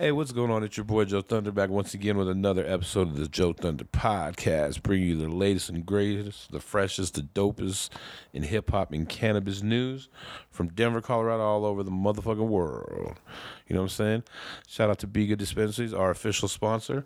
[0.00, 0.62] Hey, what's going on?
[0.62, 3.84] It's your boy Joe Thunder back once again with another episode of the Joe Thunder
[3.84, 7.90] podcast, bringing you the latest and greatest, the freshest, the dopest
[8.32, 10.08] in hip hop and cannabis news
[10.50, 13.20] from Denver, Colorado, all over the motherfucking world.
[13.66, 14.22] You know what I'm saying?
[14.66, 17.04] Shout out to Be Dispensaries, our official sponsor.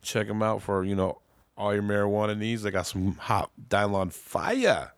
[0.00, 1.18] Check them out for you know
[1.58, 2.62] all your marijuana needs.
[2.62, 4.94] They got some hot Dylon fire.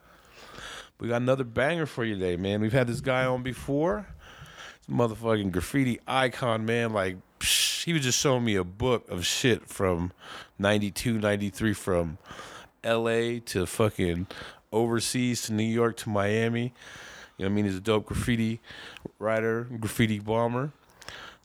[1.01, 2.61] We got another banger for you today, man.
[2.61, 4.07] We've had this guy on before
[4.91, 6.93] motherfucking graffiti icon, man.
[6.93, 10.13] Like, psh, he was just showing me a book of shit from
[10.59, 12.19] 92, 93 from
[12.85, 14.27] LA to fucking
[14.73, 16.73] overseas to New York to Miami.
[17.37, 17.65] You know what I mean?
[17.65, 18.61] He's a dope graffiti
[19.19, 20.73] writer, graffiti bomber.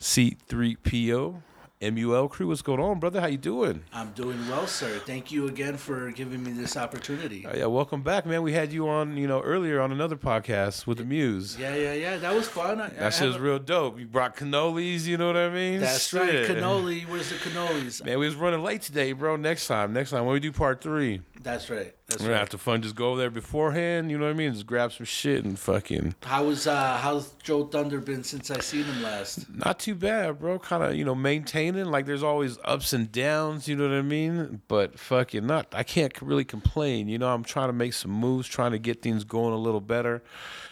[0.00, 1.42] C3PO.
[1.82, 3.22] MUL crew, what's going on, brother?
[3.22, 3.82] How you doing?
[3.90, 4.98] I'm doing well, sir.
[5.06, 7.46] Thank you again for giving me this opportunity.
[7.46, 8.42] Uh, yeah, welcome back, man.
[8.42, 11.56] We had you on, you know, earlier on another podcast with the Muse.
[11.58, 12.16] Yeah, yeah, yeah.
[12.18, 12.82] That was fun.
[12.82, 13.98] I, that shit was real dope.
[13.98, 15.80] You brought cannolis, you know what I mean?
[15.80, 16.20] That's Shit.
[16.20, 16.54] right.
[16.58, 17.08] Cannoli.
[17.08, 18.04] Where's the cannolis?
[18.04, 19.36] Man, we was running late today, bro.
[19.36, 21.22] Next time, next time when we do part three.
[21.42, 21.94] That's right.
[22.10, 22.82] That's We're gonna have to fun.
[22.82, 24.10] Just go over there beforehand.
[24.10, 24.52] You know what I mean?
[24.52, 26.16] Just grab some shit and fucking.
[26.22, 29.48] How was uh how's Joe Thunder been since I seen him last?
[29.54, 30.58] Not too bad, bro.
[30.58, 31.86] Kind of you know maintaining.
[31.86, 33.68] Like there's always ups and downs.
[33.68, 34.60] You know what I mean?
[34.66, 35.68] But fucking not.
[35.72, 37.06] I can't really complain.
[37.06, 39.80] You know I'm trying to make some moves, trying to get things going a little
[39.80, 40.24] better.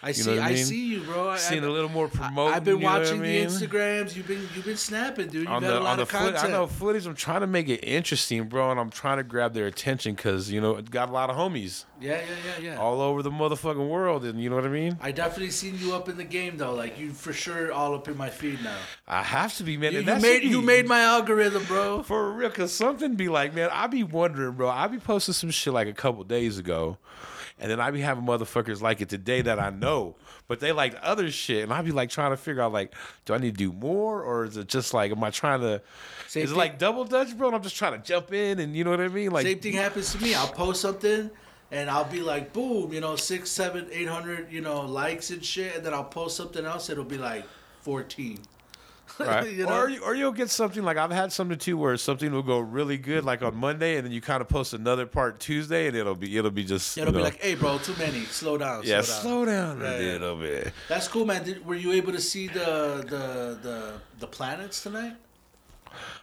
[0.02, 0.38] I you see.
[0.38, 0.64] I, mean?
[0.64, 1.36] See you, bro.
[1.36, 2.54] Seeing a little more promoting.
[2.54, 3.48] I've been watching I mean?
[3.48, 4.16] the Instagrams.
[4.16, 5.44] You've been you've been snapping, dude.
[5.44, 6.38] You on got the, a lot of content.
[6.38, 7.06] Foot, I know footage.
[7.06, 10.50] I'm trying to make it interesting, bro, and I'm trying to grab their attention because
[10.50, 11.84] you know it got a lot of homies.
[12.00, 12.26] Yeah, yeah,
[12.60, 12.80] yeah, yeah.
[12.80, 14.98] All over the motherfucking world, and you know what I mean.
[15.00, 16.74] I definitely seen you up in the game though.
[16.74, 18.76] Like you for sure all up in my feed now.
[19.06, 19.92] I have to be, man.
[19.92, 22.02] You, you made you made my algorithm, bro.
[22.02, 24.68] For real, cause something be like, man, I be wondering, bro.
[24.68, 26.98] I be posting some shit like a couple days ago,
[27.58, 30.16] and then I be having motherfuckers like it today that I know,
[30.48, 32.94] but they like other shit, and I'd be like trying to figure out like,
[33.26, 35.82] do I need to do more, or is it just like, am I trying to?
[36.26, 36.56] Same is thing.
[36.56, 37.48] it like double dutch, bro?
[37.48, 39.30] And I'm just trying to jump in, and you know what I mean?
[39.30, 40.34] Like same thing happens to me.
[40.34, 41.30] I'll post something
[41.70, 45.44] and I'll be like, boom, you know, six, seven, eight hundred, you know, likes and
[45.44, 47.44] shit, and then I'll post something else, it'll be like
[47.82, 48.38] fourteen.
[49.18, 49.50] Right.
[49.52, 49.80] you know?
[49.80, 52.58] Or you, or you'll get something like I've had something too where something will go
[52.58, 55.96] really good like on Monday and then you kind of post another part Tuesday and
[55.96, 57.24] it'll be it'll be just it'll be know.
[57.24, 60.36] like hey bro too many slow down yeah slow down, slow down yeah, a little
[60.36, 64.82] bit that's cool man Did, were you able to see the the the the planets
[64.82, 65.14] tonight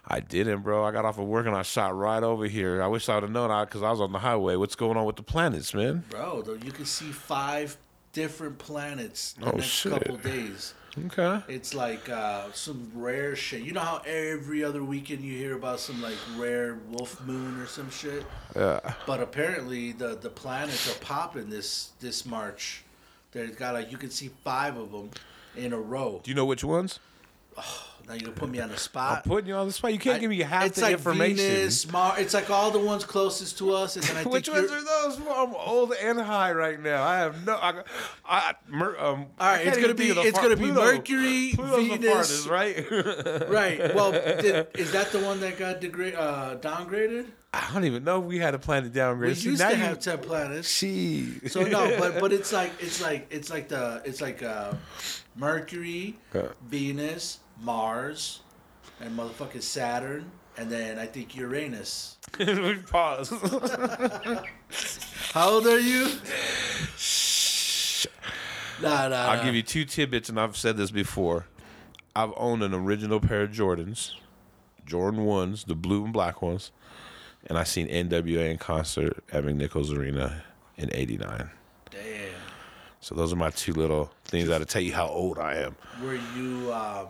[0.08, 0.84] I didn't, bro.
[0.84, 2.84] I got off of work and I shot right over here.
[2.84, 4.56] I wish I would have known because I was on the highway.
[4.56, 6.04] What's going on with the planets, man?
[6.10, 7.76] Bro, you can see five
[8.14, 9.92] different planets oh, the oh, next shit.
[9.92, 10.74] couple days.
[11.08, 11.42] Okay.
[11.50, 13.62] It's like uh, some rare shit.
[13.62, 17.66] You know how every other weekend you hear about some like rare wolf moon or
[17.66, 18.26] some shit.
[18.56, 18.80] Yeah.
[19.06, 22.84] But apparently the the planets are popping this this March.
[23.32, 25.12] They've got like you can see five of them
[25.58, 26.22] in a row.
[26.24, 27.00] Do you know which ones?
[27.58, 29.24] Oh, now you're gonna put me on the spot.
[29.26, 29.92] I'm putting you on the spot.
[29.92, 31.38] You can't I, give me half it's the like information.
[31.38, 32.20] Venus, Mars.
[32.20, 34.84] It's like all the ones closest to us, and then I think which ones are
[34.84, 35.18] those?
[35.18, 37.04] I'm old and high right now.
[37.04, 37.56] I have no.
[37.56, 37.82] I,
[38.24, 42.92] I, um, all right, it's gonna be it's gonna be Mercury, Pluto's Venus, the right?
[43.50, 43.96] right.
[43.96, 44.12] Well,
[44.42, 47.28] did, is that the one that got degra- uh, downgraded?
[47.54, 49.30] I don't even know if we had a planet downgrade.
[49.30, 50.70] We See, used to you, have ten planets.
[50.70, 51.40] She.
[51.48, 54.74] so no, but but it's like it's like it's like the it's like uh,
[55.36, 56.16] Mercury,
[56.68, 58.42] Venus, Mars,
[59.00, 62.18] and motherfucking Saturn, and then I think Uranus.
[62.90, 63.32] Pause.
[65.34, 66.10] How old are you?
[68.82, 69.16] Nah, nah.
[69.16, 69.44] I'll nah.
[69.44, 71.46] give you two tidbits, and I've said this before.
[72.16, 74.14] I've owned an original pair of Jordans,
[74.86, 76.72] Jordan ones, the blue and black ones,
[77.48, 80.44] and I seen NWA in concert at McNichols Arena
[80.78, 81.50] in '89.
[81.92, 82.02] Damn.
[83.02, 85.76] So those are my two little things that'll tell you how old I am.
[86.02, 87.08] Were you um,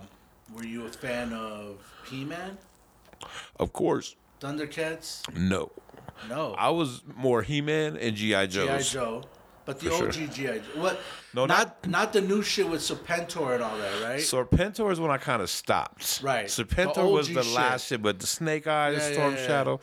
[0.56, 1.78] were you a fan of
[2.10, 2.58] He-Man?
[3.60, 4.16] Of course.
[4.40, 5.22] Thundercats?
[5.36, 5.72] No.
[6.30, 6.54] No.
[6.58, 8.78] I was more He-Man and GI Joe.
[8.78, 9.24] GI Joe.
[9.66, 10.28] But the For OG sure.
[10.28, 10.62] GI Joe.
[10.76, 11.00] What?
[11.34, 14.20] No, not, not not the new shit with Serpentor and all that, right?
[14.20, 16.22] Serpentor is when I kind of stopped.
[16.24, 16.46] Right.
[16.46, 17.54] Serpentor the was the shit.
[17.54, 19.48] last shit, but the Snake Eyes, yeah, Storm yeah, yeah.
[19.48, 19.80] Shadow.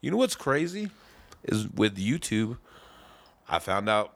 [0.00, 0.90] You know what's crazy
[1.42, 2.58] is with YouTube,
[3.48, 4.14] I found out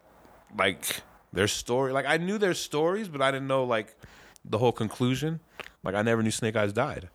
[0.56, 1.02] like
[1.32, 1.92] their story.
[1.92, 3.96] Like I knew their stories, but I didn't know like
[4.44, 5.40] the whole conclusion.
[5.88, 7.08] Like I never knew Snake Eyes died.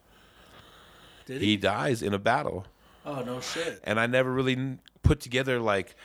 [1.28, 1.50] Did he?
[1.50, 2.66] He dies in a battle.
[3.06, 3.80] Oh no shit.
[3.84, 5.96] And I never really put together like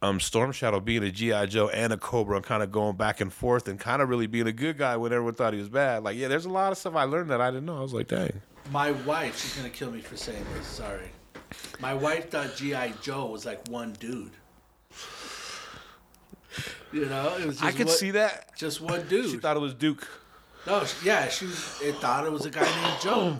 [0.00, 3.20] um Storm Shadow being a GI Joe and a Cobra and kind of going back
[3.20, 5.68] and forth and kind of really being a good guy when everyone thought he was
[5.68, 6.04] bad.
[6.04, 7.76] Like yeah, there's a lot of stuff I learned that I didn't know.
[7.76, 8.40] I was like, dang.
[8.70, 10.66] My wife, she's gonna kill me for saying this.
[10.66, 11.10] Sorry.
[11.80, 14.32] My wife thought GI Joe was like one dude.
[16.92, 17.60] You know, it was.
[17.60, 18.56] I could one, see that.
[18.56, 19.30] Just one dude.
[19.30, 20.08] She thought it was Duke.
[20.66, 23.38] No, she- yeah, she was, it thought it was a guy named Joe.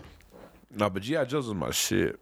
[0.74, 2.18] No, but GI Joe's was my shit.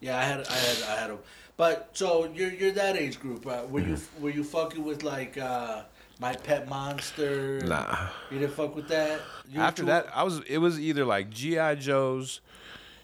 [0.00, 1.18] Yeah, I had, I had, I had a.
[1.56, 3.68] But so you're you're that age group, right?
[3.68, 4.22] Were you Mm-hmm.
[4.22, 5.82] were you fucking with like uh,
[6.20, 7.60] my pet monster?
[7.60, 8.08] Nah.
[8.30, 9.20] You didn't fuck with that.
[9.48, 10.40] You After too- that, I was.
[10.40, 12.40] It was either like GI Joe's,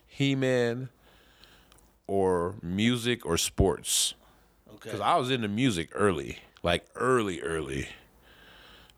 [0.07, 0.91] He Man,
[2.07, 4.15] or music or sports.
[4.69, 4.79] okay.
[4.85, 7.89] Because I was into music early, like early, early.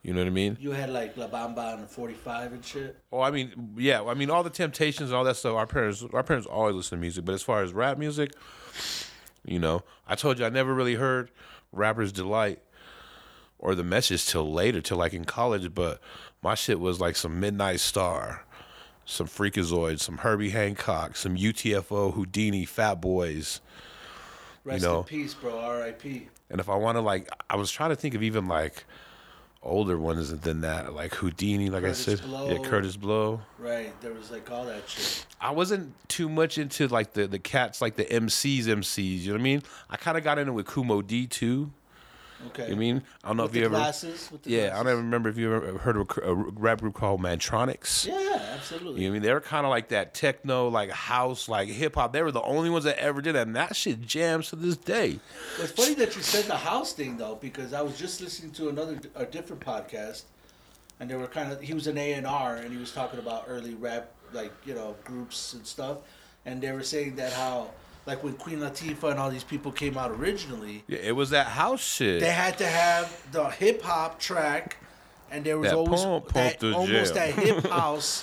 [0.05, 0.59] You know what I mean?
[0.61, 3.01] You had like La Bamba and 45 and shit.
[3.11, 4.03] Oh, I mean, yeah.
[4.03, 5.55] I mean, all the Temptations and all that stuff.
[5.55, 7.25] Our parents, our parents always listen to music.
[7.25, 8.33] But as far as rap music,
[9.47, 11.31] you know, I told you I never really heard
[11.73, 12.61] "Rapper's Delight"
[13.59, 15.75] or the message till later, till like in college.
[15.75, 16.03] But
[16.43, 18.45] my shit was like some Midnight Star,
[19.07, 23.63] some Freakazoid, some Herbie Hancock, some UTFO, Houdini, Fat Boys.
[24.65, 24.99] Rest know.
[24.99, 25.59] in peace, bro.
[25.59, 26.29] R.I.P.
[26.51, 28.85] And if I want to like, I was trying to think of even like
[29.65, 32.51] older ones than that, like Houdini, like Curtis I said, Blow.
[32.51, 33.41] yeah, Kurtis Blow.
[33.59, 33.99] Right.
[34.01, 35.27] There was like all that shit.
[35.41, 39.21] I wasn't too much into like the the cats, like the MCs, MCs.
[39.21, 39.63] You know what I mean?
[39.91, 41.71] I kind of got into with Kool Moe Dee too.
[42.49, 42.69] Okay.
[42.69, 43.03] You mean?
[43.23, 43.77] I don't know with if you ever.
[43.77, 44.29] glasses?
[44.31, 46.81] With the Yeah, I don't even remember if you ever heard of a, a rap
[46.81, 48.07] group called Mantronix.
[48.07, 49.03] Yeah, absolutely.
[49.03, 49.23] You know I mean?
[49.23, 52.13] They were kind of like that techno, like house, like hip hop.
[52.13, 54.77] They were the only ones that ever did that, and that shit jams to this
[54.77, 55.19] day.
[55.61, 58.69] It's funny that you said the house thing though, because I was just listening to
[58.69, 60.25] another a different podcast,
[61.01, 63.19] and they were kind of he was an A and R, and he was talking
[63.19, 65.99] about early rap like you know groups and stuff,
[66.45, 67.71] and they were saying that how
[68.07, 71.47] like when Queen Latifah and all these people came out originally, Yeah, it was that
[71.49, 72.21] house shit.
[72.21, 74.77] they had to have the hip hop track,
[75.31, 78.23] and there was That always pump, that, almost that hip house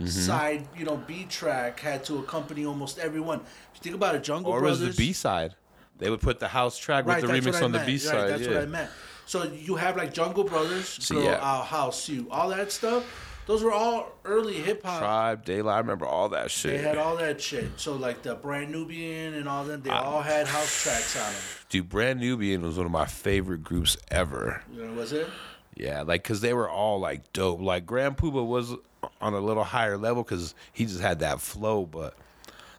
[0.00, 0.06] mm-hmm.
[0.06, 3.40] side, you know, B track had to accompany almost everyone.
[3.40, 4.82] If you think about it, Jungle Brothers.
[4.82, 5.54] or was the B side?
[5.98, 7.80] They would put the house track right, with the remix on the.
[7.80, 8.30] B Right, side.
[8.30, 8.48] that's yeah.
[8.48, 8.90] what I meant.
[9.26, 11.36] So you have like Jungle Brothers, See, Girl, yeah.
[11.38, 13.04] Our House, You, all that stuff.
[13.48, 14.98] Those were all early hip hop.
[14.98, 15.76] Tribe, Daylight.
[15.76, 16.76] I remember all that shit.
[16.76, 17.80] They had all that shit.
[17.80, 21.42] So like the Brand Nubian and all them, they all had house tracks on them.
[21.70, 24.62] Dude, Brand Nubian was one of my favorite groups ever.
[24.70, 25.26] You know, was it?
[25.74, 27.62] Yeah, like because they were all like dope.
[27.62, 28.74] Like Grand Puba was
[29.22, 32.14] on a little higher level because he just had that flow, but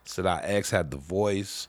[0.06, 1.68] Sadat X had the voice.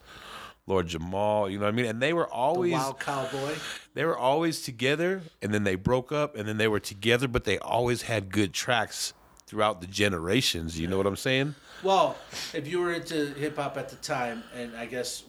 [0.70, 1.86] Lord Jamar, you know what I mean?
[1.86, 3.54] And they were The always Wild Cowboy.
[3.94, 7.44] they were always together and then they broke up and then they were together, but
[7.44, 9.12] they always had good tracks
[9.46, 10.78] throughout the generations.
[10.78, 11.56] You know what I'm saying?
[11.82, 12.16] Well,
[12.54, 15.24] if you were into hip hop at the time, and I guess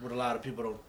[0.00, 0.80] what a lot of people don't,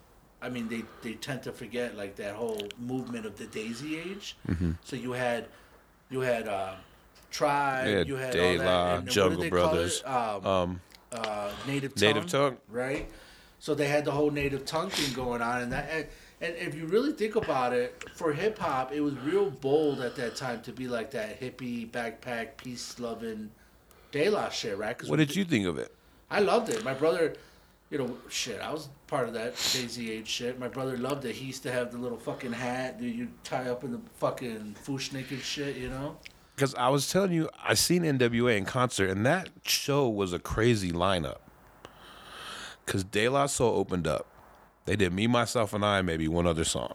[0.42, 4.38] I mean, they, they tend to forget like that whole movement of the Daisy Age.
[4.48, 4.72] Mm-hmm.
[4.84, 5.48] So you had,
[6.12, 6.76] you had uh,
[7.32, 10.04] Tribe, Yeah, you had De all that, La, and Jungle Brothers?
[10.06, 12.58] Um, Um, uh, native tongue, Native Tongue.
[12.70, 13.10] right?
[13.66, 15.90] So they had the whole native tongue thing going on, and that.
[15.92, 16.06] And,
[16.40, 20.16] and if you really think about it, for hip hop, it was real bold at
[20.18, 23.50] that time to be like that hippie backpack, peace loving,
[24.12, 24.96] De La shit, right?
[24.96, 25.92] 'Cause What did you think of it?
[26.30, 26.84] I loved it.
[26.84, 27.34] My brother,
[27.90, 30.60] you know, shit, I was part of that Daisy Age shit.
[30.60, 31.34] My brother loved it.
[31.34, 34.76] He used to have the little fucking hat that you tie up in the fucking
[34.86, 36.18] fushnik and shit, you know?
[36.56, 40.40] Because I was telling you, I seen NWA in concert, and that show was a
[40.40, 41.38] crazy lineup.
[42.86, 44.28] Because De La Soul opened up.
[44.86, 46.94] They did Me, Myself, and I, maybe one other song.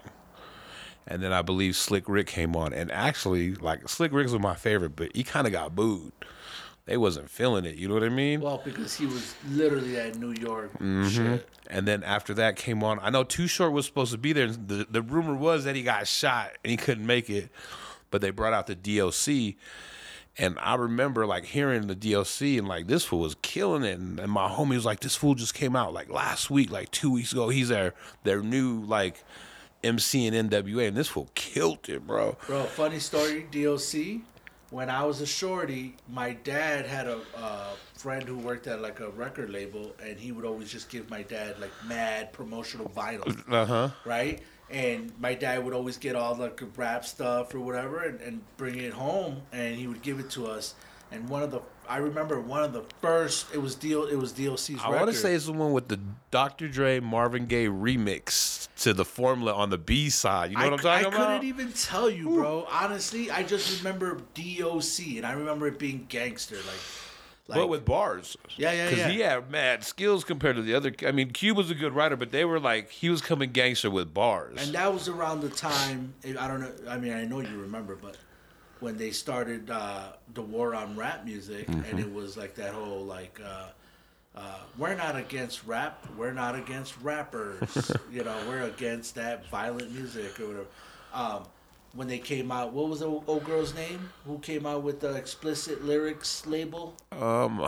[1.07, 2.73] And then I believe Slick Rick came on.
[2.73, 6.13] And actually, like, Slick Rick was my favorite, but he kind of got booed.
[6.87, 8.41] They wasn't feeling it, you know what I mean?
[8.41, 11.09] Well, because he was literally that New York Mm-hmm.
[11.09, 11.49] shit.
[11.69, 14.49] And then after that came on, I know Too Short was supposed to be there.
[14.49, 17.49] The, the rumor was that he got shot and he couldn't make it,
[18.11, 19.55] but they brought out the DOC.
[20.41, 23.99] And I remember like hearing the DOC and like this fool was killing it.
[23.99, 26.91] And, and my homie was like, this fool just came out like last week, like
[26.91, 27.51] two weeks ago.
[27.51, 27.93] He's their
[28.25, 29.23] their new like
[29.85, 32.37] MC and NWA, and this fool killed it, bro.
[32.47, 34.23] Bro, funny story, DOC.
[34.71, 39.01] When I was a shorty, my dad had a uh, friend who worked at like
[39.01, 43.27] a record label, and he would always just give my dad like mad promotional vinyl,
[43.53, 43.89] Uh huh.
[44.05, 44.41] right?
[44.71, 48.41] And my dad would always get all like the rap stuff or whatever, and, and
[48.57, 50.75] bring it home, and he would give it to us.
[51.13, 54.31] And one of the, I remember one of the first, it was DO, it was
[54.31, 55.99] DOC's I want to say it's the one with the
[56.31, 56.69] Dr.
[56.69, 60.53] Dre Marvin Gaye remix to the formula on the B side.
[60.53, 61.21] You know I, what I'm talking I about?
[61.21, 62.67] I couldn't even tell you, bro.
[62.71, 67.10] Honestly, I just remember DOC, and I remember it being gangster, like,
[67.51, 68.37] like but with bars.
[68.57, 68.91] Yeah, yeah, yeah.
[68.91, 70.93] Because he had mad skills compared to the other.
[71.07, 73.91] I mean, Cube was a good writer, but they were like he was coming gangster
[73.91, 74.57] with bars.
[74.59, 76.73] And that was around the time I don't know.
[76.89, 78.17] I mean, I know you remember, but
[78.81, 81.91] when they started uh, the war on rap music, Mm-hmm.
[81.91, 83.67] and it was like that whole like, uh,
[84.37, 87.93] uh, we're not against rap, we're not against rappers.
[88.13, 90.67] you know, we're against that violent music or whatever.
[91.13, 91.43] Um,
[91.95, 92.73] when they came out.
[92.73, 94.11] What was the old girl's name?
[94.27, 96.95] Who came out with the explicit lyrics label?
[97.13, 97.61] Um,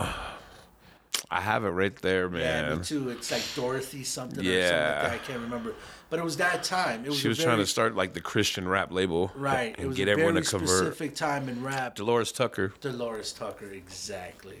[1.29, 2.69] I have it right there, man.
[2.69, 3.09] Yeah, me too.
[3.09, 4.99] It's like Dorothy something or something Yeah.
[5.01, 5.11] like that.
[5.11, 5.73] I can't remember.
[6.09, 7.03] But it was that time.
[7.05, 9.71] It was she was very, trying to start like the Christian rap label, right.
[9.73, 10.69] It And was get a everyone very to convert.
[10.69, 11.95] specific time in rap.
[11.95, 12.73] Delores Tucker.
[12.81, 14.59] Delores Tucker, exactly.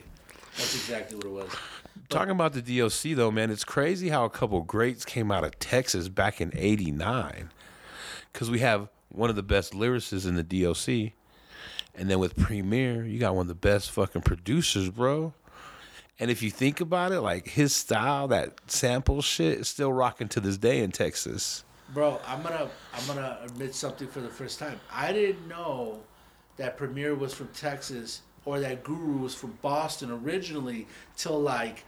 [0.57, 1.51] That's exactly what it was.
[2.09, 5.57] Talking about the DOC though, man, it's crazy how a couple greats came out of
[5.59, 7.51] Texas back in '89.
[8.31, 11.13] Because we have one of the best lyricists in the DOC,
[11.95, 15.33] and then with Premier, you got one of the best fucking producers, bro.
[16.19, 20.27] And if you think about it, like his style, that sample shit, is still rocking
[20.29, 21.63] to this day in Texas.
[21.93, 24.79] Bro, I'm gonna I'm gonna admit something for the first time.
[24.91, 25.99] I didn't know
[26.57, 31.83] that Premier was from Texas or that Guru was from Boston originally till like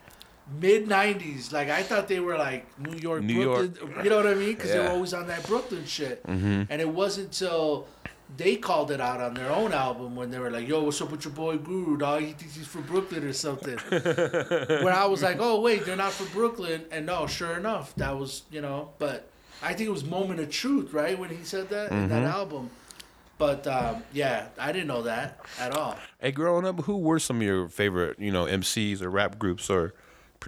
[0.60, 1.52] mid '90s.
[1.52, 4.04] Like I thought they were like New York, New Brooklyn.
[4.04, 4.54] You know what I mean?
[4.56, 6.22] Because they were always on that Brooklyn shit.
[6.25, 7.88] And it wasn't until
[8.38, 11.12] they called it out on their own album when they were like, "Yo, what's up
[11.12, 11.98] with your boy Guru?
[11.98, 15.96] Dog, he thinks he's from Brooklyn or something." Where I was like, "Oh wait, they're
[15.96, 18.90] not from Brooklyn," and no, sure enough, that was you know.
[18.98, 19.30] But
[19.62, 22.70] I think it was "Moment of Truth," right, when he said that in that album.
[23.38, 25.98] But um, yeah, I didn't know that at all.
[26.20, 29.70] Hey, growing up, who were some of your favorite, you know, MCs or rap groups
[29.70, 29.94] or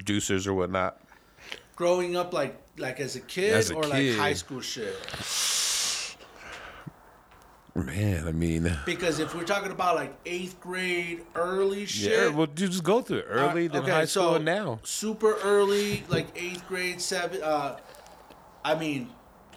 [0.01, 1.01] producers or whatnot?
[1.75, 4.95] Growing up, like like as a kid As a or like high school shit.
[7.73, 12.11] Man, I mean, Because if we're talking about like eighth grade, early shit.
[12.11, 12.27] yeah.
[12.29, 14.79] Well, you just go through it early, Uh, then okay, high school, so and now.
[14.83, 17.41] Super early, like eighth grade, seven.
[17.41, 17.77] Uh,
[18.65, 19.09] I mean,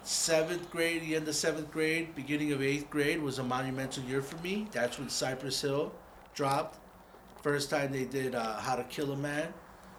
[0.03, 4.21] seventh grade, the end of seventh grade, beginning of eighth grade was a monumental year
[4.23, 4.67] for me.
[4.71, 5.91] That's when Cypress Hill
[6.35, 6.79] dropped.
[7.43, 9.51] First time they did uh, How to Kill a Man,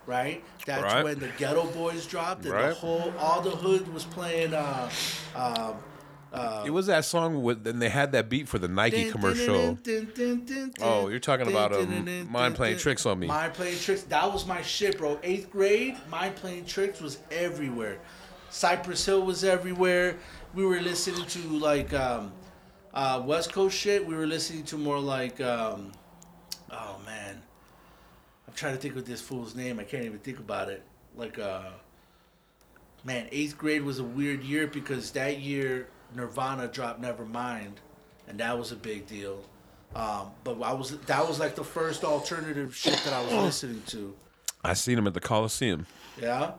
[0.06, 0.42] right?
[0.66, 1.04] That's Right.
[1.04, 4.54] when the Geto Boys dropped, and the whole all the hood was playing.
[4.54, 4.90] Uh,
[5.34, 5.74] um,
[6.32, 9.78] uh, It was that song with, then they had that beat for the Nike commercial.
[10.80, 13.26] Oh, you're talking about, um, Mind Playing Tricks on Me.
[13.26, 14.02] Mind playing tricks.
[14.04, 15.18] That was my shit, bro.
[15.22, 17.98] Eighth grade, mind playing tricks was everywhere.
[18.50, 20.16] Cypress Hill was everywhere.
[20.54, 22.32] We were listening to like um,
[22.94, 24.06] uh, West Coast shit.
[24.06, 25.92] We were listening to more like, um,
[26.70, 27.42] oh man,
[28.52, 29.80] I'm trying to think of this fool's name.
[29.80, 30.82] I can't even think about it.
[31.16, 31.70] Like, uh,
[33.02, 37.76] man, eighth grade was a weird year because that year Nirvana dropped Nevermind,
[38.28, 39.42] and that was a big deal.
[39.94, 43.82] Um, but I was that was like the first alternative shit that I was listening
[43.86, 44.14] to.
[44.62, 45.86] I seen him at the Coliseum.
[46.20, 46.52] Yeah,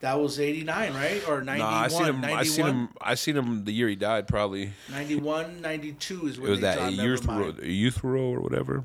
[0.00, 1.28] that was '89, right?
[1.28, 1.58] Or '91?
[1.58, 2.20] Nah, I seen him.
[2.22, 2.38] 91?
[2.38, 2.88] I seen him.
[3.02, 4.28] I seen him the year he died.
[4.28, 7.66] Probably 91, 92 is when it was that youth Nevermind.
[7.66, 8.84] youth row or whatever.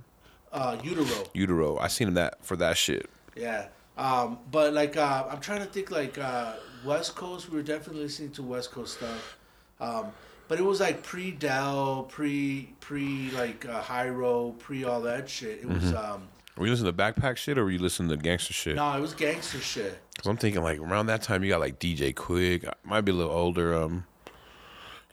[0.57, 1.23] Uh, Utero.
[1.33, 1.77] Utero.
[1.77, 3.09] I seen him that for that shit.
[3.35, 3.67] Yeah.
[3.97, 6.53] Um, but like uh, I'm trying to think like uh,
[6.85, 7.49] West Coast.
[7.49, 9.37] We were definitely listening to West Coast stuff.
[9.79, 10.07] Um,
[10.47, 15.59] but it was like pre Dell, pre pre like uh, Hiero, pre all that shit.
[15.61, 16.13] It was Mm-hmm.
[16.13, 18.75] um, Were you listening to backpack shit or were you listening to gangster shit?
[18.75, 19.99] no, it was gangster shit.
[20.17, 22.71] Cause I'm thinking like around that time you got like DJ Quik.
[22.83, 23.75] Might be a little older.
[23.75, 24.05] Um,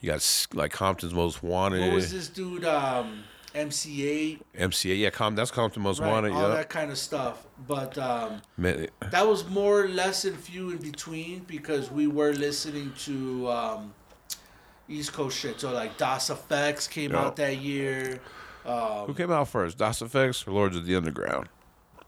[0.01, 1.81] you got like Compton's Most Wanted.
[1.81, 2.65] What was this dude?
[2.65, 3.25] Um,
[3.55, 4.99] MC Eiht, MCA.
[4.99, 5.35] Yeah, Com.
[5.37, 6.11] That's Compton Most right?
[6.11, 6.33] Wanted.
[6.33, 6.55] all Yeah.
[6.57, 7.47] that kind of stuff.
[7.69, 12.93] But um, that was more or less and few in between because we were listening
[13.05, 13.95] to um,
[14.89, 15.61] East Coast shit.
[15.61, 17.21] So like Das EFX came Yeah.
[17.27, 18.21] out that year.
[18.67, 21.49] Um, Who came out first, Das EFX or Lords of the Underground?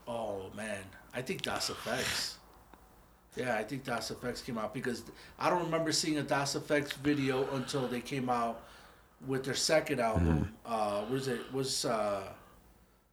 [0.09, 0.79] Oh man,
[1.15, 2.35] I think Das EFX.
[3.37, 5.03] Yeah, I think Das EFX came out because
[5.39, 8.63] I don't remember seeing a Das EFX video until they came out
[9.27, 10.53] with their second album.
[10.65, 12.23] Uh, was it was uh,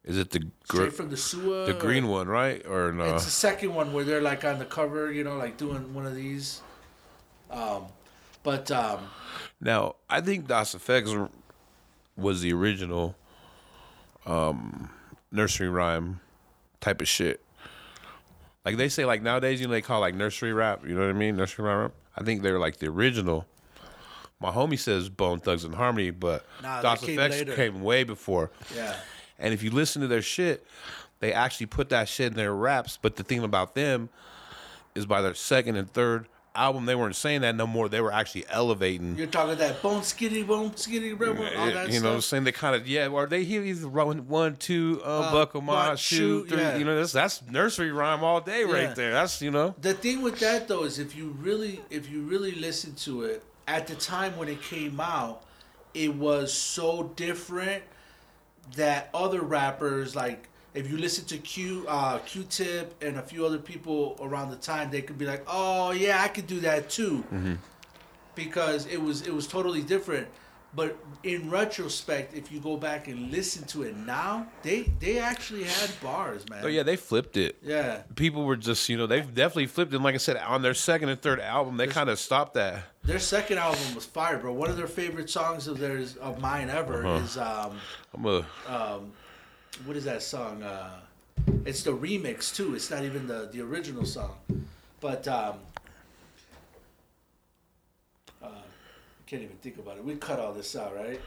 [0.04, 1.66] Is it the gr- straight from the sewer?
[1.66, 2.66] the green one, right?
[2.66, 3.16] Or no?
[3.16, 6.06] It's the second one where they're like on the cover, you know, like doing one
[6.06, 6.62] of these.
[7.50, 7.86] Um,
[8.42, 9.00] but um,
[9.62, 11.30] Now, I think Das EFX
[12.18, 13.16] was the original
[14.26, 14.90] um,
[15.32, 16.20] nursery rhyme
[16.82, 17.42] type of shit.
[18.66, 20.84] Like they say, like nowadays, you know, they call like nursery rap.
[20.88, 21.36] You know what I mean?
[21.36, 21.92] Nursery rhyme rap.
[22.18, 23.46] I think they're like the original.
[24.44, 27.56] My homie says Bone Thugs and Harmony, but Nah, came Effects later.
[27.56, 28.52] came way before.
[28.76, 28.98] yeah,
[29.40, 30.66] And if you listen to their shit,
[31.22, 33.00] they actually put that shit in their raps.
[33.02, 34.10] But the thing about them
[34.96, 37.88] is by their second and third album, they weren't saying that no more.
[37.88, 39.18] They were actually elevating.
[39.18, 42.44] you're talking that bone skinny, bone skinny, bone, all that you know what I'm saying?
[42.44, 45.96] They kind of, yeah, or they hear these one, one, two, uh, Uh, buckle my
[45.96, 46.60] shoe, three.
[46.60, 46.76] yeah.
[46.78, 48.74] You know, that's, that's nursery rhyme all day Yeah.
[48.74, 49.14] right there.
[49.14, 49.74] That's, you know.
[49.82, 53.42] The thing with that though is if you really if you really listen to it
[53.68, 55.44] at the time when it came out,
[55.94, 57.84] it was so different
[58.76, 63.60] that other rappers like if you listen to Q uh, Q-Tip and a few other
[63.60, 67.24] people around the time, they could be like, "Oh yeah, I could do that too,"
[68.36, 70.28] because it was it was totally different.
[70.76, 75.64] but in retrospect, if you go back and listen to it now, they they actually
[75.64, 76.64] had bars, man.
[76.66, 77.58] Oh yeah, they flipped it.
[77.62, 78.02] Yeah.
[78.16, 79.98] People were just, you know, they've definitely flipped it.
[79.98, 82.86] And like I said, on their second and third album, they kind of stopped that.
[83.04, 84.54] Their second album was fire, bro.
[84.54, 87.24] One of their favorite songs of theirs of mine ever Uh-huh.
[87.24, 87.80] is um
[88.14, 89.12] I'm a um
[89.86, 90.64] what is that song?
[90.64, 91.00] Uh
[91.66, 92.76] it's the remix too.
[92.76, 94.38] It's not even the the original song.
[95.02, 95.56] But um
[98.42, 98.48] uh,
[99.26, 100.04] can't even think about it.
[100.04, 101.20] We cut all this out, right?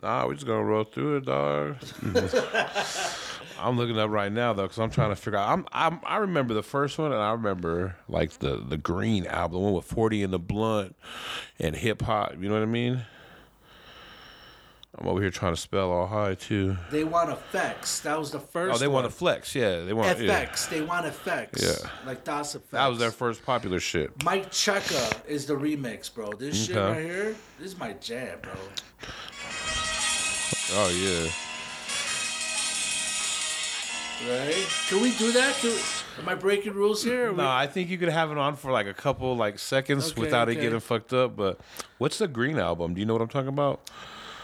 [0.00, 1.76] Nah, we're just gonna roll through it, dog.
[3.60, 5.48] I'm looking up right now though, because I'm trying to figure out.
[5.50, 9.58] I'm, I'm I remember the first one, and I remember like the the Green album,
[9.58, 10.96] the one with 40 and the Blunt
[11.60, 12.32] and hip hop.
[12.40, 13.02] You know what I mean?
[14.98, 16.76] I'm over here trying to spell all high too.
[16.90, 18.00] They want effects.
[18.00, 19.04] That was the first Oh, they one.
[19.04, 19.54] want to flex.
[19.54, 20.24] Yeah, they want yeah.
[20.24, 20.66] effects.
[20.66, 21.62] They want effects.
[21.62, 21.88] Yeah.
[22.04, 22.70] Like Das EFX.
[22.72, 24.10] That was their first popular shit.
[24.24, 26.32] Mic Checka is the remix, bro.
[26.32, 28.52] This shit right here, this is my jam, bro.
[30.70, 31.30] Oh yeah.
[34.28, 34.66] Right?
[34.88, 35.54] Can we do that?
[35.56, 35.76] Can,
[36.20, 37.26] am I breaking rules here?
[37.28, 39.58] Are we- No, I think you could have it on for like a couple like
[39.58, 41.34] seconds Okay, without it getting fucked up.
[41.34, 41.58] But
[41.98, 42.94] what's the Green album?
[42.94, 43.90] Do you know what I'm talking about?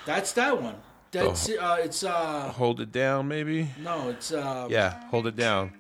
[0.05, 0.75] That's that one.
[1.13, 1.57] That's Oh.
[1.59, 3.69] uh, it's uh, Hold it down, maybe.
[3.83, 4.67] no, it's uh.
[4.69, 5.73] Yeah, hold it down.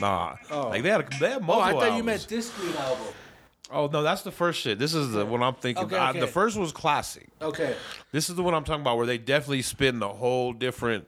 [0.00, 0.68] Nah, Oh.
[0.68, 1.78] like they had a, they had multiple.
[1.80, 3.06] Oh, I thought you meant this green album.
[3.70, 4.78] Oh no, that's the first shit.
[4.78, 5.84] This is the one I'm thinking.
[5.84, 6.20] Okay, I- okay.
[6.20, 7.28] the first was classic.
[7.42, 7.74] Okay.
[8.12, 11.06] This is the one I'm talking about where they definitely spin the whole different.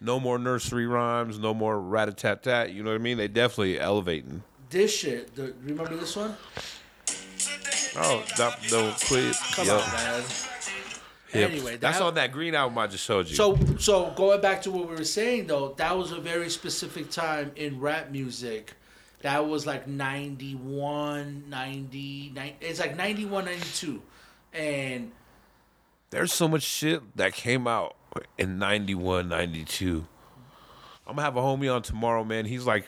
[0.00, 1.38] No more nursery rhymes.
[1.38, 2.72] No more rat a tat tat.
[2.72, 3.18] You know what I mean?
[3.18, 4.42] They definitely elevating.
[4.70, 5.34] This shit.
[5.34, 6.36] The, remember this one?
[7.96, 9.36] Oh, that don't quit.
[9.52, 9.86] Come Yup.
[9.86, 10.22] on, man.
[11.34, 11.50] Yep.
[11.50, 13.36] Anyway, that's on that green album I just showed you.
[13.36, 17.10] So, so going back to what we were saying though, that was a very specific
[17.10, 18.74] time in rap music.
[19.22, 24.02] That was like 91, 90, 90 it's like 91, 92.
[24.52, 25.12] And
[26.10, 27.96] There's so much shit that came out
[28.38, 30.06] in 91, 92.
[31.06, 32.46] I'm gonna have a homie on tomorrow, man.
[32.46, 32.86] He's like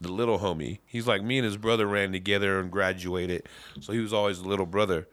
[0.00, 0.78] the little homie.
[0.86, 3.46] He's like me and his brother ran together and graduated.
[3.80, 5.08] So he was always the little brother.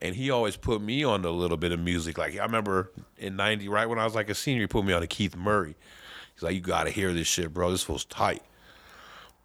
[0.00, 2.16] And he always put me on a little bit of music.
[2.16, 4.92] Like I remember in 90, right when I was like a senior, he put me
[4.92, 5.74] on a Keith Murray.
[6.34, 7.72] He's like, You gotta hear this shit, bro.
[7.72, 8.42] This feels tight.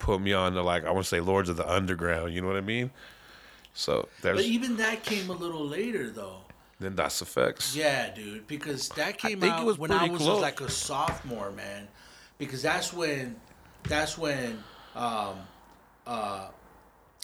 [0.04, 2.58] Put me on to like I wanna say Lords of the Underground, you know what
[2.58, 2.92] I mean?
[3.74, 6.40] So but there's even that came a little later though.
[6.82, 7.74] then that's effects.
[7.74, 10.70] Yeah, dude, because that came think it out was when I pretty was like a
[10.70, 11.88] sophomore, man.
[12.38, 13.38] Because that's when,
[13.88, 14.62] that's when,
[14.94, 15.38] um,
[16.06, 16.48] uh,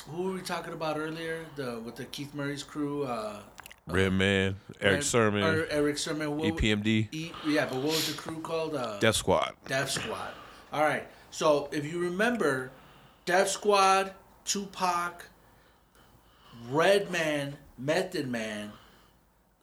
[0.07, 1.45] who were we talking about earlier?
[1.57, 3.41] The with the Keith Murray's crew, uh,
[3.87, 8.17] Redman, Eric and- Sermon, or Erick Sermon, what, EPMD, E, yeah, but what was the
[8.17, 8.73] crew called?
[8.75, 9.53] Uh, Death Squad.
[9.67, 10.31] Def Squad.
[10.71, 11.05] All right.
[11.31, 12.71] So if you remember,
[13.25, 14.13] Def Squad,
[14.45, 15.25] Tupac,
[16.69, 18.71] Redman, Method Man,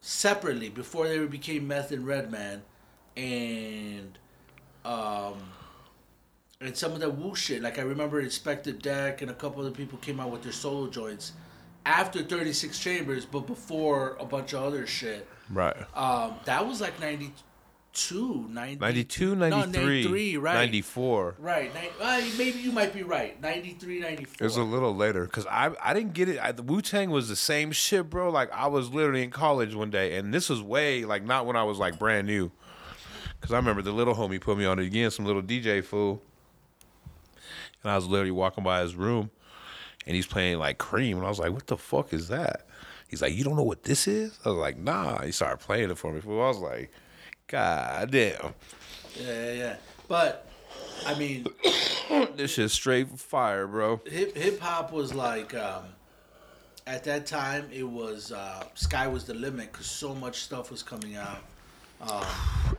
[0.01, 2.63] separately before they became Method Redman,
[3.15, 4.17] and
[4.85, 5.35] um,
[6.61, 7.61] and some of the Wu shit.
[7.61, 10.87] Like I remember Inspectah Deck and a couple other people came out with their solo
[10.87, 11.33] joints
[11.85, 15.27] after 36 Chambers, but before a bunch of other shit.
[15.49, 15.75] Right.
[15.95, 16.99] Um, that was like
[17.97, 20.53] 92, 90, 92, no, 93, 93, right.
[20.53, 21.35] 94.
[21.39, 21.71] Right.
[21.99, 23.41] Uh, maybe you might be right.
[23.41, 24.35] 93, 94.
[24.39, 26.39] It was a little later because I I didn't get it.
[26.39, 28.29] I, the Wu Tang was the same shit, bro.
[28.29, 31.55] Like I was literally in college one day, and this was way like not when
[31.55, 32.51] I was like brand new.
[33.39, 36.21] Because I remember the little homie put me on it again, some little DJ fool,
[37.83, 39.29] and I was literally walking by his room,
[40.05, 42.67] and he's playing like Cream, and I was like, "What the fuck is that?"
[43.07, 45.89] He's like, "You don't know what this is?" I was like, "Nah." He started playing
[45.91, 46.21] it for me.
[46.23, 46.91] I was like,
[47.47, 48.53] "God damn,
[49.15, 49.75] yeah, yeah, yeah.
[50.07, 50.47] But,
[51.05, 51.47] I mean,
[52.35, 55.83] this shit's straight fire, bro." hip hip hop was like, um,
[56.85, 60.83] at that time, it was, uh, sky was the limit because so much stuff was
[60.83, 61.41] coming out.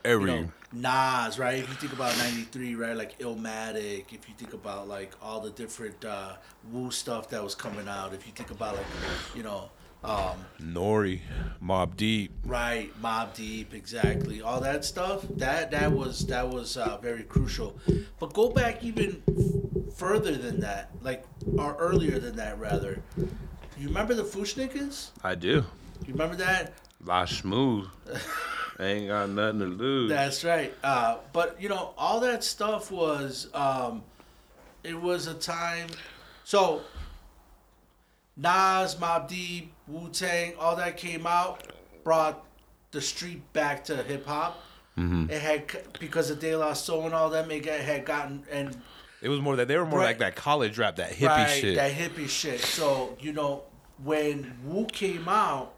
[0.05, 1.59] Every you know, Nas, right?
[1.59, 2.97] If you think about '93, right?
[2.97, 4.13] Like Illmatic.
[4.13, 6.35] If you think about like all the different uh,
[6.71, 8.15] Wu stuff that was coming out.
[8.15, 8.87] If you think about like,
[9.35, 9.71] you know,
[10.05, 11.21] um, Nori,
[11.63, 12.33] Mobb Deep.
[12.45, 15.25] right, Mobb Deep, exactly, all that stuff.
[15.37, 17.79] That that was that was uh, very crucial.
[18.19, 19.23] But go back even
[19.95, 21.25] further than that, like
[21.57, 23.03] or earlier than that, rather.
[23.79, 25.11] You remember the Fu-Schnickens?
[25.23, 25.65] I do.
[26.07, 26.73] You remember that?
[27.05, 27.89] La Schmoove.
[28.81, 30.09] Ain't got nothing to lose.
[30.09, 30.73] That's right.
[30.83, 34.03] Uh, but you know, all that stuff was um,
[34.85, 35.89] it was a time.
[36.45, 36.83] So
[38.38, 41.64] Nas, Mobb Deep, Wu Tang, all that came out,
[42.05, 42.44] brought
[42.92, 44.62] the street back to hip hop.
[44.96, 45.31] Mm-hmm.
[45.31, 45.64] It had
[46.01, 47.51] because of De La Soul and all them.
[47.51, 48.81] It got- had gotten and
[49.20, 50.07] It was more that they were more Right.
[50.07, 51.74] like that college rap, that hippie right shit.
[51.77, 52.61] that hippie shit.
[52.61, 53.64] So you know
[54.03, 55.74] when Wu came out,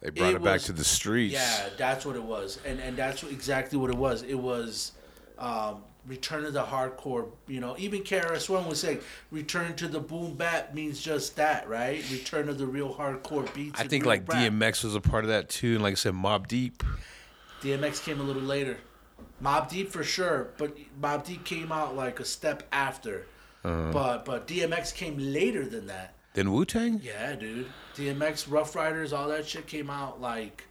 [0.00, 1.34] They brought It it, back was- to the streets.
[1.34, 4.22] Yeah, that's what it was, and and that's exactly what it was.
[4.22, 4.92] It was
[5.38, 7.28] um, return to the hardcore.
[7.46, 11.68] You know, even KRS One was saying return to the boom bap means just that,
[11.68, 12.04] right?
[12.10, 13.80] Return to the real hardcore beats.
[13.80, 14.42] I think like rap.
[14.42, 16.82] DMX was a part of that too, and like I said, Mobb Deep.
[17.62, 18.78] DMX came a little later.
[19.42, 23.26] Mobb Deep for sure, but Mobb Deep came out like a step after.
[23.64, 23.90] Uh-huh.
[23.92, 26.14] But but DMX came later than that.
[26.34, 27.00] Then Wu Tang.
[27.02, 27.66] Yeah, dude.
[27.94, 30.66] DMX, Ruff Ryders, all that shit came out like.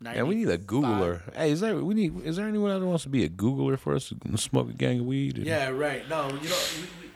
[0.00, 1.34] Yeah, we need a Googler.
[1.34, 2.24] Hey, is there we need?
[2.24, 5.00] Is there anyone that wants to be a Googler for us to smoke a gang
[5.00, 5.36] of weed?
[5.38, 6.08] and- Yeah, right.
[6.08, 7.10] No, you know, we, we,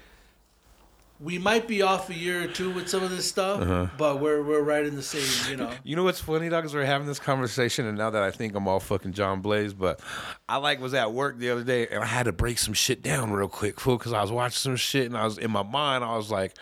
[1.20, 3.86] we might be off a year or two with some of this stuff, Uh-huh.
[3.96, 5.22] but we're we're right in the same.
[5.50, 5.70] You know.
[5.84, 6.64] You know what's funny, dog?
[6.64, 9.74] Is we're having this conversation, and now that I think I'm all fucking John Blaze,
[9.74, 10.00] but
[10.48, 13.02] I like was at work the other day, and I had to break some shit
[13.02, 15.62] down real quick, fool, because I was watching some shit, and I was in my
[15.62, 16.56] mind, I was like,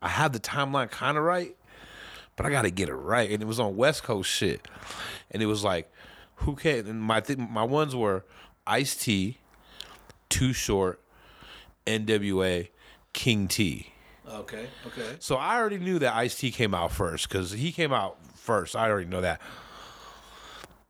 [0.00, 1.55] I had the timeline kind of right,
[2.36, 4.66] but I got to get it right, and it was on West Coast shit,
[5.30, 5.90] and it was like,
[6.36, 6.86] who can?
[6.86, 8.24] And my th- my ones were
[8.66, 9.38] Ice T,
[10.28, 11.00] Too Short,
[11.86, 12.70] N.W.A.,
[13.12, 13.92] King T.
[14.28, 14.66] Okay.
[14.86, 15.16] Okay.
[15.18, 18.76] So I already knew that Ice T came out first because he came out first.
[18.76, 19.40] I already know that.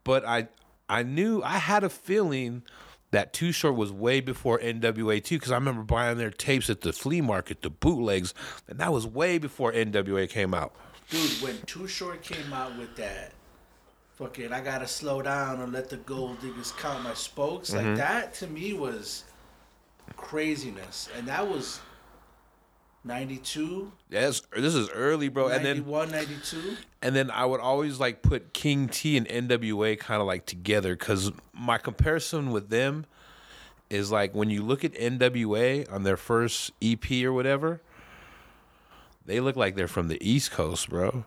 [0.04, 0.48] But I
[0.88, 2.62] I knew I had a feeling
[3.10, 6.80] that Too Short was way before NWA too because I remember buying their tapes at
[6.80, 8.34] the flea market, the bootlegs,
[8.68, 10.74] and that was way before NWA came out.
[11.10, 13.32] Dude, when Too Short came out with that,
[14.14, 17.70] fuck it, I gotta slow down and let the gold diggers count my spokes.
[17.70, 17.88] Mm-hmm.
[17.88, 19.24] Like that to me was
[20.16, 21.80] craziness, and that was
[23.04, 25.48] 92, Yes, this is early, bro.
[25.48, 26.76] And then 91, 92.
[27.02, 30.96] and then I would always like put King T and NWA kind of like together
[30.96, 33.06] because my comparison with them
[33.90, 37.80] is like when you look at NWA on their first EP or whatever,
[39.26, 41.24] they look like they're from the East Coast, bro.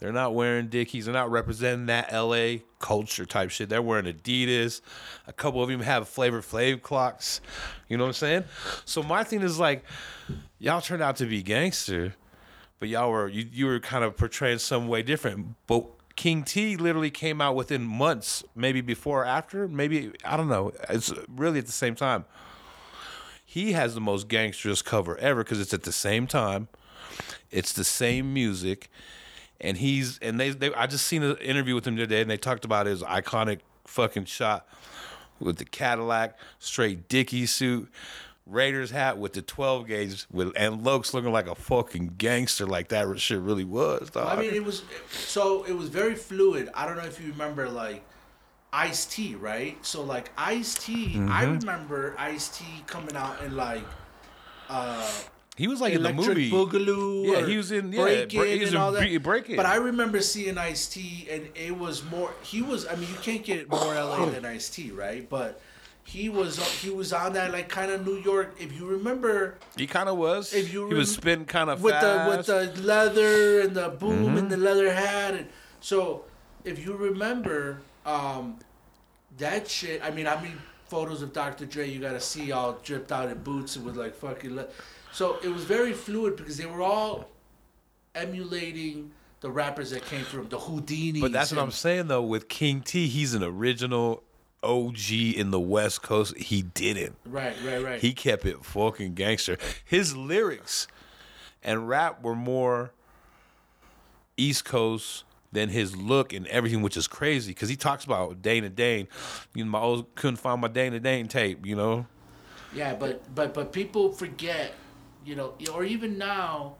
[0.00, 1.06] They're not wearing Dickies.
[1.06, 3.68] They're not representing that LA culture type shit.
[3.68, 4.80] They're wearing Adidas.
[5.26, 7.40] A couple of them have Flavor Flav clocks.
[7.88, 8.44] You know what I'm saying?
[8.84, 9.84] So my thing is like,
[10.58, 12.14] y'all turned out to be gangster,
[12.80, 15.54] but y'all were you, you were kind of portraying some way different.
[15.66, 20.48] But King T literally came out within months, maybe before or after, maybe I don't
[20.48, 20.72] know.
[20.90, 22.24] It's really at the same time.
[23.44, 26.68] He has the most gangsterous cover ever because it's at the same time.
[27.50, 28.88] It's the same music,
[29.60, 32.36] and he's and they, they I just seen an interview with him today, and they
[32.36, 34.66] talked about his iconic fucking shot
[35.40, 37.90] with the Cadillac, straight Dickie suit,
[38.46, 42.88] Raiders hat with the 12 gauge, with and Lokes looking like a fucking gangster, like
[42.88, 44.10] that shit really was.
[44.10, 44.26] Dog.
[44.38, 46.70] I mean, it was so it was very fluid.
[46.74, 48.02] I don't know if you remember like
[48.72, 49.76] Ice T, right?
[49.86, 51.58] So like Ice T, I Mm-hmm.
[51.60, 53.84] remember Ice T coming out in like
[54.68, 55.10] uh
[55.56, 56.50] he was like in the movie.
[56.50, 57.26] Boogaloo.
[57.30, 59.08] Yeah, he was in- yeah, Breakin' Bre- he was and in all that.
[59.08, 59.56] Bre- Breakin'.
[59.56, 62.32] But I remember seeing Ice T, and it was more.
[62.42, 62.86] He was.
[62.86, 65.28] I mean, you can't get more LA than Ice T, right?
[65.28, 65.60] But
[66.04, 66.58] he was.
[66.82, 68.56] He was on that like kind of New York.
[68.58, 70.52] If you remember, He kind of was.
[70.52, 72.46] If you he was spitting kind of with fast.
[72.48, 74.36] the with the leather and the boom Mm-hmm.
[74.38, 75.46] and the leather hat, and
[75.80, 76.24] so
[76.64, 78.58] if you remember, um,
[79.38, 80.02] that shit.
[80.02, 81.64] I mean, I mean, photos of Dr.
[81.66, 84.56] Dre, you gotta see all dripped out in boots and with like fucking.
[84.56, 84.66] Le-
[85.14, 87.28] so it was very fluid because they were all
[88.14, 91.20] emulating the rappers that came from the Houdini.
[91.20, 92.22] But that's what I'm saying though.
[92.22, 94.22] With King T, he's an original
[94.62, 96.36] OG in the West Coast.
[96.36, 97.16] He didn't.
[97.24, 98.00] Right, right, right.
[98.00, 99.56] He kept it fucking gangster.
[99.84, 100.86] His lyrics
[101.62, 102.92] and rap were more
[104.36, 108.68] East Coast than his look and everything, which is crazy because he talks about Dana
[108.68, 109.06] Dane.
[109.54, 111.64] You know, my old couldn't find my Dana Dane tape.
[111.64, 112.06] You know,
[112.74, 114.74] Yeah, but but but people forget,
[115.24, 116.74] you know, or even now,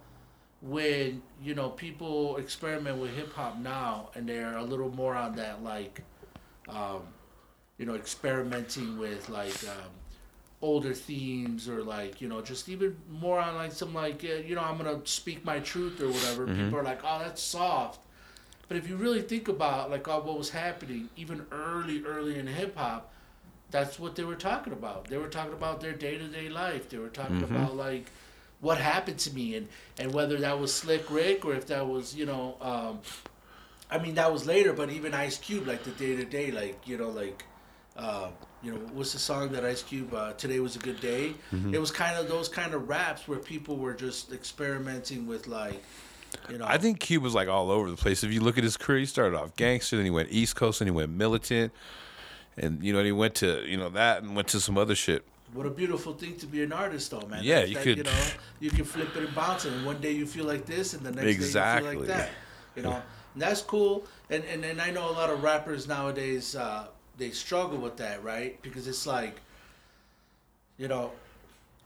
[0.63, 5.37] when you know people experiment with hip hop now, and they're a little more on
[5.37, 6.03] that like,
[6.69, 7.03] um,
[7.79, 9.91] you know, experimenting with like um,
[10.63, 14.55] older themes or like you know just even more on like some like uh, you
[14.55, 16.47] know I'm gonna speak my truth or whatever.
[16.65, 18.01] People are like, oh, that's soft.
[18.67, 22.47] But if you really think about like all what was happening, even early, early in
[22.47, 23.13] hip hop,
[23.71, 25.09] that's what they were talking about.
[25.09, 26.89] They were talking about their day to day life.
[26.89, 28.07] They were talking about like
[28.65, 32.17] what happened to me and and whether that was Slick Rick or if that was
[32.17, 33.01] you know, um,
[33.91, 34.73] I mean that was later.
[34.73, 37.45] But even Ice Cube, like the day to day, like you know, like.
[37.97, 38.29] Uh,
[38.61, 40.13] you know what's the song that Ice Cube?
[40.13, 41.35] Uh, Today was a good day.
[41.73, 45.81] It was kind of those kind of raps where people were just experimenting with like,
[46.51, 46.65] you know.
[46.67, 48.25] I think Cube was like all over the place.
[48.25, 50.81] If you look at his career, he started off gangster, then he went East Coast,
[50.81, 51.73] and he went militant,
[52.57, 54.97] and you know, and he went to you know that and went to some other
[54.97, 55.25] shit.
[55.55, 57.43] What a beautiful thing to be an artist, though, man.
[57.45, 58.23] Yeah, you that, could- You know,
[58.61, 61.03] you can flip it and bounce it, and one day you feel like this, and
[61.07, 62.31] the next day you feel like that.
[62.77, 63.01] You know,
[63.35, 64.05] And that's cool.
[64.31, 66.89] And, and and I know a lot of rappers nowadays uh,
[67.19, 68.61] they struggle with that, right?
[68.63, 69.37] Because it's like,
[70.77, 71.13] you know,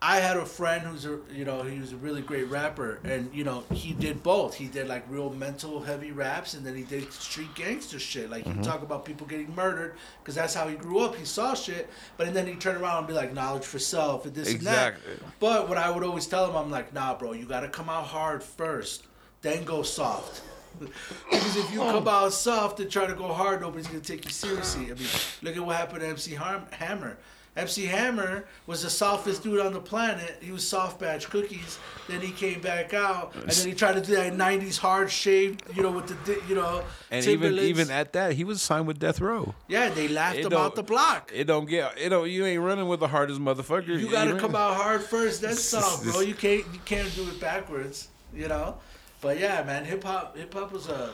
[0.00, 3.34] I had a friend who's a you know he was a really great rapper, and
[3.34, 4.54] you know he did both.
[4.54, 8.30] He did like real mental heavy raps, and then he did street gangster shit.
[8.30, 8.60] Like he Mm-hmm.
[8.60, 11.16] would talk about people getting murdered because that's how he grew up.
[11.16, 14.24] He saw shit, but and then he turn around and be like knowledge for self
[14.24, 15.10] and this Exactly.
[15.12, 15.40] and that.
[15.40, 17.88] But what I would always tell him, I'm like, nah, bro, you got to come
[17.88, 19.04] out hard first,
[19.42, 20.42] then go soft.
[20.78, 24.30] because if you come out soft and try to go hard, nobody's gonna take you
[24.30, 24.84] seriously.
[24.92, 25.08] I mean,
[25.42, 27.18] look at what happened to MC Ham- Hammer.
[27.58, 30.38] MC Hammer was the softest dude on the planet.
[30.40, 31.78] He was soft batch cookies.
[32.06, 35.62] Then he came back out, and then he tried to do that '90s hard shaved,
[35.74, 36.84] you know, with the you know.
[37.10, 39.54] And even even at that, he was signed with Death Row.
[39.66, 41.30] yeah, they laughed It him the block.
[41.34, 43.98] It don't get it don't you ain't running with the hardest motherfucker.
[43.98, 46.20] You gotta ain't come out hard first, then soft, bro.
[46.20, 48.76] You can't you can't do it backwards, you know.
[49.20, 51.10] But yeah, man, hip hop hip hop was a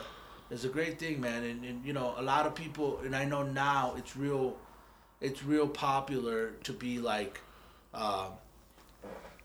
[0.51, 1.43] is a great thing, man.
[1.43, 4.55] And, and you know, a lot of people, and I know now it's real,
[5.25, 7.41] it's real popular to be like,
[7.93, 8.27] um,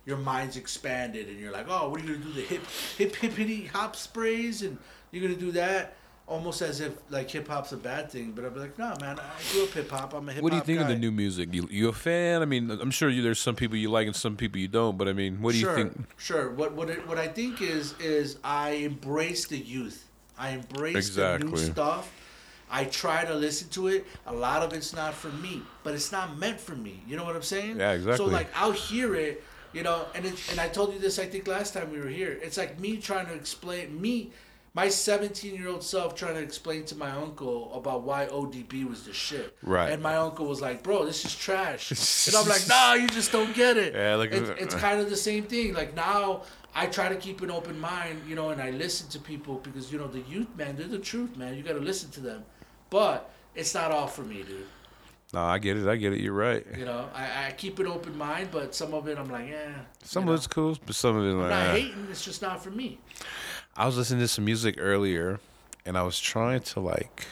[0.05, 2.33] your mind's expanded, and you're like, oh, what are you gonna do?
[2.33, 2.63] The hip
[2.99, 4.77] hip hippity hop sprays, and
[5.11, 5.97] you're gonna do that.
[6.27, 9.19] Almost as if like hip hop's a bad thing, but I'd be like, no, man,
[9.19, 10.15] I grew up hip hop.
[10.15, 10.43] I'm a hip hop.
[10.45, 10.85] What do you think guy.
[10.85, 11.53] of the new music?
[11.53, 12.43] You you a fan?
[12.43, 14.97] I mean, I'm sure you, there's some people you like and some people you don't.
[14.97, 16.07] But I mean, what do sure, you think?
[16.19, 16.51] Sure.
[16.51, 20.07] What what it, what I think is is I embrace the youth.
[20.39, 22.13] I embrace the new stuff.
[22.71, 24.07] I try to listen to it.
[24.27, 27.03] A lot of it's not for me, but it's not meant for me.
[27.07, 27.79] You know what I'm saying?
[27.79, 28.17] Yeah, exactly.
[28.27, 31.27] So like I'll hear it, you know, and it's and I told you this I
[31.27, 32.39] think last time we were here.
[32.43, 34.31] It's like me trying to explain me
[34.73, 39.03] my 17 year old self trying to explain to my uncle about why ODB was
[39.03, 39.57] the shit.
[39.63, 39.91] Right.
[39.91, 41.91] And my uncle was like, bro, this is trash.
[42.29, 43.95] and I'm like, nah, you just don't get it.
[43.95, 45.75] Yeah, like- it's, it's kind of the same thing.
[45.75, 49.19] Like now, I try to keep an open mind, you know, and I listen to
[49.19, 51.57] people because you know the youth, man, they're the truth, man.
[51.57, 52.45] You got to listen to them,
[52.91, 54.67] but it's not all for me, dude.
[55.33, 55.87] No, I get it.
[55.87, 56.21] I get it.
[56.21, 56.67] You're right.
[56.77, 59.75] You know, I, I keep an open mind, but some of it I'm like, yeah.
[60.03, 60.35] Some of know.
[60.35, 61.51] it's cool, but some of it I'm like.
[61.51, 61.73] not eh.
[61.73, 62.09] hating.
[62.11, 62.99] It's just not for me.
[63.77, 65.39] I was listening to some music earlier,
[65.87, 67.27] and I was trying to like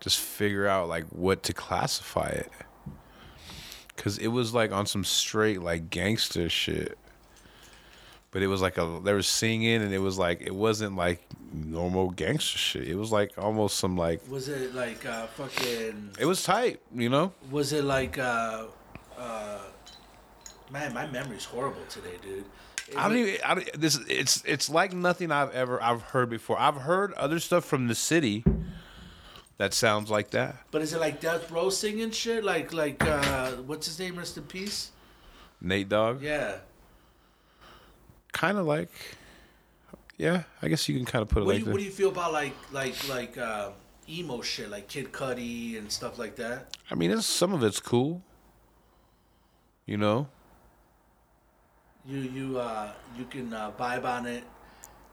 [0.00, 2.52] just figure out like what to classify it,
[3.96, 6.98] cause it was like on some straight like gangster shit.
[8.38, 11.20] But it was like a they were singing, and it was like it wasn't like
[11.52, 12.86] normal gangster shit.
[12.86, 16.10] It was like almost some like Was it like uh, fucking?
[16.20, 17.32] it was tight, you know.
[17.50, 18.16] Was it like?
[18.16, 18.66] Uh,
[19.18, 19.58] uh,
[20.70, 22.44] man, my memory's horrible today, dude.
[22.88, 23.40] It I don't was- even.
[23.44, 26.60] I don't, this it's it's like nothing I've ever I've heard before.
[26.60, 28.44] I've heard other stuff from the city
[29.56, 30.58] that sounds like that.
[30.70, 32.44] But is it like Death Row singing shit?
[32.44, 34.14] Like like uh, what's his name?
[34.16, 34.92] Rest in peace.
[35.60, 36.58] Nate Dogg, Yeah.
[38.32, 38.90] Kind of like.
[40.16, 41.72] Yeah, I guess you can kind of put it What do like you.
[41.72, 43.70] What do you feel about like like like uh,
[44.08, 46.76] emo shit, like Kid Cudi and stuff like that?
[46.90, 48.22] I mean, it's, some of it's cool.
[49.86, 50.28] You know,
[52.04, 54.42] You you uh, you can uh, vibe on it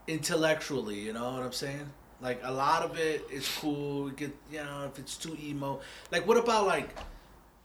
[0.08, 1.00] intellectually.
[1.00, 1.88] You know what I'm saying?
[2.22, 4.10] Like a lot of it is cool.
[4.10, 5.82] You Get you know if it's too emo.
[6.12, 6.90] Like what about like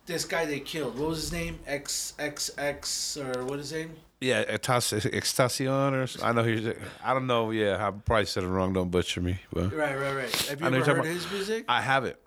[0.06, 0.98] this guy they killed?
[0.98, 1.58] What was his name?
[1.66, 3.96] X X X or what is his name?
[4.20, 6.66] Yeah, Extacion or I know he's.
[7.02, 7.50] I don't know.
[7.50, 8.72] Yeah, I probably said it wrong.
[8.74, 9.38] Don't butcher me.
[9.52, 10.36] But Right right right.
[10.48, 11.64] Have you ever heard talking his music?
[11.68, 12.20] I have it.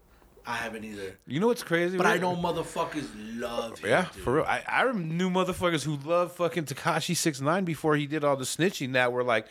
[0.45, 1.17] I haven't either.
[1.27, 1.95] You know what's crazy?
[1.95, 3.07] But I know motherfuckers
[3.39, 3.89] love him.
[3.89, 4.23] Yeah, dude.
[4.23, 4.43] for real.
[4.43, 8.43] I, I knew motherfuckers who loved fucking Tekashi Six Nine before he did all the
[8.43, 9.45] snitching that were like,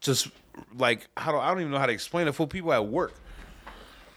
[0.00, 0.28] just
[0.78, 3.14] like how do I don't even know how to explain it for people at work.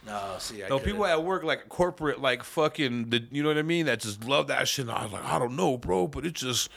[0.05, 0.93] No, see, I No, couldn't.
[0.93, 4.23] people at work like corporate like fucking the you know what I mean that just
[4.23, 4.83] love that shit.
[4.87, 6.69] And I was like, I don't know, bro, but it's just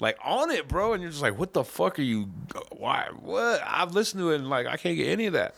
[0.00, 0.92] like on it, bro.
[0.92, 2.28] And you're just like, what the fuck are you?
[2.72, 3.08] Why?
[3.20, 3.62] What?
[3.66, 5.54] I've listened to it and like I can't get any of that.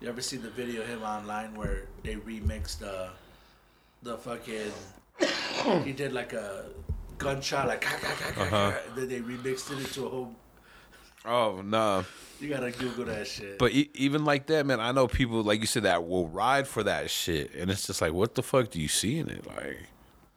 [0.00, 3.08] You ever seen the video of him online where they remixed the
[4.02, 4.72] the fucking
[5.84, 6.66] he did like a
[7.18, 8.72] gunshot like ka, ka, ka, Uh-huh.
[8.94, 10.34] then they remixed it into a whole
[11.24, 12.04] Oh no.
[12.40, 13.58] you gotta Google that shit.
[13.58, 16.68] But e- even like that, man, I know people like you said that will ride
[16.68, 19.44] for that shit, and it's just like, what the fuck do you see in it?
[19.46, 19.86] Like,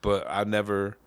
[0.02, 0.98] but I never.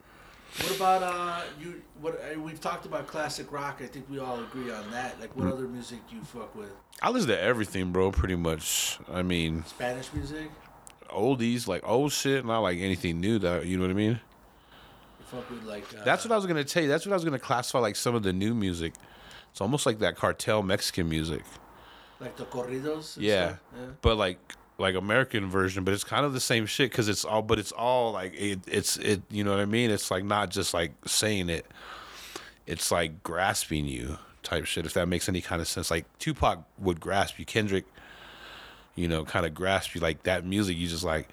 [0.59, 4.41] What about uh you what uh, we've talked about classic rock, I think we all
[4.41, 5.21] agree on that.
[5.21, 6.71] Like what other music do you fuck with?
[7.01, 8.13] I listen to everything, bro.
[8.13, 8.99] Pretty much.
[9.13, 10.51] I mean, Spanish music?
[11.09, 13.39] oldies, like old shit, not like anything new.
[13.39, 14.21] That you know what I mean.
[15.21, 16.89] You fuck with like uh, That's what I was gonna tell you.
[16.89, 18.95] That's what I was gonna classify like some of the new music.
[19.51, 21.43] It's almost like that cartel Mexican music.
[22.21, 23.87] like the corridos Yeah, yeah.
[24.01, 24.39] but like
[24.83, 27.73] like American version, but it's kind of the same shit because it's all, but it's
[27.73, 29.23] all like it, it's it.
[29.31, 29.91] You know what I mean?
[29.91, 31.65] It's like not just like saying it.
[32.67, 34.19] It's like grasping you.
[34.43, 34.87] type shit.
[34.87, 37.85] If that makes any kind of sense, like Tupac would grasp you, Kendrick,
[38.95, 40.77] you know, kind of grasp you like that music.
[40.77, 41.29] You just like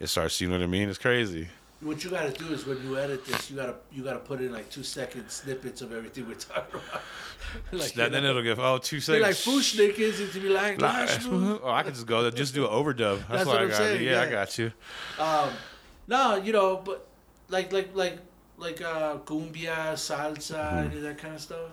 [0.00, 0.40] it starts.
[0.40, 0.88] You know what I mean?
[0.88, 1.48] It's crazy.
[1.82, 4.50] What you gotta do is when you edit this, you gotta you gotta put in
[4.50, 7.02] like two second snippets of everything we're talking about.
[7.72, 9.22] like, That, then know, it'll give oh two seconds.
[9.22, 12.54] like Fu-Schnickens and to be like, Nah, "Lash move." oh, I could just go just
[12.54, 13.18] do an overdub.
[13.18, 13.76] That's, That's what, what I I'm got.
[13.76, 14.72] saying, Yeah, I got you.
[15.18, 15.50] Um,
[16.08, 17.06] no, you know, but
[17.50, 18.18] like like like
[18.56, 20.78] like uh cumbia, salsa, Mm-hmm.
[20.86, 21.70] any of that kind of stuff.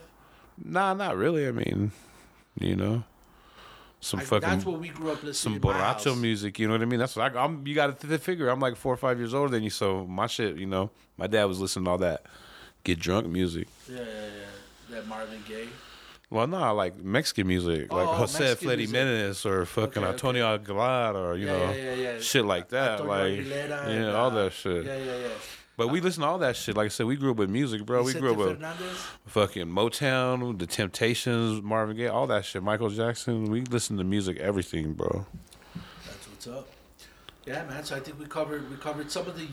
[0.63, 1.48] Nah, not really.
[1.48, 1.92] I mean,
[2.60, 3.04] you know,
[4.04, 5.62] some I, fucking that's what we grew up listening.
[5.62, 6.60] some borracho music.
[6.60, 7.00] You know what I mean?
[7.00, 7.66] That's what I, I'm.
[7.66, 8.50] You got to figure.
[8.50, 10.58] I'm like four or five years older than you, so my shit.
[10.58, 12.24] You know, my dad was listening to all that
[12.84, 13.68] get drunk music.
[13.89, 14.96] Yeah, yeah, yeah.
[14.96, 15.68] That Marvin Gaye.
[16.30, 18.96] Well, no, I like Mexican music, like Oh, Jose Mexican Fleti music.
[18.96, 22.20] Menez or fucking Okay, Antonio Aguilar or you Yeah, know yeah, yeah.
[22.20, 23.02] shit like that.
[23.02, 24.84] Antonio like Aguilera yeah, and, all uh, that shit.
[24.86, 25.28] Yeah, yeah, yeah.
[25.75, 26.77] But we listen to all that shit.
[26.77, 28.03] Like I said, we grew up with music, bro.
[28.03, 28.62] We grew up with
[29.25, 32.62] fucking Motown, The Temptations, Marvin Gaye, all that shit.
[32.62, 33.45] Michael Jackson.
[33.45, 35.25] We listen to music, everything, bro.
[36.05, 36.67] That's what's up.
[37.45, 37.83] Yeah, man.
[37.83, 39.47] So I think we covered we covered some of the.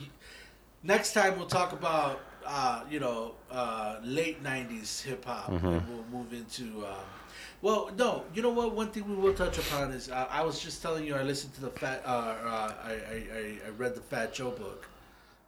[0.82, 5.50] Next time we'll talk about uh, you know uh, late '90s hip hop.
[5.50, 5.66] Mm-hmm.
[5.66, 6.84] and We'll move into.
[6.86, 6.94] Um,
[7.62, 8.24] well, no.
[8.34, 8.72] You know what?
[8.72, 11.54] One thing we will touch upon is uh, I was just telling you I listened
[11.54, 12.02] to the fat.
[12.04, 12.94] Uh, uh, I, I
[13.34, 14.86] I I read the Fat Joe book,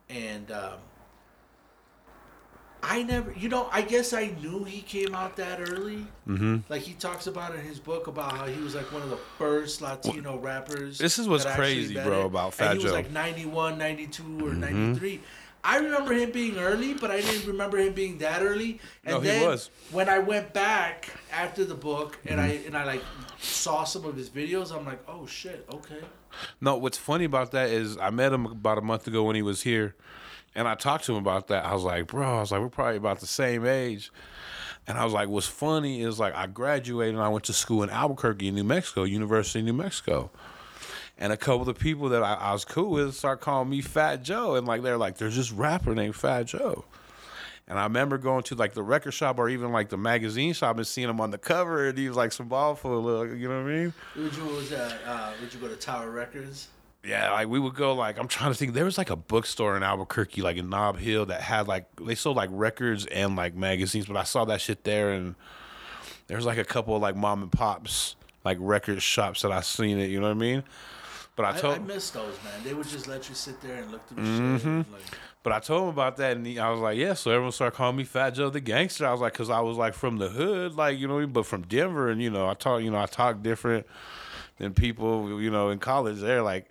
[0.09, 0.51] and.
[0.51, 0.79] Um,
[2.85, 6.05] I never, you know, I guess I knew he came out that early.
[6.27, 6.57] Mm-hmm.
[6.69, 9.21] Like he talks about in his book about how he was like one of the
[9.38, 10.99] first Latino rappers.
[10.99, 12.27] This is what's crazy, bro, it.
[12.27, 14.57] about And Fat he was like 91, 92, or Mhm.
[14.59, 15.21] 93.
[15.62, 18.81] I remember him being early, but I didn't remember him being that early.
[19.05, 19.71] And No, he then was.
[19.93, 22.67] when I went back after the book and I Mm-hmm.
[22.67, 23.03] and I like
[23.41, 26.01] saw some of his videos, I'm like, oh shit, okay.
[26.61, 29.42] No, what's funny about that is I met him about a month ago when he
[29.42, 29.95] was here,
[30.55, 31.64] and I talked to him about that.
[31.64, 34.11] I was like, bro, I was like, we're probably about the same age.
[34.87, 37.83] And I was like, what's funny is like I graduated and I went to school
[37.83, 40.31] in Albuquerque, New Mexico, University of New Mexico.
[41.18, 43.81] And a couple of the people that I, I was cool with start calling me
[43.81, 44.57] Fat Joe.
[44.57, 46.85] And like they're like, there's this rapper named Fat Joe.
[47.72, 50.76] And I remember going to like the record shop or even like the magazine shop
[50.76, 53.48] and seeing him on the cover and he was like some ball full of, you
[53.48, 53.94] know what I mean?
[54.14, 54.98] Would you was that?
[55.06, 56.68] Uh, would you go to Tower Records?
[57.02, 58.74] Yeah, like we would go like I'm trying to think.
[58.74, 62.14] There was like a bookstore in Albuquerque, like in Knob Hill, that had like they
[62.14, 64.04] sold like records and like magazines.
[64.06, 65.35] But I saw that shit there, and
[66.28, 69.62] there was like a couple of like mom and pops like record shops that I
[69.62, 70.11] seen it.
[70.11, 70.62] You know what I mean?
[71.35, 72.62] But I I, told, I miss those, man.
[72.62, 74.80] They would just let you sit there and look through Mm-hmm.
[74.82, 74.92] shit.
[74.92, 75.02] Like,
[75.42, 77.14] but I told him about that, and he, I was like, yeah.
[77.14, 79.07] So everyone started calling me Fat Joe the Gangster.
[79.07, 81.62] I was like, cause I was like from the hood, like you know, but from
[81.62, 83.87] Denver, and you know, I talk, you know, I talk different
[84.59, 86.20] than people, you know, in college.
[86.20, 86.70] They're like,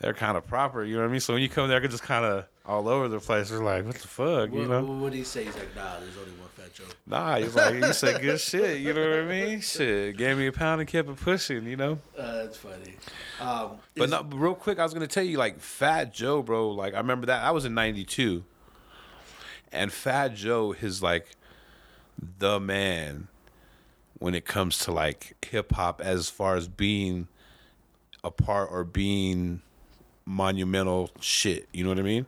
[0.00, 1.20] they're kind of proper, you know what I mean?
[1.20, 3.50] So when you come there, I could just kind of all over the place.
[3.50, 4.82] They're like, what the fuck, you know?
[4.82, 5.44] what would he say?
[5.44, 6.84] He's like, nah, there's only one Fat Joe.
[7.06, 9.60] Nah, he's like, you said good shit, you know what I mean?
[9.60, 11.98] Shit, gave me a pound and kept it pushing, you know?
[12.18, 12.96] Uh, that's funny.
[13.40, 16.42] Um, But is- no, but real quick, I was gonna tell you, like Fat Joe,
[16.42, 16.70] bro.
[16.70, 18.42] Like I remember that I was in '92,
[19.72, 21.36] and Fat Joe is like
[22.38, 23.28] the man
[24.18, 27.28] when it comes to like hip hop, as far as being
[28.24, 29.60] a part or being
[30.24, 31.68] monumental shit.
[31.72, 32.26] You know what I mean?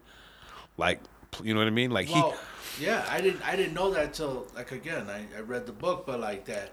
[0.78, 1.00] Like,
[1.42, 1.90] you know what I mean?
[1.90, 2.34] Like Well,
[2.80, 3.42] yeah, I didn't.
[3.46, 5.08] I didn't know that till like again.
[5.10, 6.70] I, I read the book, but like that,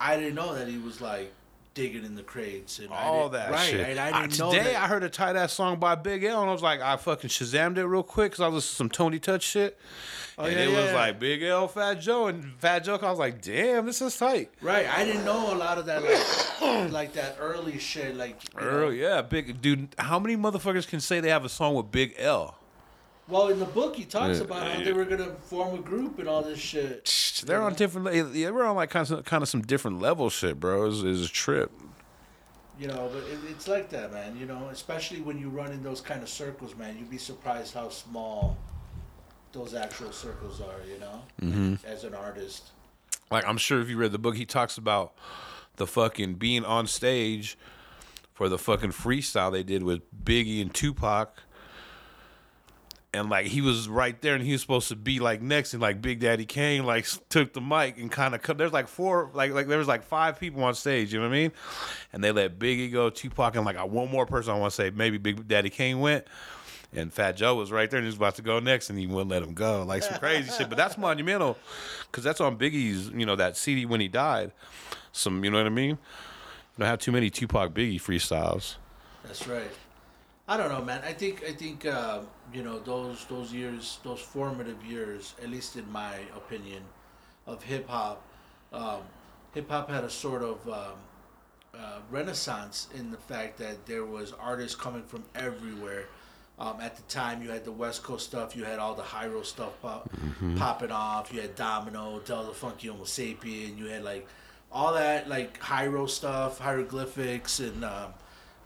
[0.00, 1.32] I didn't know that he was like
[1.74, 3.80] digging in the crates and he I all that right, shit.
[3.88, 4.74] And I I- didn't know today.
[4.74, 7.30] I heard a tight ass song by Big L, and I was like, I fucking
[7.30, 9.78] shazammed it real quick because I listened to some Tony Touch shit.
[10.38, 12.96] Oh, and yeah, it yeah, was like Big L, Fat Joe, and Fat Joe.
[12.96, 14.50] I was like, damn, this is tight.
[14.62, 18.16] right, I didn't know a lot of that like like that early shit.
[18.16, 18.88] Like you know.
[18.88, 19.94] Yeah, big dude.
[19.98, 22.56] How many motherfuckers can say they have a song with Big L?
[23.28, 24.44] Well, in the book, he talks Yeah.
[24.44, 27.42] about how they were gonna form a group and all this shit.
[27.46, 28.06] They're on different.
[28.06, 30.86] le- Yeah, we're on like kind of kind of some different level shit, bro.
[30.86, 31.70] It's, it's a trip.
[32.78, 34.36] You know, but it, it's like that, man.
[34.36, 36.96] You know, especially when you run in those kind of circles, man.
[36.98, 38.56] You'd be surprised how small
[39.52, 40.80] those actual circles are.
[40.92, 41.86] You know, Mm-hmm.
[41.86, 42.70] as an artist.
[43.30, 45.12] Like I'm sure if you read the book, he talks about
[45.76, 47.56] the fucking being on stage
[48.34, 51.38] for the fucking freestyle they did with Biggie and Tupac.
[53.14, 55.82] And like he was right there, and he was supposed to be like next, and
[55.82, 58.40] like Big Daddy Kane like took the mic and kind of.
[58.56, 61.34] There's like four, like like there was like five people on stage, you know what
[61.34, 61.52] I mean?
[62.14, 64.88] And they let Biggie go, Tupac, and like one more person I want to say
[64.88, 66.26] maybe Big Daddy Kane went,
[66.94, 69.06] and Fat Joe was right there, and he was about to go next, and he
[69.06, 70.70] wouldn't let him go, like some crazy shit.
[70.70, 71.58] But that's monumental,
[72.10, 74.52] because that's on Biggie's, you know, that CD when he died.
[75.12, 75.90] Some, you know what I mean?
[75.90, 75.98] You
[76.78, 78.76] don't have too many Tupac Biggie freestyles.
[79.24, 79.70] That's right.
[80.52, 81.00] I don't know, man.
[81.02, 82.18] I think I think uh,
[82.52, 86.82] you know those those years, those formative years, at least in my opinion,
[87.46, 88.22] of hip hop,
[88.70, 89.00] um,
[89.54, 90.98] hip hop had a sort of um,
[91.74, 96.04] uh, renaissance in the fact that there was artists coming from everywhere.
[96.58, 98.54] Um, at the time, you had the West Coast stuff.
[98.54, 100.10] You had all the Hiero stuff pop,
[100.58, 101.32] popping off.
[101.32, 103.78] You had Domino, Del the Funky Homosapien.
[103.78, 104.28] You had like
[104.70, 108.12] all that like Hiero stuff, hieroglyphics, and um,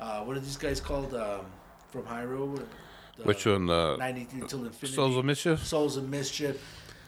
[0.00, 1.46] uh, what are these guys called um,
[1.90, 2.60] from Hiero?
[3.16, 3.70] The Which one?
[3.70, 4.94] Uh, 93 till infinity.
[4.94, 5.64] Souls of Mischief?
[5.64, 6.62] Souls of Mischief.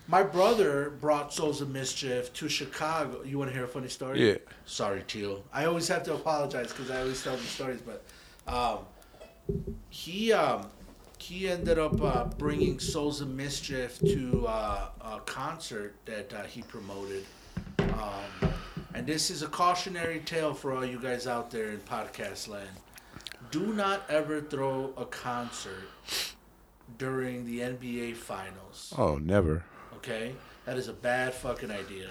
[0.06, 3.22] My brother brought Souls of Mischief to Chicago.
[3.24, 4.26] You want to hear a funny story?
[4.26, 4.38] Yeah.
[4.64, 5.44] Sorry, Teal.
[5.52, 8.04] I always have to apologize because I always tell these stories, but
[8.50, 8.78] um,
[9.90, 10.70] he um,
[11.18, 16.62] he ended up uh, bringing Souls of Mischief to uh, a concert that uh, he
[16.62, 17.26] promoted.
[17.78, 18.52] Um,
[18.94, 22.70] and this is a cautionary tale for all you guys out there in podcast land.
[23.50, 25.88] Do not ever throw a concert
[26.98, 28.92] during the NBA finals.
[28.96, 29.64] Oh, never.
[29.96, 30.34] Okay?
[30.66, 32.10] That is a bad fucking idea.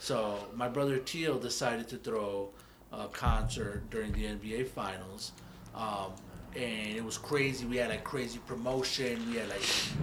[0.00, 2.48] So, my brother Teal decided to throw
[2.92, 5.32] a concert during the NBA finals.
[5.74, 6.12] Um,
[6.56, 7.66] and it was crazy.
[7.66, 9.30] We had like crazy promotion.
[9.30, 9.62] We had like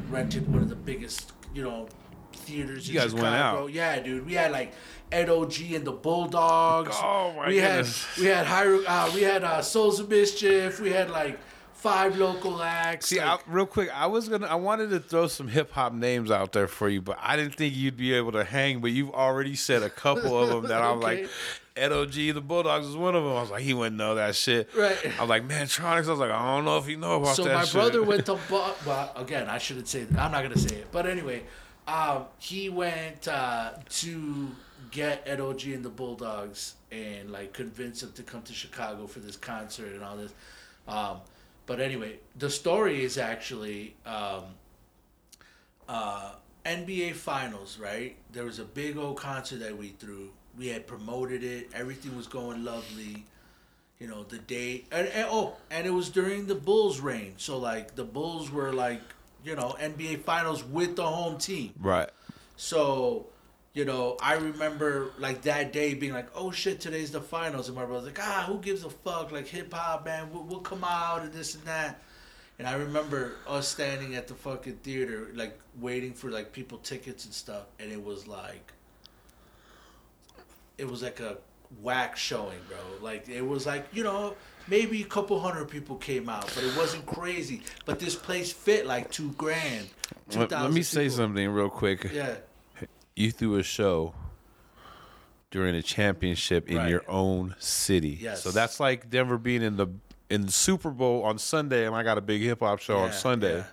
[0.09, 1.87] rented one of the biggest, you know,
[2.33, 2.87] theaters.
[2.87, 3.71] You in guys went out.
[3.71, 4.25] Yeah, dude.
[4.25, 4.73] We had like
[5.11, 6.95] Ed OG and the Bulldogs.
[6.99, 8.05] Oh, my we goodness.
[8.15, 10.79] had we had Hiero, uh, we had uh, Souls of Mischief.
[10.79, 11.39] We had like
[11.73, 13.07] five local acts.
[13.07, 15.93] See, like, I, real quick, I was gonna, I wanted to throw some hip hop
[15.93, 18.81] names out there for you, but I didn't think you'd be able to hang.
[18.81, 21.29] But you've already said a couple of them that I'm like,
[21.75, 23.33] Ed OG, the Bulldogs is one of them.
[23.33, 24.69] I was like, he wouldn't know that shit.
[24.75, 24.97] Right.
[25.19, 26.07] I'm like, Mantronix.
[26.07, 27.53] I was like, I don't know if you know about so that.
[27.53, 27.73] my shit.
[27.73, 31.43] brother went to well again i shouldn't say i'm not gonna say it but anyway
[31.87, 34.47] um, he went uh, to
[34.95, 39.19] get ed og and the bulldogs and like convince him to come to chicago for
[39.19, 40.33] this concert and all this.
[40.87, 41.17] Um,
[41.65, 44.43] but anyway the story is actually um,
[45.89, 46.31] uh,
[46.65, 48.15] nba finals right?
[48.31, 50.29] There was a big old concert that we threw.
[50.57, 51.69] We had promoted it.
[51.73, 53.25] Everything was going lovely.
[53.99, 57.33] You know the date and, and oh and it was during the bulls reign.
[57.37, 59.01] So like the bulls were like
[59.43, 61.73] you know nba finals with the home team.
[61.79, 62.09] Right.
[62.55, 63.27] so
[63.75, 67.77] you know i remember like that day being like oh shit today's the finals and
[67.77, 71.21] my brother's like ah who gives a fuck like hip-hop man we'll, we'll come out
[71.21, 72.01] and this and that
[72.57, 77.25] and i remember us standing at the fucking theater like waiting for like people tickets
[77.25, 78.71] and stuff and it was like
[80.77, 81.37] it was like a
[81.81, 82.77] whack showing, bro.
[83.01, 84.35] Like it was like you know
[84.67, 87.61] maybe a couple hundred people came out, but it wasn't crazy.
[87.85, 89.89] But this place fit like two grand.
[90.31, 92.09] Let, let 2,000 me say something real quick.
[92.13, 92.35] Yeah,
[93.15, 94.13] You threw a show
[95.49, 96.89] during a championship in Right.
[96.89, 98.17] your own city.
[98.21, 98.43] Yes.
[98.43, 99.87] So that's like Denver being in the
[100.29, 103.13] in the Super Bowl on Sunday, and I got a big hip hop show on
[103.13, 103.57] Sunday.
[103.57, 103.63] yeah.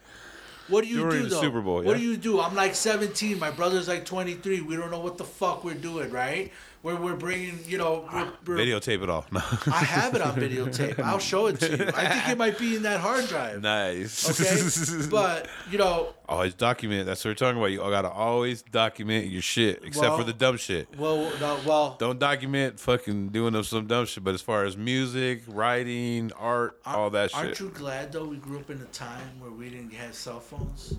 [0.68, 1.40] What do you During do the though?
[1.40, 1.95] Super Bowl, What yeah.
[1.95, 2.40] do you do?
[2.40, 3.38] I'm like 17.
[3.38, 4.61] My brother's like 23.
[4.61, 6.53] We don't know what the fuck we're doing, right?
[6.83, 9.24] We're we're bringing, you know, we're, ah, we're, Videotape it all.
[9.30, 9.41] No.
[9.66, 10.99] I have it on videotape.
[11.05, 11.85] I'll show it to you.
[11.95, 13.62] I think it might be in that hard drive.
[13.62, 14.28] nice.
[14.28, 17.07] Okay, but you know, always document.
[17.07, 17.70] That's what we're talking about.
[17.70, 20.89] You gotta always document your shit, except Well- for the dumb shit.
[20.99, 24.24] well, no, well, Don't document fucking doing of some dumb shit.
[24.24, 27.39] But as far as music, writing, art, all that shit.
[27.39, 30.41] Aren't you glad though we grew up in a time where we didn't have cell
[30.41, 30.95] phones?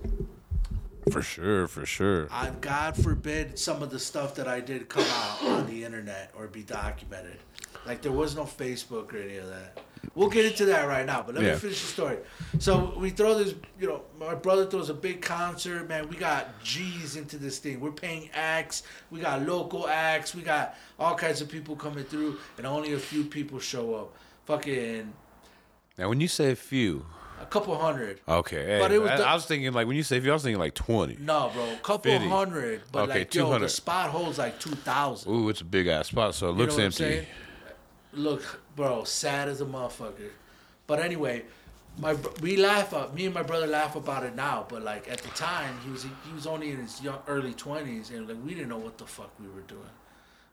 [1.12, 2.28] For sure, for sure.
[2.32, 6.32] I, God forbid some of the stuff that I did come out on the internet
[6.38, 7.38] or be documented.
[7.86, 9.80] Like there was no Facebook or any of that.
[10.16, 11.54] We'll get into that right now, but let Yeah.
[11.54, 12.18] me finish the story.
[12.60, 16.08] So we throw this, you know, my brother throws a big concert, man.
[16.08, 17.80] We got G's into this thing.
[17.80, 18.84] We're paying acts.
[19.12, 20.36] We got local acts.
[20.36, 24.16] We got all kinds of people coming through, and only a few people show up.
[24.45, 25.12] Fucking
[25.97, 27.06] Now, when you say a few,
[27.44, 28.20] a couple hundred.
[28.28, 30.22] okay, hey, But it was I, the- I was thinking like when you say a
[30.22, 31.18] few, I was thinking like twenty.
[31.20, 32.28] No, bro, a couple 50.
[32.28, 32.82] hundred.
[32.91, 35.32] But Okay, like, yo, the spot holds like two thousand.
[35.32, 37.28] Ooh, it's a big ass spot, so it You looks know what I'm empty.
[38.14, 40.30] Look, bro, sad as a motherfucker.
[40.86, 41.44] But anyway,
[41.98, 43.14] my we laugh up.
[43.14, 44.66] Me and my brother laugh about it now.
[44.70, 48.10] But like at the time, he was he was only in his young early twenties,
[48.12, 49.82] and like we didn't know what the fuck we were doing.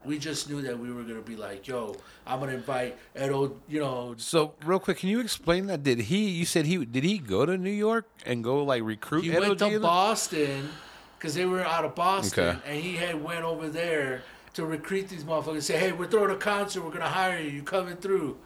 [0.05, 1.95] We just knew that we were gonna be like, yo,
[2.27, 5.83] I'm gonna invite Edo, you know, So, real quick, can you explain that?
[5.83, 6.29] Did he?
[6.31, 9.25] You said he did he go to New York and go like recruit?
[9.25, 10.71] he went to Boston
[11.19, 12.59] because they were out of Boston, Okay.
[12.67, 14.23] and he had went over there
[14.55, 15.53] to recruit these motherfuckers.
[15.53, 16.83] And say, hey, we're throwing a concert.
[16.83, 17.51] We're gonna hire you.
[17.51, 18.39] You coming through?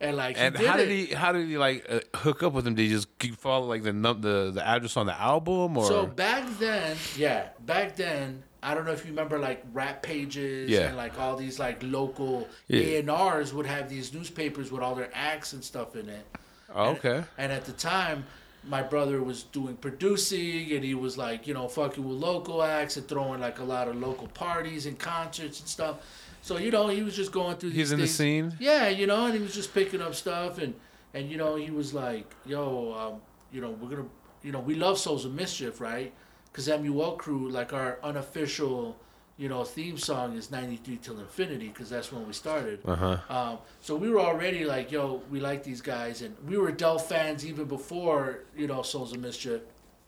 [0.00, 0.86] And like, he And did how it.
[0.86, 1.14] did he?
[1.14, 2.74] How did he like uh, hook up with him?
[2.74, 5.84] Did he just keep follow like the the the address on the album or?
[5.86, 10.70] So back then, yeah, back then, I don't know if you remember like rap pages
[10.70, 10.88] Yeah.
[10.88, 12.80] and like all these like local Yeah.
[12.80, 16.26] A and R's would have these newspapers with all their acts and stuff in it.
[16.74, 17.22] Oh, okay.
[17.38, 18.24] And at the time,
[18.66, 22.96] my brother was doing producing and he was like, you know, fucking with local acts
[22.96, 25.96] and throwing like a lot of local parties and concerts and stuff.
[26.40, 28.54] So, you know, he was just going through He's in the scene.
[28.58, 30.74] Yeah, you know, and he was just picking up stuff and
[31.12, 33.20] and you know, he was like, "Yo, um,
[33.52, 34.10] you know, we're going to
[34.42, 36.12] you know, we love Souls of Mischief, right?
[36.54, 38.96] Cuz MUL crew like our unofficial
[39.36, 42.78] you know, theme song is 93 till infinity because that's when we started.
[42.84, 43.18] Uh huh.
[43.28, 46.98] Um, so we were already like, yo, we like these guys, and we were Del
[46.98, 49.62] fans even before you know Souls of Mischief.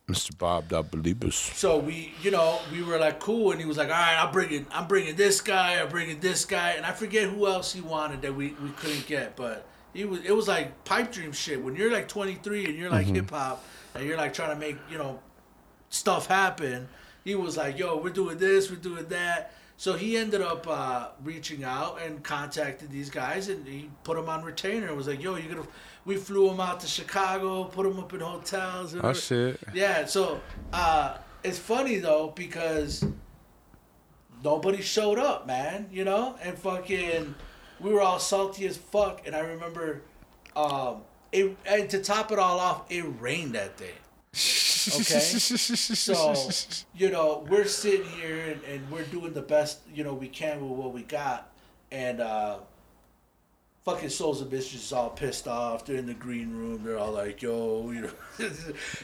[0.09, 0.39] Mr.
[0.39, 1.33] Bob Dobalina.
[1.33, 4.33] So we, you know, we were like cool, and he was like, all right, I'm
[4.33, 7.81] bringing, I'm bringing this guy, I'm bringing this guy, and I forget who else he
[7.81, 11.61] wanted that we, we couldn't get, but he was, it was like pipe dream shit.
[11.61, 13.65] When you're like 23 and you're like hip hop,
[13.97, 15.19] and you're like trying to make, you know,
[15.97, 16.89] stuff happen.
[17.25, 21.09] He was like, "Yo, we're doing this, we're doing that." So he ended up uh,
[21.23, 24.89] reaching out and contacted these guys, and he put them on retainer.
[24.89, 25.67] and Was like, "Yo, you're gonna."
[26.05, 28.95] We flew them out to Chicago, put them up in hotels.
[28.95, 29.59] and Oh shit.
[29.75, 30.41] Yeah, so
[30.73, 33.05] uh, it's funny though because
[34.45, 35.89] nobody showed up, man.
[35.91, 37.35] You know, and fucking,
[37.81, 39.27] we were all salty as fuck.
[39.27, 40.03] And I remember,
[40.55, 43.95] um, it and to top it all off, it rained that day.
[44.37, 45.21] Okay.
[45.21, 46.51] So
[46.95, 50.61] you know, we're sitting here and, and we're doing the best you know we can
[50.61, 51.51] with what we got,
[51.91, 52.59] and uh,
[53.85, 55.85] fucking souls of bitches is all pissed off.
[55.87, 56.85] They're in the green room.
[56.85, 58.11] They're all like, "Yo," you know.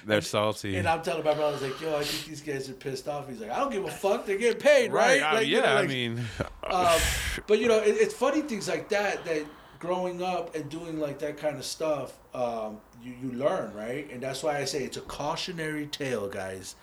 [0.06, 0.76] They're salty.
[0.76, 3.08] And I'm telling my brother, I was like, "Yo, I think these guys are pissed
[3.08, 4.26] off." He's like, "I don't give a fuck.
[4.26, 5.22] They're getting paid, right?" right.
[5.22, 5.62] I- Like, you yeah.
[5.62, 6.20] know, I mean,
[6.64, 7.00] um,
[7.46, 9.46] but you know, it, it's funny things like that that
[9.78, 14.10] growing up and doing like that kind of stuff, um, you you learn, right?
[14.10, 16.74] And that's why I say it's a cautionary tale, guys.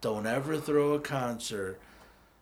[0.00, 1.78] Don't ever throw a concert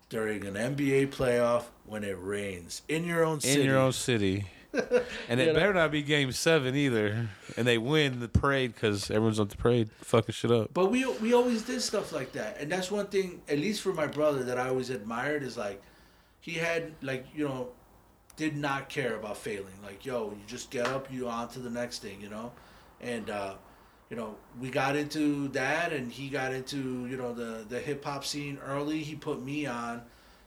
[0.09, 3.61] during an NBA playoff when it rains in your own city.
[3.61, 4.47] in your own city.
[5.29, 5.55] And it know?
[5.55, 7.29] better not be game seven either.
[7.57, 10.75] And they win the parade because everyone's on the parade fucking shit up.
[10.75, 13.93] But we we always did stuff like that, and that's one thing, at least for
[13.93, 15.81] my brother, that I always admired is like,
[16.41, 17.69] he had like you know,
[18.37, 19.79] did not care about failing.
[19.83, 22.51] Like yo, you just get up, you on to the next thing, you know,
[23.05, 23.55] and uh,
[24.11, 28.05] you know we got into that, and he got into you know the the hip
[28.05, 28.99] hop scene early.
[28.99, 30.03] He put me on,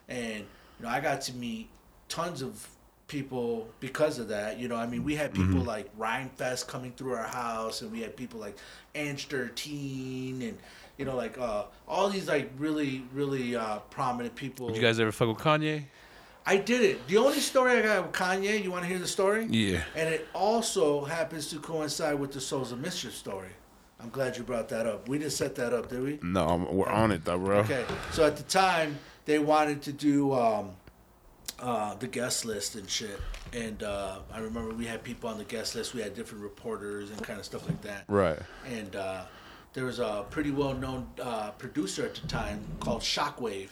[0.09, 1.69] and you know I got to meet
[2.09, 2.67] tons of
[3.07, 4.59] people because of that.
[4.59, 8.01] You know, I mean, we had people like Rhymefest coming through our house, and we
[8.01, 8.57] had people like
[8.95, 10.57] Ange 13, and
[10.97, 14.67] you know, like uh, all these like really, really uh, prominent people.
[14.67, 15.83] Did you guys ever fuck with Kanye?
[16.47, 17.05] I did it.
[17.07, 18.63] The only story I got with Kanye.
[18.63, 19.45] You want to hear the story?
[19.49, 19.83] Yeah.
[19.97, 23.49] And it also happens to coincide with the Souls of Mischief story.
[23.99, 25.09] I'm glad you brought that up.
[25.09, 26.19] We didn't set that up, did we?
[26.23, 27.59] No, we're on it though, bro.
[27.59, 27.83] Okay.
[28.11, 30.71] So at the time, they wanted to do um,
[31.59, 33.19] uh, the guest list and shit.
[33.51, 35.93] And uh, I remember we had people on the guest list.
[35.93, 38.05] We had different reporters and kind of stuff like that.
[38.07, 38.39] Right.
[38.65, 39.23] And uh,
[39.73, 43.71] there was a pretty well known uh, producer at the time called Shockwave.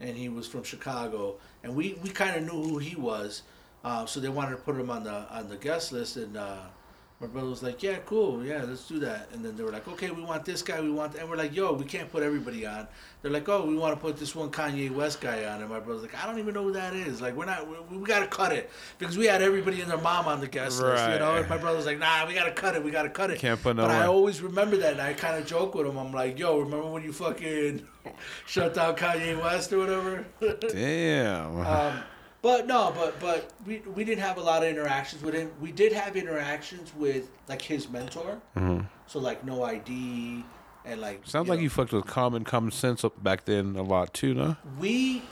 [0.00, 1.36] And he was from Chicago.
[1.62, 3.42] And we, we kind of knew who he was.
[3.84, 6.16] Uh, so they wanted to put him on the on the guest list.
[6.16, 6.58] And uh,
[7.18, 8.44] my brother was like, yeah, cool.
[8.44, 9.28] Yeah, let's do that.
[9.32, 10.82] And then they were like, okay, we want this guy.
[10.82, 12.86] We want, and we're like, yo, we can't put everybody on.
[13.22, 15.62] They're like, oh, we want to put this one Kanye West guy on.
[15.62, 17.22] And my brother's like, I don't even know who that is.
[17.22, 19.96] Like, we're not, we, we got to cut it because we had everybody and their
[19.96, 21.36] mom on the guest list, you know.
[21.36, 22.84] And my brother's like, nah, we got to cut it.
[22.84, 23.38] We got to cut it.
[23.38, 25.96] Can't put no But I always remember that, and I kind of joke with him.
[25.96, 27.86] I'm like, yo, remember when you fucking
[28.46, 30.26] shut down Kanye West or whatever?
[30.68, 31.60] Damn.
[31.60, 32.02] Um,
[32.42, 35.50] but no, but but we we didn't have a lot of interactions with him.
[35.60, 38.38] We did have interactions with like his mentor.
[39.06, 40.44] So like No I.D.
[40.84, 41.28] and like Mm-hmm.
[41.28, 44.12] Sounds you like know, you fucked with common common sense up back then a lot
[44.14, 44.56] too, no?
[44.78, 45.22] we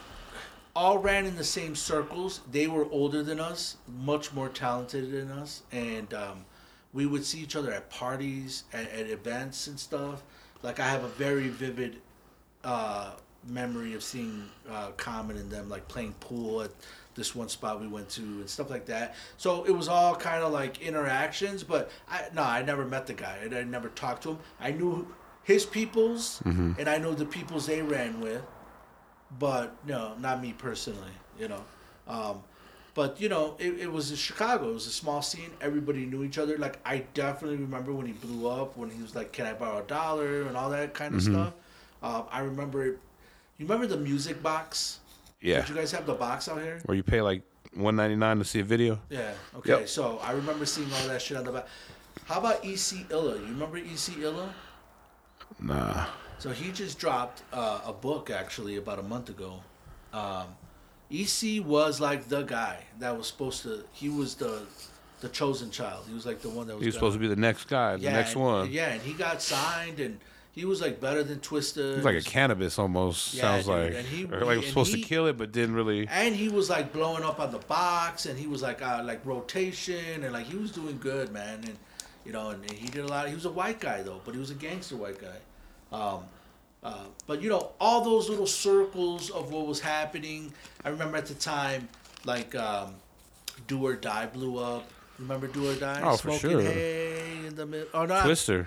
[0.75, 2.41] all ran in the same circles.
[2.51, 6.43] They were older than us, much more talented than us, and um,
[6.91, 10.21] we would see each other at parties, at, at events and stuff.
[10.63, 12.01] Like I have a very vivid
[12.65, 13.11] uh,
[13.47, 16.71] memory of seeing uh, Common and them like playing pool at
[17.15, 19.15] this one spot we went to and stuff like that.
[19.37, 23.13] So it was all kind of like interactions, but I no, I never met the
[23.13, 23.39] guy.
[23.49, 24.39] I, I never talked to him.
[24.59, 25.07] I knew
[25.43, 26.41] his peoples,
[26.79, 28.41] and I know the peoples they ran with
[29.39, 31.11] but no, not me personally.
[31.39, 31.63] You know,
[32.07, 32.43] um,
[32.93, 34.69] but you know, it, it was in Chicago.
[34.69, 35.51] It was a small scene.
[35.61, 36.57] Everybody knew each other.
[36.57, 38.77] Like I definitely remember when he blew up.
[38.77, 41.53] When he was like, "Can I borrow a dollar?" and all that kind of stuff.
[42.01, 42.97] Um, I remember.
[43.57, 44.99] You remember the music box?
[45.41, 45.61] Yeah.
[45.61, 46.81] Did you guys have the box out here?
[46.85, 47.41] Where you pay like
[47.73, 48.99] one ninety nine to see a video?
[49.09, 49.31] Yeah.
[49.57, 49.79] Okay.
[49.79, 49.89] Yep.
[49.89, 51.67] So I remember seeing all that shit on the back.
[52.25, 53.35] How about EC Illa?
[53.35, 54.53] You remember EC Illa?
[55.59, 56.05] Nah.
[56.37, 59.61] So he just dropped uh, a book actually about a month ago.
[60.11, 60.47] Um,
[61.09, 63.83] EC was like the guy that was supposed to.
[63.93, 64.63] He was the
[65.21, 66.05] the chosen child.
[66.07, 66.81] He was like the one that was.
[66.81, 68.71] He was supposed to be the next guy, the next and- one.
[68.71, 70.19] Yeah, and he got signed, and
[70.55, 71.97] he was like better than Twista.
[71.97, 73.33] It's like a cannabis almost.
[73.33, 73.93] Yeah, sounds dude, like.
[73.93, 76.07] and he- or like and supposed he- to kill it, but didn't really.
[76.09, 79.23] and he was like blowing up on the box, and he was like uh, like
[79.25, 81.59] rotation, and like he was doing good, man.
[81.65, 81.77] And
[82.25, 83.27] you know, and, and he did a lot.
[83.27, 85.37] He was a white guy though, but he was a gangster white guy.
[85.95, 86.23] Um,
[86.83, 90.53] uh, but you know, all those little circles of what was happening.
[90.83, 91.87] I remember at the time,
[92.25, 92.95] like um,
[93.67, 94.87] Do or Die blew up.
[95.19, 96.01] Remember Do or Die?
[96.03, 96.61] Oh, for Smoking sure.
[96.61, 97.87] hay in the middle.
[97.93, 98.65] Oh, not Twista.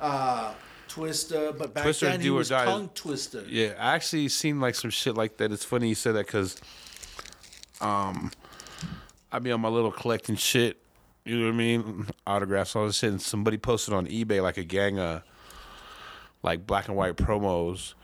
[0.00, 0.52] uh,
[0.94, 2.64] Twista, but back Twista, then he was Die.
[2.64, 3.44] Tung Twista.
[3.48, 5.50] Yeah, I actually seen like some shit like that.
[5.50, 6.56] It's funny you said that because,
[7.80, 8.30] um,
[9.32, 10.78] I be on my little collecting shit.
[11.24, 12.06] You know what I mean?
[12.26, 13.10] Autographs, all this shit.
[13.10, 15.22] And somebody posted on eBay like a gang of
[16.42, 17.94] like black and white promos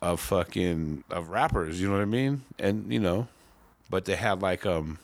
[0.00, 1.80] of fucking of rappers.
[1.80, 2.42] You know what I mean?
[2.58, 3.28] And you know,
[3.90, 4.98] but they had like um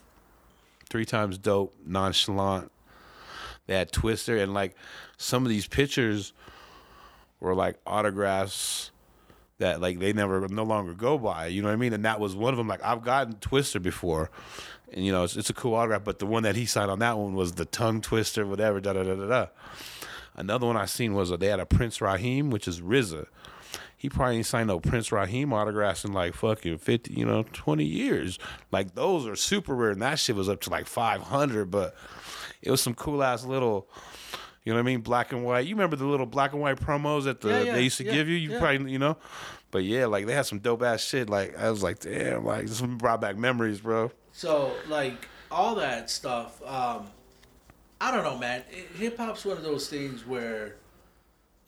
[0.89, 2.71] three times dope, nonchalant.
[3.67, 4.75] They had Twista and like
[5.17, 6.33] some of these pictures
[7.43, 8.93] were like autographs
[9.59, 11.49] that like they never no longer go by.
[11.49, 11.93] You know what I mean?
[11.93, 12.69] And that was one of them.
[12.69, 14.31] Like I've gotten Twista before,
[14.93, 16.05] and you know it's, it's a cool autograph.
[16.05, 18.81] But the one that he signed on that one was the Tung Twista, whatever.
[18.81, 19.47] Da da da da da.
[20.35, 23.27] Another one I seen was a, they had a Prince Rakeem, which is RZA.
[23.97, 27.85] He probably ain't signed no Prince Rakeem autographs in like fucking fifty, you know, twenty
[27.85, 28.39] years.
[28.71, 31.71] Like those are super rare, and that shit was up to like five hundred.
[31.71, 31.97] But
[32.63, 33.89] it was some cool ass little.
[34.65, 35.01] You know what I mean?
[35.01, 35.67] Black and white.
[35.67, 38.05] You remember the little black and white promos that the Yeah, yeah, they used to
[38.05, 38.37] yeah, give you?
[38.37, 39.17] You probably you know.
[39.73, 41.29] But yeah, like they had some dope ass shit.
[41.29, 44.13] Like I was like, damn, like this brought back memories, bro.
[44.33, 47.07] So like all that stuff, um,
[48.01, 48.63] I don't know, man.
[48.99, 50.77] Hip hop's one of those things where,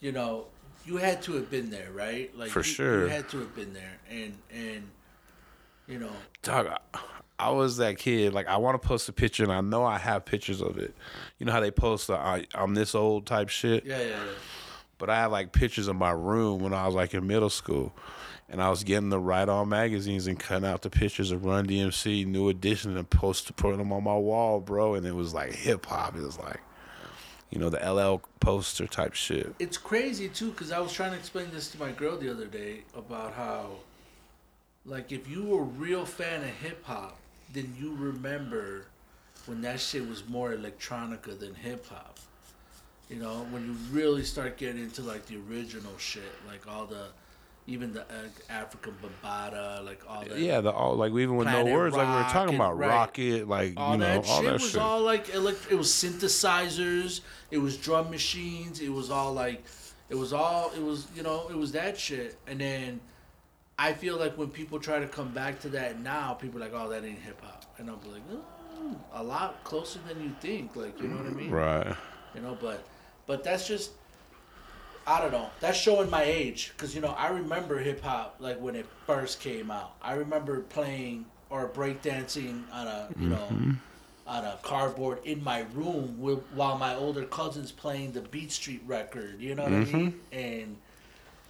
[0.01, 0.47] you know,
[0.87, 2.37] you had to have been there, right?
[2.37, 3.01] Like For you, sure.
[3.03, 4.91] you had to have been there, and and
[5.89, 7.01] you know, Dog, I,
[7.39, 8.33] I was that kid.
[8.33, 10.95] Like I want to post a picture, and I know I have pictures of it.
[11.39, 13.85] You know how they post the I, I'm this old type shit.
[13.85, 14.25] yeah, yeah, yeah.
[14.99, 17.93] But I have like pictures of my room when I was like in middle school.
[18.49, 21.67] And I was getting the Right On magazines and cutting out the pictures of Run
[21.67, 24.95] DMC, New Edition, and post putting them on my wall, bro.
[24.95, 26.15] And it was like hip hop.
[26.15, 26.61] It was like,
[27.51, 29.55] you know, the LL poster type shit.
[29.59, 32.47] It's crazy too, because I was trying to explain this to my girl the other
[32.47, 33.71] day about how,
[34.85, 37.17] like, if you were a real fan of hip hop,
[37.55, 38.87] then you remember
[39.47, 42.19] when that shit was more electronica than hip hop.
[43.09, 47.09] You know, when you really start getting into like the original shit, like all the,
[47.67, 48.05] even the uh,
[48.51, 50.39] Afrika Bambaataa, like all that.
[50.39, 53.15] Yeah, the all like even with no words, like we were talking Rockit, about right.
[53.15, 54.81] Rockit, like all you know, that all shit that was shit.
[54.81, 59.63] all like elect- it was synthesizers, it was drum machines, it was all like
[60.09, 62.37] it was all it was you know it was that shit.
[62.47, 63.01] And then
[63.79, 66.75] I feel like when people try to come back to that now, people are like,
[66.75, 70.77] oh, that ain't hip hop, and I'm like, oh, a lot closer than you think.
[70.77, 71.51] Like you know what I mean?
[71.51, 71.97] right.
[72.35, 72.87] You know, but
[73.27, 73.93] but that's just
[75.07, 75.51] I don't know.
[75.61, 79.41] That's showing my age because you know I remember hip hop like when it first
[79.41, 79.95] came out.
[80.03, 83.73] I remember playing or breakdancing on a you know mm-hmm.
[84.27, 88.83] on a cardboard in my room with, while my older cousins playing the Beat Street
[88.87, 89.41] record.
[89.41, 89.97] You know what I mm-hmm.
[89.97, 90.21] mean?
[90.33, 90.77] And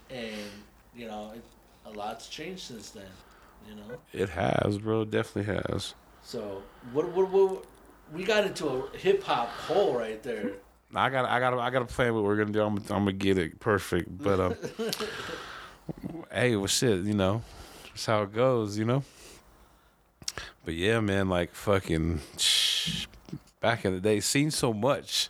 [0.09, 0.51] and
[0.95, 1.43] you know it,
[1.85, 3.05] a lot's changed since then.
[3.67, 3.97] You know.
[4.13, 5.01] It has, bro.
[5.01, 5.95] It definitely has.
[6.23, 6.61] So
[6.91, 7.65] what what, what
[8.13, 10.53] we got into a hip hop hole right there.
[10.93, 12.61] I got, I got, I got to plan what we're gonna do.
[12.61, 14.17] I'm, I'm gonna get it perfect.
[14.17, 14.55] But um,
[16.31, 17.41] hey, well, shit, you know,
[17.87, 19.03] that's how it goes, you know.
[20.63, 22.21] But yeah, man, like fucking
[23.59, 25.29] back in the day, seen so much,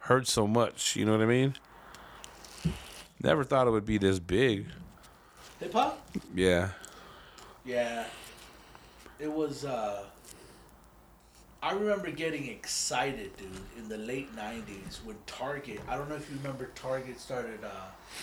[0.00, 0.96] heard so much.
[0.96, 1.54] You know what I mean?
[3.22, 4.66] Never thought it would be this big.
[5.64, 6.06] Hip hop.
[6.34, 6.68] Yeah,
[7.64, 8.04] Yeah.
[9.18, 10.04] It was uh
[11.62, 13.48] I remember getting excited, dude,
[13.78, 18.20] in the late nineties when Target I don't know if you remember Target started uh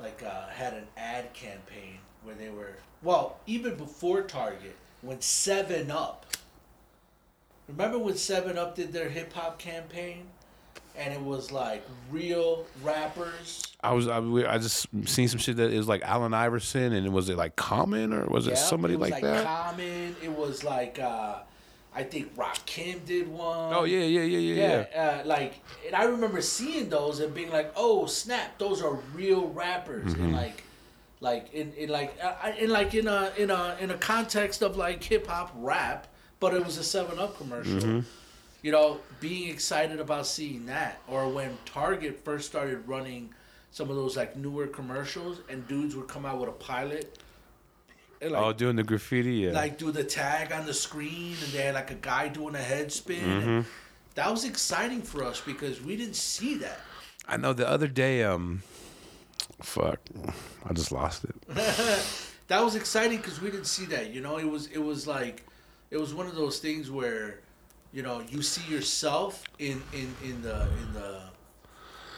[0.00, 5.92] like uh had an ad campaign where they were well, even before Target, when Seven
[5.92, 6.26] Up
[7.68, 10.24] Remember when Seven Up did their hip hop campaign?
[10.98, 13.62] And it was like real rappers.
[13.82, 17.28] I was, I, I just seen some shit that is like Allen Iverson, and was
[17.28, 19.46] it like Common or was it somebody it was like, that?
[19.46, 20.16] Common.
[20.22, 21.36] It was like uh,
[21.98, 23.74] I think Rakim did one.
[23.74, 25.02] oh yeah, yeah, yeah, yeah, yeah.
[25.02, 29.48] Uh, like, and I remember seeing those and being like, "Oh snap, those are real
[29.48, 30.24] rappers." Mm-hmm.
[30.24, 30.62] And like,
[31.20, 34.76] like in, in like uh, in like in a in a in a context of
[34.76, 36.06] like hip hop rap,
[36.38, 37.80] but it was a Seven Up commercial.
[37.80, 38.00] Mm-hmm.
[38.62, 43.32] You know, being excited about seeing that, or when Target first started running
[43.70, 47.18] some of those like newer commercials, and dudes would come out with a pilot
[48.20, 49.52] and, like, oh, doing the graffiti, yeah.
[49.52, 52.62] like do the tag on the screen, and they had like a guy doing a
[52.62, 53.20] head spin.
[53.20, 53.60] Mm-hmm.
[54.14, 56.80] That was exciting for us because we didn't see that.
[57.28, 58.62] I know the other day, um,
[59.60, 60.00] fuck,
[60.68, 61.36] I just lost it.
[62.48, 64.12] that was exciting because we didn't see that.
[64.12, 65.44] You know, it was it was like
[65.90, 67.40] it was one of those things where,
[67.92, 71.20] you know, you see yourself in in in the in the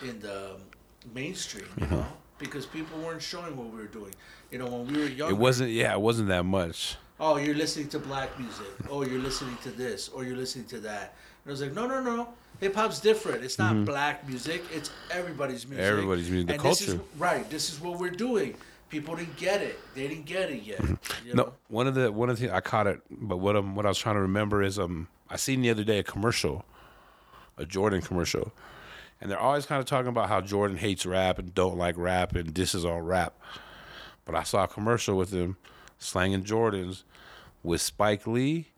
[0.09, 0.57] in the
[1.15, 1.67] mainstream.
[1.81, 2.07] You know,
[2.39, 4.15] because people weren't showing what we were doing.
[4.51, 6.97] You know, when we were young, It wasn't, yeah, it wasn't that much.
[7.21, 8.67] oh, you're listening to black music.
[8.91, 11.15] Oh, you're listening to this, or you're listening to that.
[11.45, 12.29] And I was like, no, no, no.
[12.61, 13.45] Hip hop's different.
[13.45, 14.63] It's not black music.
[14.75, 15.85] It's everybody's music.
[15.85, 15.93] Mm-hmm.
[15.93, 17.05] Everybody's music, the And this is- culture.
[17.19, 17.49] right.
[17.49, 18.55] This is what we're doing.
[18.91, 19.79] People didn't get it.
[19.95, 20.81] They didn't get it yet.
[21.25, 23.77] You No, one of the one of the things I caught it, but what um
[23.77, 26.65] what I was trying to remember is um I seen the other day a commercial,
[27.57, 28.53] a Jordan commercial,
[29.21, 32.35] and they're always kind of talking about how Jordan hates rap and don't like rap
[32.35, 33.39] and this is all rap,
[34.25, 35.57] but I saw a commercial with him
[35.99, 37.05] slanging Jordans
[37.63, 38.69] with Spike Lee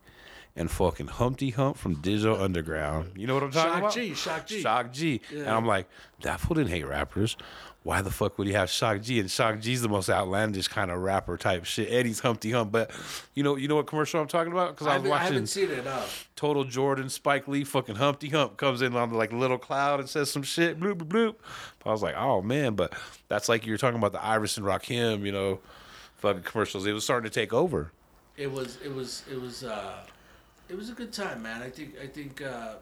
[0.54, 3.12] and fucking Humpty Hump from Digital Underground.
[3.16, 3.94] You know what I'm talking Shock about?
[3.94, 4.60] G, Shock G.
[4.60, 5.20] Shock G.
[5.32, 5.88] And I'm like,
[6.20, 7.36] that fool didn't hate rappers.
[7.84, 9.18] Why the fuck would he have Shock G?
[9.18, 11.90] And Shock G's the most outlandish kind of rapper type shit.
[11.90, 12.70] Eddie's Humpty Hump.
[12.70, 12.92] But
[13.34, 14.70] you know, you know what commercial I'm talking about?
[14.76, 15.84] Because I was haven't, I watching haven't seen it.
[15.84, 16.04] No.
[16.36, 20.08] Total Jordan, Spike Lee, fucking Humpty Hump comes in on the like little cloud and
[20.08, 21.34] says some shit, bloop bloop bloop.
[21.84, 22.94] I was like, oh man, but
[23.28, 25.58] that's like you were talking about the Iverson Rakim, you know,
[26.18, 26.86] fucking commercials.
[26.86, 27.90] It was starting to take over.
[28.36, 28.78] It was.
[28.84, 29.24] It was.
[29.30, 29.64] It was.
[29.64, 30.04] uh
[30.68, 31.62] It was a good time, man.
[31.62, 31.94] I think.
[32.00, 32.40] I think.
[32.42, 32.74] uh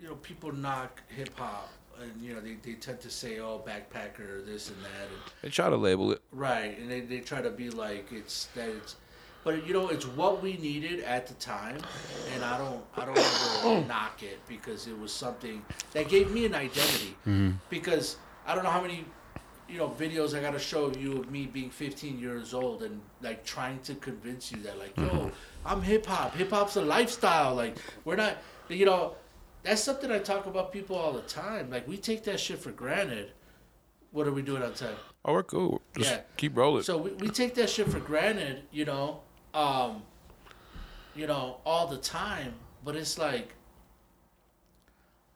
[0.00, 1.70] You know, people knock hip hop,
[2.02, 5.32] and you know they, they tend to say, "Oh, backpacker," or this and that, and
[5.42, 6.20] They try to label it.
[6.32, 8.96] Right, and they, they try to be like it's that it's,
[9.42, 11.78] but you know it's what we needed at the time,
[12.34, 16.46] and I don't I don't ever knock it because it was something that gave me
[16.46, 17.16] an identity.
[17.26, 17.52] Mm-hmm.
[17.70, 18.16] Because
[18.46, 19.04] I don't know how many,
[19.68, 23.00] you know, videos I got to show you of me being 15 years old and
[23.22, 25.16] like trying to convince you that like mm-hmm.
[25.16, 25.32] yo
[25.66, 26.34] I'm hip hop.
[26.36, 27.54] Hip hop's a lifestyle.
[27.54, 28.38] Like we're not,
[28.68, 29.14] you know.
[29.64, 31.70] That's something I talk about people all the time.
[31.70, 33.32] Like we take that shit for granted.
[34.12, 34.94] What are we doing on time?
[35.24, 35.80] Oh, we're cool.
[35.96, 36.20] Just Yeah.
[36.36, 36.82] keep rolling.
[36.84, 39.22] So we, we take that shit for granted, you know,
[39.54, 40.02] um,
[41.16, 42.54] you know, all the time.
[42.84, 43.54] But it's like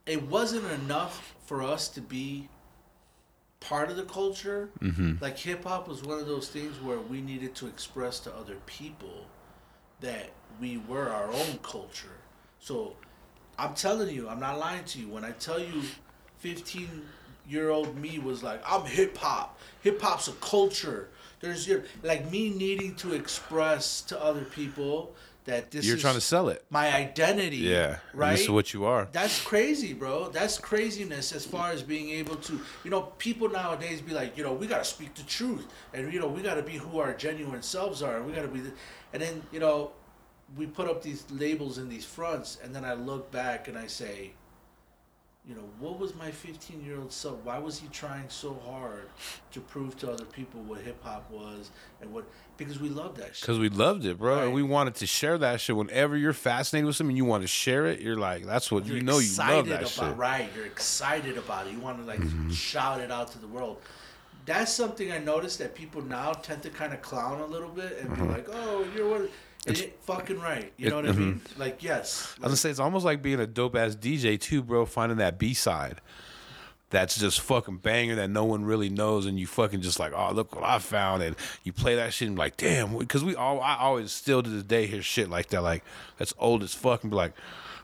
[0.07, 2.49] it wasn't enough for us to be
[3.61, 4.71] part of the culture.
[4.81, 5.15] mm-hmm.
[5.21, 8.57] Like hip hop was one of those things where we needed to express to other
[8.67, 9.27] people
[10.01, 12.19] that we were our own culture.
[12.61, 12.95] So
[13.59, 15.09] I'm telling you, I'm not lying to you.
[15.09, 15.83] When I tell you
[16.39, 17.03] 15
[17.49, 19.59] year old me was like, I'm hip hop.
[19.83, 21.09] Hip hop's a culture.
[21.41, 25.15] There's your like me needing to express to other people
[25.49, 26.65] that this You're is trying to sell it.
[26.69, 27.57] my identity.
[27.57, 27.99] Yeah.
[28.13, 28.33] Right?
[28.33, 29.09] This is what you are.
[29.13, 30.29] That's crazy, bro.
[30.29, 34.45] That's craziness as far as being able to, you know, people nowadays be like, you
[34.45, 35.67] know, we got to speak the truth.
[35.95, 38.19] And, you know, we got to be who our genuine selves are.
[38.19, 38.73] And we got to be, the,
[39.15, 39.93] and then, you know,
[40.57, 42.59] we put up these labels in these fronts.
[42.63, 44.33] And then I look back and I say,
[45.47, 47.39] you know, what was my 15 year old self?
[47.43, 49.09] Why was he trying so hard
[49.53, 51.71] to prove to other people what hip hop was
[52.03, 52.25] and what,
[52.59, 53.43] because we loved that shit.
[53.43, 54.45] Because we loved it, bro.
[54.45, 55.75] And we wanted to share that shit.
[55.75, 58.01] Whenever you're fascinated with something, you want to share it.
[58.01, 59.21] You're like, that's what you know.
[59.21, 60.05] You love that about, shit.
[60.05, 60.21] Mm-hmm.
[60.21, 61.73] Right, you're excited about it.
[61.73, 62.21] You want to like
[62.53, 63.81] shout it out to the world.
[64.45, 67.99] That's something I noticed that people now tend to kind of clown a little bit
[68.01, 69.31] and be like, "Oh, you're what?"
[69.67, 70.73] And it, fucking right.
[70.77, 70.91] You Mm-hmm.
[70.91, 71.41] know what I mean?
[71.59, 72.35] Like, yes.
[72.39, 74.87] I was gonna say it's almost like being a dope ass DJ too, bro.
[74.87, 76.01] Finding that B side
[76.91, 80.33] that's just fucking banger that no one really knows, and you fucking just like, oh,
[80.33, 83.35] look what I found, and you play that shit and be like, damn, because we
[83.35, 85.85] all, I always still to this day hear shit like that, like
[86.17, 87.35] that's old as fuck, and be like,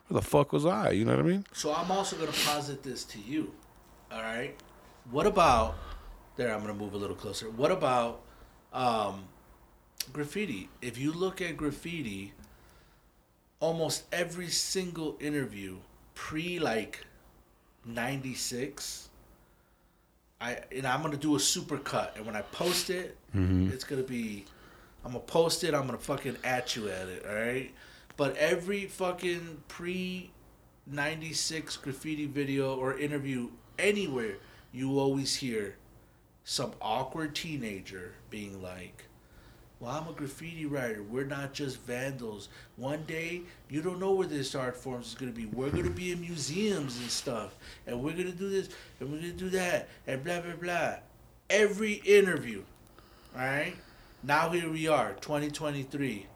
[0.09, 0.93] where the fuck was I?
[0.93, 1.45] You know what I mean?
[1.53, 3.53] So I'm also going to posit this to you.
[4.11, 4.55] All right.
[5.11, 5.77] What about
[6.37, 6.55] there?
[6.55, 7.51] I'm going to move a little closer.
[7.51, 8.23] What about
[8.73, 9.25] um,
[10.13, 10.69] graffiti?
[10.83, 12.33] If you look at graffiti,
[13.61, 15.77] almost every single interview
[16.15, 17.07] pre like
[17.85, 19.09] '96,
[20.41, 23.71] I and I'm going to do a super cut, and when I post it, mm-hmm.
[23.73, 24.45] it's going to be.
[25.05, 25.75] I'm gonna post it.
[25.75, 27.27] I'm gonna fucking at you at it.
[27.29, 27.71] All right.
[28.17, 30.31] But every fucking pre
[30.87, 34.37] 96 graffiti video or interview anywhere,
[34.73, 35.77] you always hear
[36.45, 39.05] some awkward teenager being like,
[39.81, 41.03] Well, I'm a graffiti writer.
[41.03, 42.49] We're not just vandals.
[42.77, 45.47] One day, you don't know where this art form is going to be.
[45.47, 47.57] We're going to be in museums and stuff.
[47.87, 48.69] And we're going to do this
[49.01, 50.95] and we're going to do that and blah, blah, blah.
[51.51, 52.63] Every interview.
[53.35, 53.75] All right?
[54.23, 56.27] Now here we are, 2023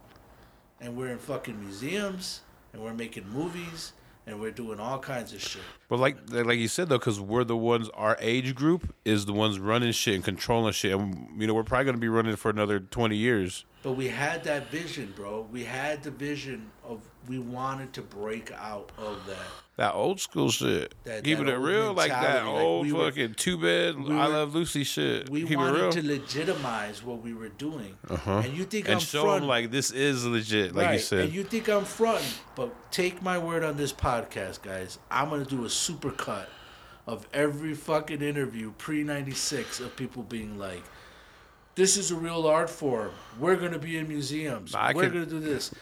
[0.80, 3.92] and we're in fucking museums and we're making movies
[4.28, 5.62] and we're doing all kinds of shit.
[5.88, 9.32] But like, like you said though, because we're the ones, our age group is the
[9.32, 12.50] ones running shit and controlling shit, and you know we're probably gonna be running for
[12.50, 13.64] another twenty years.
[13.82, 15.46] But we had that vision, bro.
[15.52, 19.36] We had the vision of we wanted to break out of that.
[19.76, 20.94] That old school shit.
[21.04, 23.96] That- Keeping that it real, like that mentality, like old we were- fucking two bed,
[24.00, 25.30] we I love Lucy shit.
[25.30, 25.92] We Keep it wanted real.
[25.92, 27.96] to legitimize what we were doing.
[28.10, 28.42] Uh-huh.
[28.44, 30.92] And you think and I'm show front, like this is legit, like right?
[30.94, 31.20] you said.
[31.26, 32.26] And you think I'm fronting,
[32.56, 34.98] but take my word on this podcast, guys.
[35.10, 36.48] I'm gonna do a super cut
[37.06, 40.82] of every fucking interview pre '96 of people being like,
[41.78, 43.12] "This is a real art form.
[43.38, 44.74] We're gonna be in museums.
[44.74, 45.72] I We're gonna do this."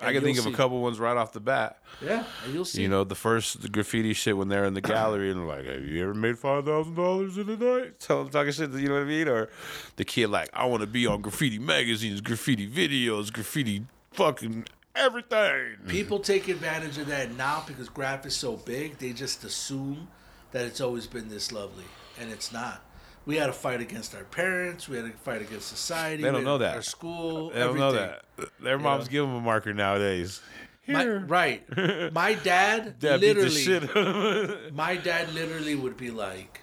[0.00, 1.78] I can think you'll of a couple ones right off the bat.
[2.02, 2.82] Yeah, you'll see.
[2.82, 5.66] You know, the first the graffiti shit when they're in the gallery and they're like,
[5.66, 8.00] have you ever made five thousand dollars in a night?
[8.00, 8.72] Tell them talking shit.
[8.72, 9.28] You know what I mean?
[9.28, 9.50] Or
[9.96, 14.64] the kid like, I want to be on graffiti magazines, graffiti videos, graffiti fucking
[14.96, 15.76] everything.
[15.86, 18.98] People take advantage of that now because graph is so big.
[18.98, 20.08] They just assume
[20.50, 21.84] that it's always been this lovely,
[22.20, 22.82] and it's not.
[23.26, 24.88] We had to fight against our parents.
[24.88, 26.22] We had to fight against society.
[26.22, 26.76] They don't know that.
[26.76, 27.50] Our school.
[27.50, 28.24] They don't know that.
[28.60, 29.10] Their moms know?
[29.10, 30.42] give them a marker nowadays.
[30.86, 31.24] My, Here.
[31.26, 31.64] right.
[32.12, 33.50] My dad Dad beat the literally.
[33.50, 34.74] shit out of it.
[34.74, 36.60] My dad literally would be like,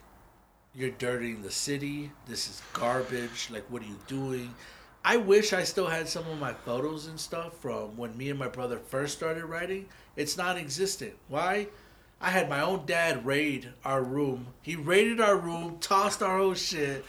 [0.75, 2.11] "You're dirtying the city.
[2.27, 3.49] This is garbage.
[3.51, 4.53] Like, what are you doing?"
[5.03, 8.37] I wish I still had some of my photos and stuff from when me and
[8.37, 9.87] my brother first started writing.
[10.15, 11.13] It's not existent.
[11.27, 11.69] Why?
[12.21, 14.47] I had my own dad raid our room.
[14.61, 17.03] He raided our room, tossed our whole shit,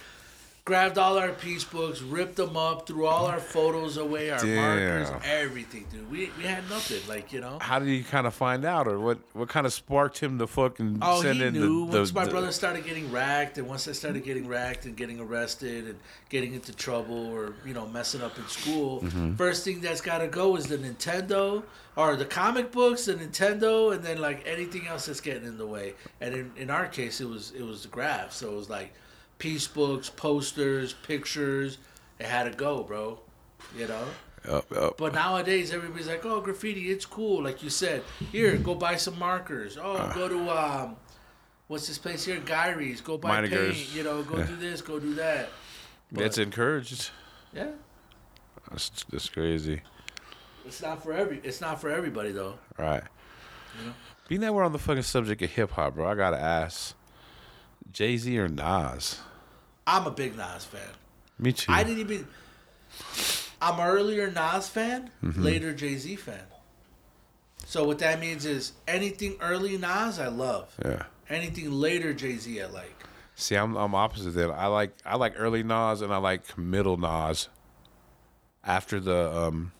[0.64, 5.08] grabbed all our piece books, ripped them up, threw all our photos away, our markers,
[5.24, 6.08] everything, dude.
[6.10, 7.58] We, we had nothing, like you know.
[7.60, 9.18] How did you kind of find out, or what?
[9.32, 11.86] What kind of sparked him to fucking Oh, send he in knew.
[11.86, 14.84] the, the, once my the- brother started getting racked, and once I started getting racked
[14.84, 15.98] and getting arrested and
[16.28, 19.34] getting into trouble or you know messing up in school, Mm-hmm.
[19.34, 21.62] first thing that's got to go is the Nintendo
[21.96, 25.66] or the comic books, the Nintendo, and then like anything else that's getting in the
[25.66, 25.94] way.
[26.20, 28.92] And in, in our case, it was it was the graph, So it was like
[29.42, 31.78] piece books, posters, pictures.
[32.20, 33.18] It had to go, bro.
[33.76, 34.04] You know.
[34.48, 34.96] Yup, yup.
[34.98, 39.18] But nowadays, everybody's like, "Oh, graffiti, it's cool." Like you said, here, go buy some
[39.18, 39.76] markers.
[39.80, 40.12] Oh, Uh.
[40.14, 40.96] go to um,
[41.66, 42.38] what's this place here?
[42.40, 43.00] Guiry's.
[43.00, 43.72] Go buy Meiningers.
[43.72, 43.94] paint.
[43.94, 44.46] You know, go Yeah.
[44.46, 45.48] do this, go do that.
[46.14, 47.10] It's encouraged.
[47.52, 47.70] Yeah,
[48.70, 49.82] That's, that's crazy.
[50.66, 51.40] it's not for every.
[51.42, 52.58] It's not for everybody though.
[52.78, 53.02] Right.
[53.80, 53.94] You know?
[54.28, 56.94] Being that we're on the fucking subject of hip hop, bro, I gotta ask:
[57.92, 59.20] Jay Z or Nas?
[59.86, 60.80] I'm a big Nas fan.
[61.38, 61.72] Me too.
[61.72, 62.26] I didn't even.
[63.60, 65.42] I'm earlier Nas fan, Mm-hmm.
[65.42, 66.42] later Jay Z fan.
[67.64, 70.74] So what that means is anything early Nas I love.
[70.84, 71.04] yeah.
[71.30, 72.94] Anything later Jay Z I like.
[73.34, 74.50] See, I'm I'm opposite that.
[74.50, 77.48] I like I like early Nas and I like middle Nas.
[78.64, 79.72] After the um,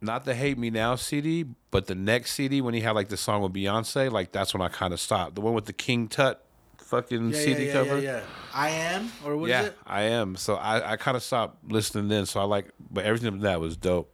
[0.00, 3.16] not the Hate Me Now CD, but the next CD when he had like the
[3.16, 5.34] song with Beyonce, like that's when I kind of stopped.
[5.34, 6.44] The one with the King Tut
[6.86, 7.98] fucking Yeah, CD yeah, yeah, cover.
[8.00, 8.20] yeah, yeah.
[8.54, 9.78] I am or what is yeah, it?
[9.86, 10.36] I am.
[10.36, 12.26] So I, I kind of stopped listening then.
[12.26, 14.12] So I like, but everything that was dope.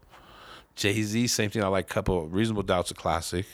[0.75, 1.63] Jay Z, same thing.
[1.63, 3.45] I like couple Reasonable Doubt's a classic,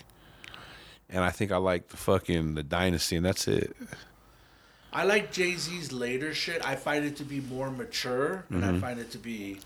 [1.11, 3.77] and I think I like the fucking the Dynasty, and that's it.
[4.93, 6.65] I like Jay Z's later shit.
[6.67, 8.77] I find it to be more mature, and Mm-hmm.
[8.77, 9.59] I find it to be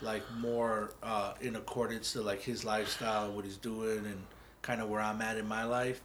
[0.00, 4.22] like more uh, in accordance to like his lifestyle and what he's doing, and
[4.62, 6.00] kind of where I'm at in my life.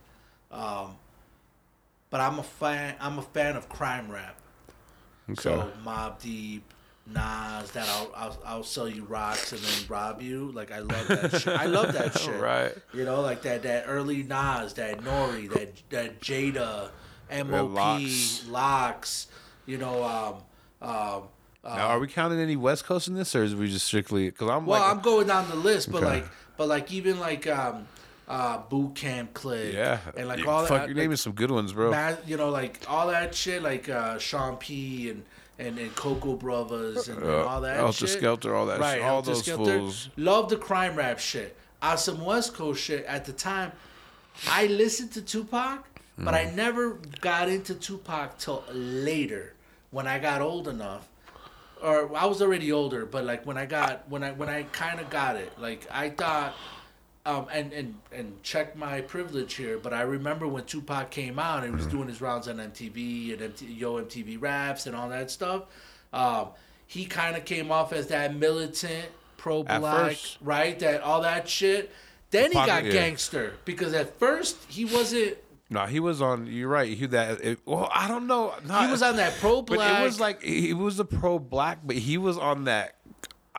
[0.51, 0.95] Um,
[2.17, 2.95] but I'm a fan.
[2.99, 4.35] I'm a fan of crime rap.
[5.29, 5.39] Okay.
[5.39, 6.63] So Mobb Deep,
[7.05, 10.51] Nas, that I'll, I'll I'll sell you rocks and then rob you.
[10.51, 11.47] Like I love that shit.
[11.47, 12.41] I love that shit.
[12.41, 12.73] Right.
[12.91, 16.89] You know, like that that early Nas, that Nori, that that Jada,
[17.45, 18.47] MOP, Lox.
[18.47, 19.27] Lox.
[19.67, 21.23] You know, um, um,
[21.63, 24.29] now, are we counting any West Coast in this, or is we just strictly?
[24.31, 26.21] Because I'm well, like, I'm going down the list, but Okay.
[26.21, 27.85] like, but like even like um,
[28.27, 31.51] uh, Boot Camp Click, yeah, and like all fuck, that, you're like, naming some good
[31.51, 32.15] ones, bro.
[32.25, 35.23] You know, like all that shit, like uh, Sean P and
[35.59, 38.17] and, and Coco Brothers and, and Uh, all that Helter shit.
[38.17, 39.79] Skelter, all that right, shit, all Helter those Skelter.
[39.79, 40.09] fools.
[40.17, 41.55] Love the crime rap shit.
[41.81, 43.71] Uh, some West Coast shit at the time.
[44.47, 45.83] I listened to Tupac,
[46.17, 46.37] but Mm.
[46.37, 49.53] I never got into Tupac till later
[49.91, 51.07] when I got old enough.
[51.81, 54.99] Or I was already older, but like when I got when I when I kind
[54.99, 56.55] of got it, like I thought
[57.27, 61.63] um, and and and check my privilege here, but I remember when Tupac came out
[61.63, 61.95] and he was Mm-hmm.
[61.97, 65.63] doing his rounds on MTV and MT, Yo MTV Raps and all that stuff.
[66.13, 66.47] Um,
[66.87, 69.05] he kind of came off as that militant,
[69.35, 70.79] pro black, right?
[70.79, 71.91] That all that shit.
[72.31, 72.91] Then he got yeah.
[72.91, 75.37] gangster because at first he wasn't.
[75.69, 76.47] No, he was on.
[76.47, 76.97] You're right.
[76.97, 77.41] He that.
[77.41, 78.53] It, well, I don't know.
[78.65, 79.99] Not, He was on that pro But black.
[79.99, 82.95] it was like he was a pro black, but he was on that.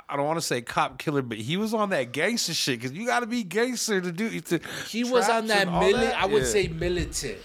[0.08, 2.92] I don't want to say cop killer, but he was on that gangster shit because
[2.96, 4.40] you got to be gangster to do.
[4.40, 6.48] To he was on that all I would Yeah.
[6.48, 7.36] say militant.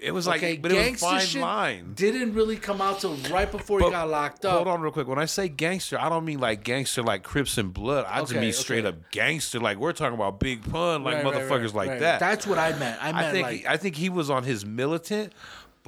[0.00, 1.92] It was like, Okay, but it was gangster fine shit line.
[1.94, 4.54] didn't really come out till right before he got locked up.
[4.54, 5.08] Hold on, real quick.
[5.08, 8.06] When I say gangster, I don't mean like gangster like Crips and Blood.
[8.08, 9.58] I just Okay, mean straight up gangster.
[9.58, 12.00] Like we're talking about Big Pun, like Right, motherfuckers right, like right.
[12.00, 12.20] that.
[12.20, 13.02] That's what I meant.
[13.02, 15.32] I meant I think like I think he was on his militant,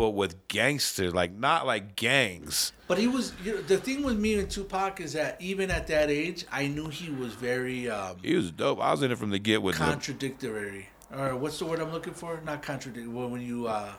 [0.00, 2.72] but with gangster, like not like gangs.
[2.88, 5.88] But he was you know, the thing with me and Tupac is that even at
[5.88, 8.80] that age, I knew he was very um, He was dope.
[8.80, 9.86] I was in it from the get with him.
[9.88, 10.88] contradictory.
[11.14, 12.40] Or what's the word I'm looking for?
[12.46, 13.12] Not contradictory.
[13.12, 13.92] Well, when you uh,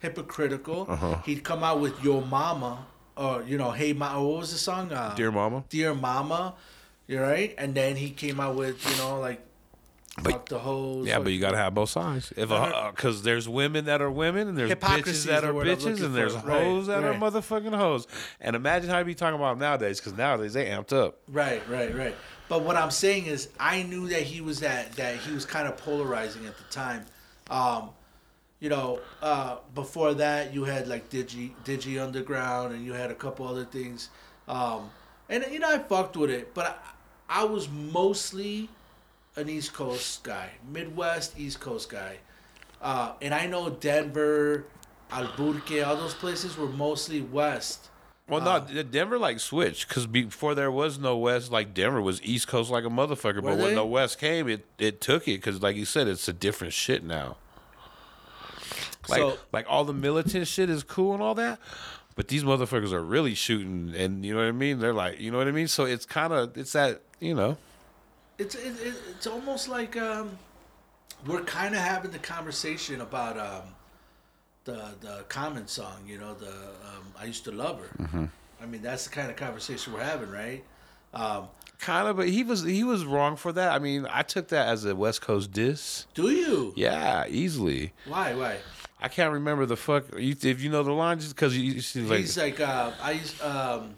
[0.00, 1.16] hypocritical, Uh-huh.
[1.26, 4.92] he'd come out with "Your Mama" or you know, "Hey Ma." What was the song?
[4.92, 5.64] Uh, Dear Mama.
[5.68, 6.54] Dear Mama.
[7.08, 7.54] You're right.
[7.58, 9.40] And then he came out with you know like.
[10.22, 11.06] But- the hoes.
[11.06, 12.32] Yeah, but you gotta have both sides.
[12.36, 16.14] If because there's women that are women and there's Hypocrisy bitches that are bitches and
[16.14, 16.46] there's for.
[16.46, 17.16] Right, hoes that right.
[17.16, 18.06] are motherfucking hoes.
[18.40, 21.18] And imagine how you be talking about them nowadays because nowadays they amped up.
[21.28, 22.14] Right, right, right.
[22.48, 25.66] But what I'm saying is, I knew that he was that that he was kind
[25.66, 27.06] of polarizing at the time.
[27.50, 27.90] Um,
[28.60, 33.14] you know, uh, before that, you had like Digi Digi Underground, and you had a
[33.14, 34.10] couple other things.
[34.46, 34.90] Um,
[35.28, 36.80] and you know, I fucked with it, but
[37.28, 38.68] I, I was mostly
[39.36, 42.18] an East Coast guy, Midwest East Coast guy.
[42.80, 44.66] Uh, and I know Denver,
[45.10, 47.88] Albuquerque, all those places were mostly West.
[48.28, 52.22] Well, Uh, no, Denver like switched because before there was no West, like Denver was
[52.22, 53.42] East Coast like a motherfucker.
[53.42, 56.32] But when the West came, it it took it because, like you said, it's a
[56.32, 57.36] different shit now.
[59.08, 61.58] Like So- like all the militant shit is cool and all that,
[62.16, 64.78] but these motherfuckers are really shooting, and you know what I mean.
[64.78, 65.68] They're like, you know what I mean.
[65.68, 67.58] So it's kind of it's that you know.
[68.38, 70.38] It's it, it, it's almost like um,
[71.26, 73.62] we're kind of having the conversation about um,
[74.64, 75.98] the the Common song.
[76.06, 78.28] You know, the um, I used to love her.
[78.62, 80.64] I mean, that's the kind of conversation we're having, right?
[81.12, 81.48] Um,
[81.80, 83.72] Kind of, but he was he was wrong for that.
[83.72, 86.06] I mean, I took that as a West Coast diss.
[86.14, 86.72] do you?
[86.76, 87.92] Yeah, easily.
[88.06, 88.32] Why?
[88.34, 88.58] Why?
[89.00, 90.04] I can't remember the fuck.
[90.18, 92.92] You, if you know the line, just because you, you see like He's like uh,
[93.02, 93.94] I used um,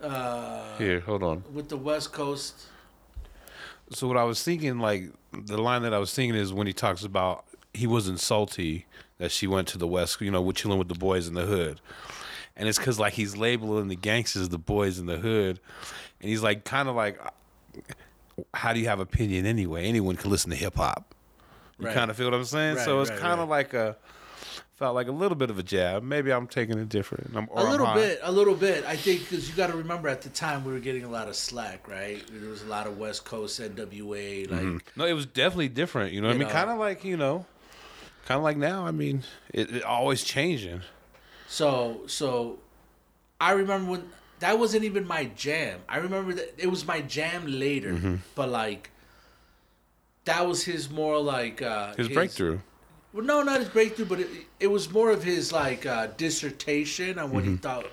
[0.00, 1.00] uh, here.
[1.00, 1.42] Hold on.
[1.52, 2.66] with the West Coast.
[3.94, 6.72] So what I was thinking, like the line that I was thinking is when he
[6.72, 8.86] talks about he wasn't salty
[9.18, 11.46] that she went to the West, you know, with chilling with the boys in the
[11.46, 11.80] hood,
[12.56, 15.60] and it's because like he's labeling the gangsters the boys in the hood,
[16.20, 17.20] and he's like kind of like,
[18.52, 19.86] how do you have opinion anyway?
[19.86, 21.14] Anyone can listen to hip hop.
[21.78, 21.94] You Right.
[21.94, 22.76] kind of feel what I'm saying?
[22.76, 23.96] Right, so it's right, kind of like a
[24.84, 26.02] felt like a little bit of a jab.
[26.02, 27.30] Maybe I'm taking it different.
[27.34, 27.94] I'm, or A I'm little high.
[27.94, 28.84] bit, a little bit.
[28.84, 31.26] I think because you got to remember at the time we were getting a lot
[31.28, 32.22] of slack, right?
[32.30, 36.12] There was a lot of West Coast NWA, like No, it was definitely different.
[36.12, 36.48] You know what I mean?
[36.48, 37.46] Kind of like you know,
[38.26, 38.86] kind of like now.
[38.86, 39.22] I mean,
[39.54, 40.82] it, it always changing.
[41.48, 42.58] So so
[43.40, 44.10] I remember when
[44.40, 45.80] that wasn't even my jam.
[45.88, 48.16] I remember that it was my jam later, Mm-hmm.
[48.34, 48.90] but like
[50.26, 52.58] that was his more like uh His breakthrough.
[53.14, 54.28] Well, no, not his breakthrough, but it,
[54.60, 57.52] it was more of his like uh dissertation on what Mm-hmm.
[57.52, 57.86] he thought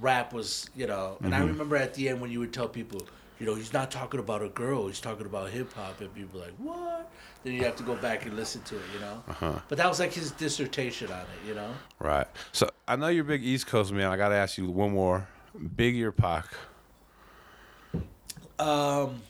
[0.00, 1.18] rap was, you know.
[1.22, 3.02] And I remember at the end when you would tell people,
[3.38, 6.40] you know, he's not talking about a girl, he's talking about hip hop, and people
[6.40, 7.10] were like, what?
[7.44, 9.22] Then you have to go back and listen to it, you know.
[9.28, 9.58] Uh-huh.
[9.68, 11.74] But that was like his dissertation on it, you know.
[11.98, 12.26] Right.
[12.52, 14.06] So I know you're a big East Coast man.
[14.10, 15.28] I got to ask you one more.
[15.76, 16.46] Biggie or Pac?
[18.58, 19.20] Um,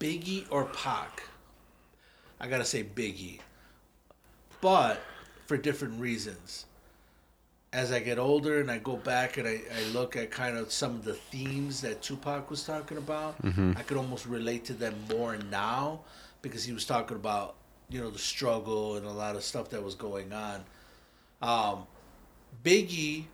[0.00, 1.22] Biggie or Pac?
[2.40, 3.40] I gotta say Biggie,
[4.60, 5.00] but
[5.46, 6.66] for different reasons.
[7.72, 10.72] As I get older and I go back and I, I look at kind of
[10.72, 13.36] some of the themes that Tupac was talking about,
[13.76, 16.00] I could almost relate to them more now
[16.40, 17.56] because he was talking about
[17.90, 20.64] you know the struggle and a lot of stuff that was going on.
[21.42, 21.86] Um,
[22.64, 23.24] Biggie,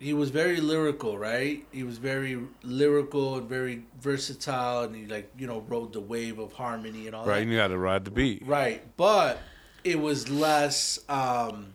[0.00, 1.64] he was very lyrical, right?
[1.72, 6.38] He was very lyrical and very versatile, and he like you know rode the wave
[6.40, 7.26] of harmony and all Right.
[7.26, 7.32] that.
[7.32, 8.42] Right, and you got to ride the beat.
[8.44, 9.38] Right, but
[9.84, 10.98] it was less.
[11.08, 11.74] Um,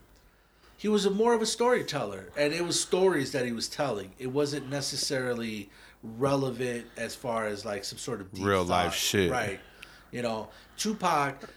[0.77, 4.11] he was a more of a storyteller, and it was stories that he was telling.
[4.17, 5.69] It wasn't necessarily
[6.03, 9.31] relevant as far as like some sort of Real life shit.
[9.31, 9.59] Right.
[10.11, 11.49] You know, Tupac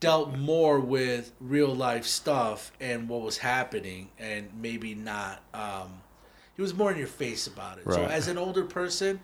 [0.00, 5.42] dealt more with real life stuff and what was happening, and maybe not.
[5.54, 6.00] Um,
[6.56, 7.84] he was more in your face about it.
[7.84, 9.20] So as an older person,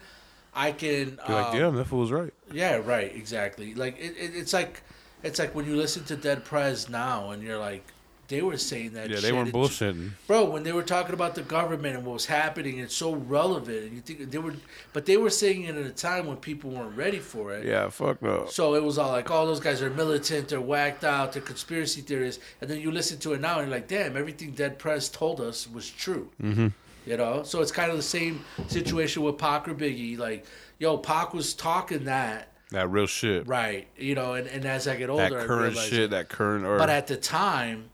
[0.54, 1.18] I can.
[1.28, 2.32] Like, um, damn, that fool was right.
[2.52, 3.74] yeah, right, exactly.
[3.74, 4.82] Like it, it, it's like
[5.22, 7.92] it's like when you listen to Dead Prez now and you're like
[8.28, 10.10] they were saying that Yeah, shit they weren't bullshitting.
[10.26, 13.84] Bro, when they were talking about the government and what was happening, it's so relevant
[13.84, 14.54] and you think they were
[14.92, 17.64] but they were saying it at a time when people weren't ready for it.
[17.64, 18.46] Yeah, fuck no.
[18.50, 22.00] So it was all like, oh, those guys are militant, they're whacked out, they're conspiracy
[22.00, 22.42] theorists.
[22.60, 25.40] And then you listen to it now and you're like, damn, everything Dead Prez told
[25.40, 26.30] us was true.
[26.42, 26.68] Mm-hmm.
[27.06, 27.44] You know?
[27.44, 30.18] So it's kind of the same situation with Pac or Biggie.
[30.18, 30.44] Like,
[30.78, 33.46] yo, Pac was talking that, That real shit.
[33.46, 33.86] right?
[33.96, 36.10] You know, and, and as I get older, That current shit.
[36.10, 36.64] That current.
[36.64, 37.90] Or, But at the time,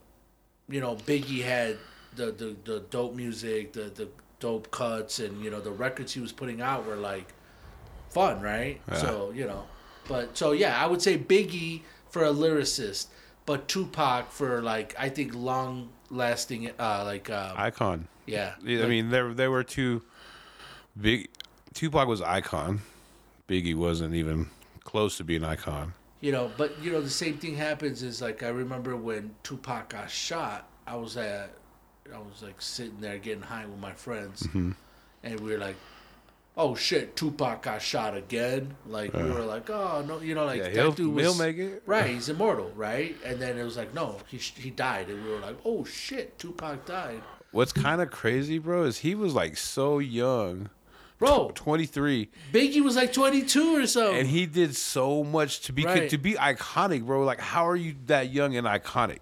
[0.68, 1.76] you know, Biggie had
[2.16, 4.08] the, the, the dope music, the, the
[4.40, 7.26] dope cuts, and you know the records he was putting out were like
[8.10, 8.80] fun, right?
[8.88, 8.94] Yeah.
[8.96, 9.64] So you know,
[10.08, 13.06] but so yeah, I would say Biggie for a lyricist,
[13.46, 18.08] but Tupac for like I think long lasting, uh, like uh, icon.
[18.26, 20.02] yeah, Yeah, I like- mean, there there were two
[21.00, 21.28] big.
[21.74, 22.80] Tupac was icon.
[23.48, 24.48] Biggie wasn't even
[24.84, 25.94] close to being an icon.
[26.20, 29.88] you know, but you know the same thing happens is like I remember when Tupac
[29.90, 31.50] got shot, I was at,
[32.14, 34.72] I was like sitting there getting high with my friends, Mm-hmm.
[35.24, 35.76] and we were like,
[36.56, 40.58] "Oh shit, Tupac got shot again!" Like we were like, "Oh no," you know, like
[40.58, 41.82] yeah, that he'll, dude was he'll make it.
[41.86, 42.10] right.
[42.10, 43.16] He's immortal, right?
[43.24, 46.38] And then it was like, "No, he he died," and we were like, "Oh shit,
[46.38, 47.22] Tupac died."
[47.52, 50.70] What's kind of crazy, bro, is he was like so young,
[51.22, 54.12] Bro, 23, Biggie was like 22 or so.
[54.12, 56.10] and he did so much to be Right.
[56.10, 57.22] to be iconic, bro.
[57.24, 59.18] Like, how are you that young and iconic?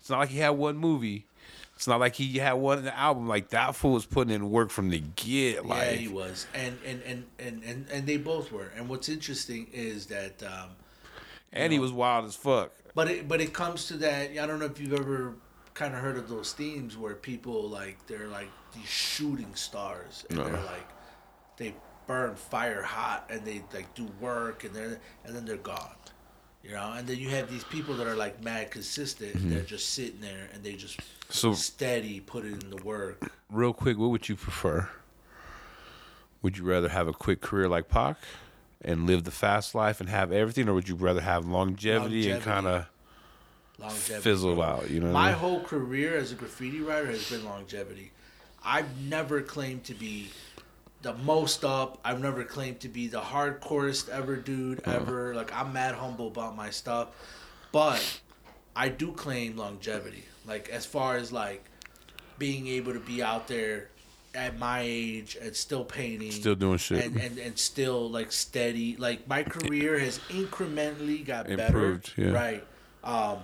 [0.00, 1.26] It's not like he had one movie.
[1.74, 3.26] It's not like he had one album.
[3.26, 5.66] Like that fool was putting in work from the get.
[5.66, 8.70] Like, yeah, he was, and and, and and and and they both were.
[8.76, 10.40] And what's interesting is that.
[10.44, 10.70] Um,
[11.52, 12.70] and he was wild as fuck.
[12.94, 14.30] But it but it comes to that.
[14.38, 15.34] I don't know if you've ever
[15.74, 20.38] kind of heard of those themes where people like they're like these shooting stars and
[20.38, 20.44] No.
[20.44, 20.86] they're like
[21.56, 21.74] they
[22.06, 25.96] burn fire hot and they like do work and they're and then they're gone.
[26.62, 29.34] You know, and then you have these people that are like mad consistent.
[29.34, 29.66] They're mm-hmm.
[29.66, 30.98] just sitting there and they just
[31.28, 33.30] So- steady put in the work.
[33.50, 34.88] Real quick, what would you prefer?
[36.40, 38.16] Would you rather have a quick career like Pac
[38.82, 42.42] and live the fast life and have everything, or would you rather have longevity, and
[42.42, 42.86] kind of
[43.78, 44.22] Longevity.
[44.22, 44.90] fizzle out?
[44.90, 45.38] You know, what I My mean?
[45.38, 48.12] whole career as a graffiti writer has been longevity.
[48.62, 50.30] I've never claimed to be
[51.04, 51.98] the most up.
[52.04, 54.96] I've never claimed to be the hardcorest ever dude Uh-huh.
[54.96, 55.34] ever.
[55.34, 57.08] Like I'm mad humble about my stuff,
[57.70, 58.02] but
[58.74, 60.24] I do claim longevity.
[60.46, 61.64] Like as far as like
[62.38, 63.88] being able to be out there
[64.34, 67.04] at my age and still painting, Still doing shit.
[67.04, 68.96] and and, and still like steady.
[68.96, 72.30] Like my career has incrementally got Improved, better.
[72.30, 72.34] yeah.
[72.34, 72.64] Right.
[73.04, 73.38] Um,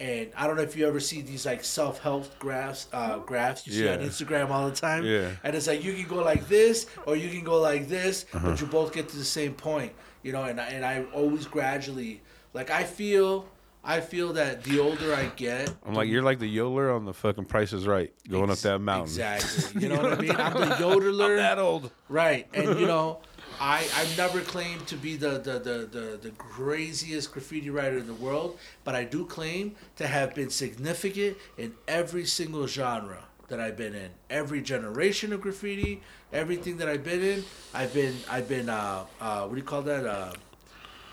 [0.00, 3.66] and I don't know if you ever see these like self help graphs, uh, graphs
[3.66, 5.04] you see on Instagram all the time.
[5.04, 5.30] Yeah.
[5.44, 8.50] And it's like you can go like this or you can go like this, Uh-huh.
[8.50, 9.92] but you both get to the same point.
[10.22, 12.20] You know, and I, and I always gradually
[12.54, 13.46] like I feel
[13.86, 17.12] I feel that the older I get, I'm like, you're like the yodeler on the
[17.12, 19.04] fucking Price is Right, going up that mountain.
[19.08, 19.82] Exactly.
[19.82, 20.30] You know what I mean?
[20.30, 21.30] I'm the yodeler.
[21.32, 21.90] I'm that old.
[22.08, 23.20] Right, and you know,
[23.60, 28.06] I I've never claimed to be the the, the, the the craziest graffiti writer in
[28.06, 33.60] the world, but I do claim to have been significant in every single genre that
[33.60, 34.10] I've been in.
[34.30, 36.02] Every generation of graffiti,
[36.32, 39.82] everything that I've been in, I've been I've been uh uh what do you call
[39.82, 40.32] that uh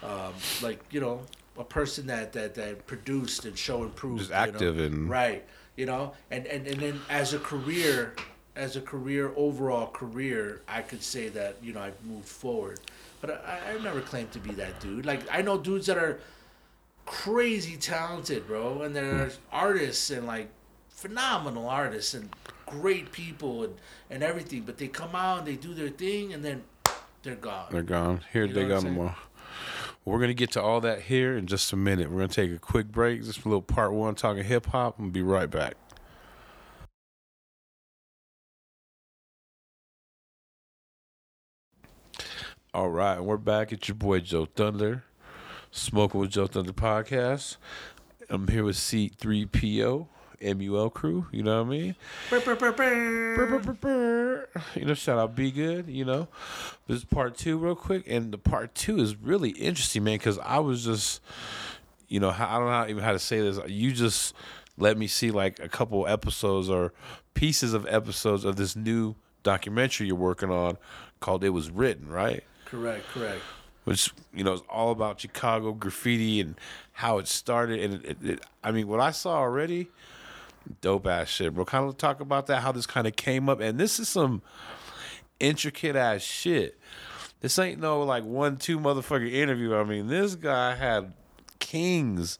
[0.03, 1.21] um like you know
[1.57, 4.41] a person that that that produced and show and prove Just you know?
[4.41, 5.43] active and- right
[5.75, 8.13] you know and and and then as a career
[8.55, 12.79] as a career overall career i could say that you know i've moved forward
[13.21, 16.19] but i i never claimed to be that dude like i know dudes that are
[17.05, 20.49] crazy talented bro and they're artists and like
[20.89, 22.29] phenomenal artists and
[22.65, 23.75] great people and
[24.09, 26.61] and everything but they come out and they do their thing and then
[27.23, 28.21] they're gone They're gone.
[28.33, 28.93] Here You they go what I'm no saying?
[28.95, 29.15] more.
[30.05, 32.09] We're gonna get to all that here in just a minute.
[32.09, 35.13] We're gonna take a quick break, just a little part one talking hip hop, and
[35.13, 35.75] be right back.
[42.73, 43.73] All right, we're back.
[43.73, 45.03] It's your boy Joe Thunder,
[45.71, 47.57] Smoking with Joe Thunder podcast.
[48.29, 50.07] I'm here with C3PO,
[50.41, 51.25] MUL crew.
[51.33, 51.95] You know what I mean?
[52.29, 52.71] Brr, brr,
[53.73, 54.47] brr.
[54.75, 56.29] You know, shout out Be Good, you know.
[56.87, 58.05] This is part two, real quick.
[58.07, 61.21] And the part two is really interesting, man, because I was just,
[62.07, 63.59] you know, I don't know even how to say this.
[63.67, 64.33] You just
[64.77, 66.93] let me see like a couple episodes or
[67.33, 70.77] pieces of episodes of this new documentary you're working on
[71.19, 72.45] called It Was Written, right?
[72.71, 73.41] Correct correct
[73.83, 76.55] which you know is all about Chicago graffiti and
[76.93, 77.79] how it started.
[77.79, 79.87] And it, it, I mean, what I saw already,
[80.81, 81.65] dope ass shit, bro.
[81.65, 84.41] Kind of talk about that, how this kind of came up, and this is some
[85.39, 86.77] intricate ass shit.
[87.39, 89.75] This ain't no like one two motherfucker interview.
[89.75, 91.13] I mean, this guy had
[91.59, 92.37] kings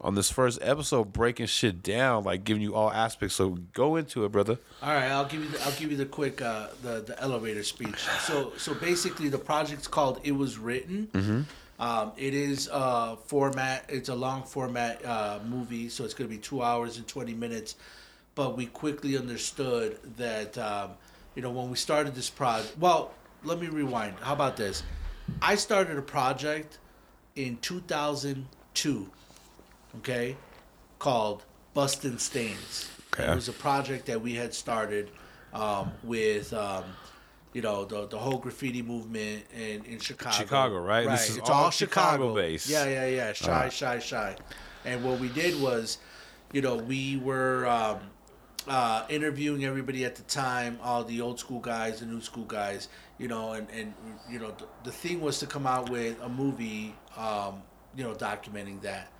[0.00, 3.36] on this first episode breaking shit down, like giving you all aspects.
[3.36, 4.58] So go into it, brother.
[4.82, 7.62] All right, I'll give you the, I'll give you the quick uh, the the elevator
[7.62, 7.98] speech.
[8.20, 11.46] So so basically, the project's called "It Was Written."
[11.78, 13.86] Um, it is a format.
[13.88, 17.34] It's a long format uh, movie, so it's going to be two hours and twenty
[17.34, 17.76] minutes.
[18.34, 20.90] But we quickly understood that um,
[21.34, 22.76] you know when we started this project.
[22.78, 23.12] Well,
[23.44, 24.14] let me rewind.
[24.20, 24.82] How about this?
[25.40, 26.78] I started a project
[27.36, 29.10] in 2002,
[29.98, 30.36] okay,
[30.98, 31.44] called
[31.74, 32.88] Bustin' Stains.
[33.14, 33.30] Okay.
[33.30, 35.10] It was a project that we had started
[35.52, 36.84] um, with, um,
[37.52, 40.36] you know, the the whole graffiti movement in, in Chicago.
[40.36, 41.06] Chicago, right?
[41.06, 41.12] Right.
[41.12, 42.68] This is it's all all Chicago Chicago-based.
[42.68, 43.32] Yeah, yeah, yeah.
[43.32, 44.36] Shy, shy, shy.
[44.84, 45.98] And what we did was,
[46.52, 47.98] you know, we were um,
[48.68, 52.88] uh, interviewing everybody at the time, all the old school guys, the new school guys,
[53.18, 53.92] you know, and, and
[54.30, 57.62] you know, the, the thing was to come out with a movie, um,
[57.96, 59.10] you know, documenting that.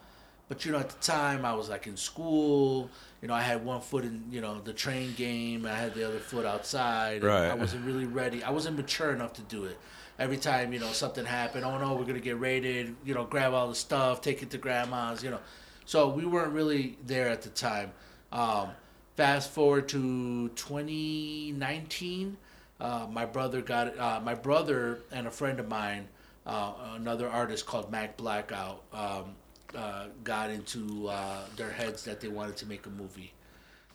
[0.51, 2.91] But you know, at the time, I was like in school.
[3.23, 5.65] You know, I had one foot in you know the train game.
[5.65, 7.23] I had the other foot outside.
[7.23, 7.47] Right.
[7.47, 8.43] I wasn't really ready.
[8.43, 9.79] I wasn't mature enough to do it.
[10.19, 12.97] Every time you know something happened, oh no, we're gonna get raided.
[13.05, 15.23] You know, grab all the stuff, take it to grandma's.
[15.23, 15.39] You know,
[15.85, 17.93] so we weren't really there at the time.
[18.33, 18.71] Um,
[19.17, 22.37] fast forward to 2019,
[22.81, 26.09] uh, my brother got uh, my brother and a friend of mine,
[26.45, 29.37] uh, another artist called Mac Blackout, um,
[29.77, 33.33] uh, got into uh, their heads that they wanted to make a movie.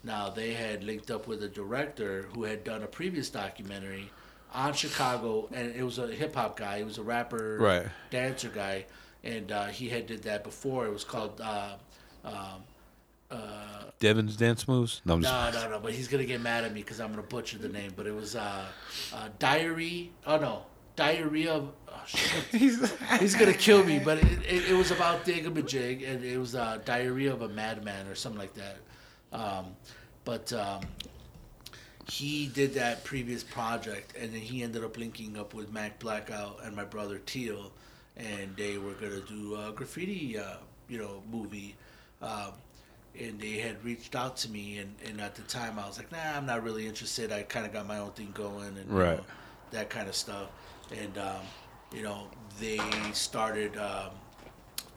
[0.04, 4.12] Now they had linked up with a director who had done a previous documentary
[4.54, 6.78] on Chicago, and it was a hip hop guy.
[6.78, 7.88] He was a rapper, Right.
[8.12, 8.86] dancer guy,
[9.24, 10.86] and uh, he had did that before.
[10.86, 11.42] It was called.
[11.42, 11.74] Uh,
[12.24, 12.64] um,
[13.32, 15.02] uh, Devin's dance moves.
[15.04, 15.54] No, I'm just.
[15.56, 15.80] no, no, no.
[15.80, 17.92] But he's gonna get mad at me because I'm gonna butcher the name.
[17.96, 18.66] But it was uh,
[19.14, 20.12] uh, diary.
[20.28, 20.66] Oh no,
[20.96, 21.64] diarrhea.
[22.14, 23.20] Of, shit.
[23.20, 24.00] he's gonna kill me.
[24.00, 28.08] But it, it, it was about Digamajig, and it was uh, diarrhea of a madman
[28.08, 28.78] or something like that.
[29.32, 29.76] Um,
[30.24, 30.82] but um,
[32.10, 36.60] he did that previous project, and then he ended up linking up with Mac Blackout
[36.64, 37.72] and my brother Teal,
[38.18, 40.58] and they were gonna do a graffiti, uh,
[40.88, 41.76] you know, movie.
[42.22, 42.54] Um,
[43.20, 46.12] and they had reached out to me, and, and at the time I was like,
[46.12, 47.32] nah, I'm not really interested.
[47.32, 49.26] I kind of got my own thing going, and you know,
[49.72, 50.50] that kind of stuff.
[50.92, 51.42] And um,
[51.96, 52.28] you know,
[52.60, 52.80] they
[53.14, 54.12] started um,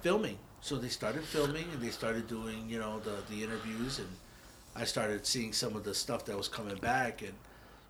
[0.03, 0.39] filming.
[0.61, 4.09] So they started filming, and they started doing, you know, the the interviews, and
[4.75, 7.33] I started seeing some of the stuff that was coming back, and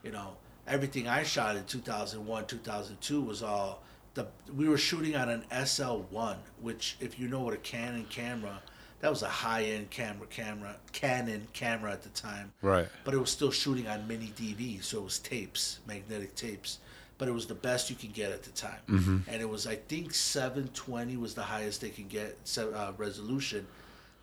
[0.02, 0.36] you know,
[0.66, 3.82] everything I shot in 2001, 2002 was all
[4.14, 4.26] the.
[4.54, 8.60] We were shooting on an XL1, which, if you know what a Canon camera,
[9.00, 12.88] that was a high-end camera, camera, Canon camera at the time Right.
[13.04, 16.80] but it was still shooting on mini DV, so it was tapes, magnetic tapes.
[17.18, 19.18] But it was the best you could get at the time, Mm-hmm.
[19.28, 23.66] and it was I think 720 was the highest they could get uh, resolution,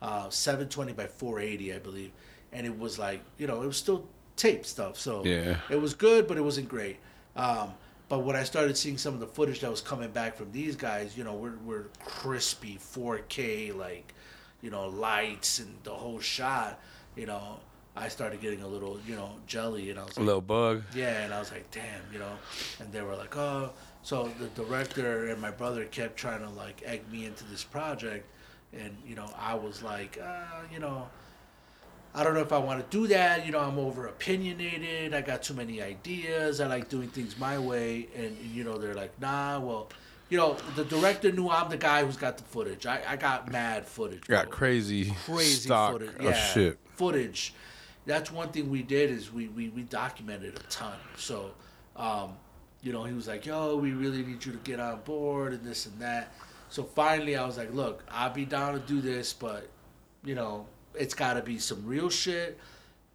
[0.00, 2.10] uh, 720 by 480 I believe,
[2.52, 4.06] and it was like you know it was still
[4.36, 5.58] tape stuff, so Yeah.
[5.70, 6.96] it was good, but it wasn't great.
[7.36, 7.74] Um,
[8.08, 10.76] but when I started seeing some of the footage that was coming back from these
[10.76, 14.14] guys, you know, we're, we're crispy 4K, like,
[14.62, 16.78] you know, lights and the whole shot,
[17.16, 17.58] you know,
[17.96, 20.82] I started getting a little, you know, jelly, and I was A like, little bug.
[20.94, 22.32] yeah, and I was like, damn, you know,
[22.78, 23.70] and they were like, oh,
[24.02, 28.26] so the director and my brother kept trying to like egg me into this project,
[28.72, 31.08] and you know, I was like, uh, you know,
[32.14, 33.44] I don't know if I want to do that.
[33.46, 35.14] You know, I'm over opinionated.
[35.14, 36.60] I got too many ideas.
[36.60, 39.88] I like doing things my way, and you know, they're like, nah, well.
[40.28, 42.84] You know, the director knew I'm the guy who's got the footage.
[42.84, 44.22] I, I got mad footage.
[44.26, 46.16] Got crazy, crazy stock footage.
[46.16, 46.78] of Yeah, shit.
[46.96, 47.54] footage.
[48.06, 50.94] That's one thing we did is we, we, we documented a ton.
[51.16, 51.50] So,
[51.96, 52.34] um,
[52.82, 55.64] you know, he was like, "Yo, we really need you to get on board and
[55.64, 56.32] this and that."
[56.68, 59.68] So finally, I was like, "Look, I'll be down to do this, but
[60.24, 62.58] you know, it's got to be some real shit.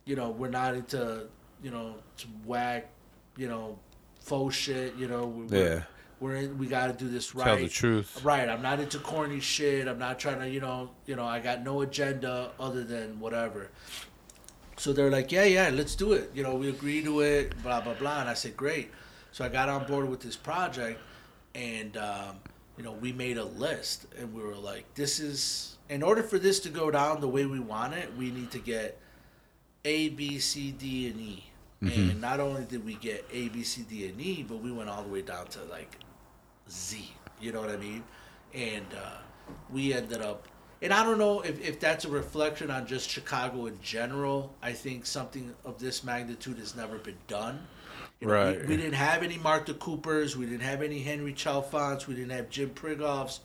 [0.06, 1.28] You know, we're not into
[1.64, 2.90] you know some whack,
[3.38, 3.80] you know,
[4.20, 4.96] faux shit.
[4.96, 5.84] You know, we're, Yeah.
[6.20, 7.46] we're in, we got to do this right.
[7.46, 8.22] Tell the truth.
[8.26, 8.50] Right.
[8.50, 9.88] I'm not into corny shit.
[9.88, 13.70] I'm not trying to, you know, you know, I got no agenda other than whatever.
[14.82, 16.32] So they're like, yeah, yeah, let's do it.
[16.34, 18.22] You know, we agree to it, blah blah blah.
[18.22, 18.90] And I said, great.
[19.32, 21.00] So I got on board with this project,
[21.54, 22.38] and um,
[22.78, 26.40] you know, we made a list, and we were like, this is in order for
[26.40, 28.98] this to go down the way we want it, we need to get
[29.86, 31.44] A, B, C, D, and E.
[31.84, 34.90] And not only did we get A, B, C, D, and E, but we went
[34.90, 35.98] all the way down to like
[36.70, 37.08] Z.
[37.40, 38.04] You know what I mean?
[38.54, 39.18] And uh,
[39.72, 40.48] we ended up,
[40.82, 44.54] and I don't know if, if that's a reflection on just Chicago in general.
[44.62, 47.60] I think something of this magnitude has never been done.
[48.20, 48.62] You know, Right.
[48.62, 50.36] We, we didn't have any Martha Coopers.
[50.36, 52.08] We didn't have any Henry Chalfants.
[52.08, 53.40] We didn't have Jim Prigoffs.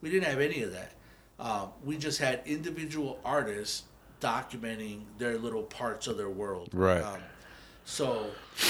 [0.00, 0.92] We didn't have any of that.
[1.38, 3.84] Um, we just had individual artists
[4.20, 6.70] documenting their little parts of their world.
[6.72, 7.02] Right.
[7.02, 7.20] Um,
[7.84, 8.26] so,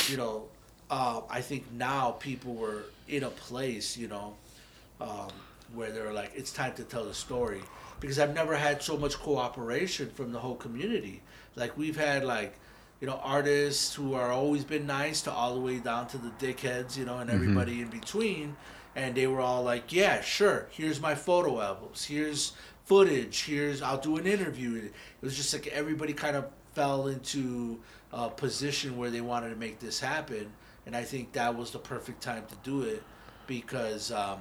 [0.09, 0.49] you know,
[0.91, 4.37] uh, I think now people were in a place, you know,
[5.01, 5.29] um,
[5.75, 7.61] where they're like, it's time to tell the story.
[8.01, 11.23] Because I've never had so much cooperation from the whole community.
[11.55, 12.55] Like, we've had, like,
[13.01, 16.31] you know, artists who are always been nice to all the way down to the
[16.39, 18.57] dickheads, you know, and everybody in between.
[18.97, 20.67] and they were all like, "Yeah, sure.
[20.71, 22.05] Here's my photo albums.
[22.07, 22.53] Here's
[22.87, 23.45] footage.
[23.45, 27.79] Here's I'll do an interview." It was just like everybody kind of fell into
[28.13, 30.53] a position where they wanted to make this happen,
[30.87, 33.03] and I think that was the perfect time to do it
[33.47, 34.41] because um,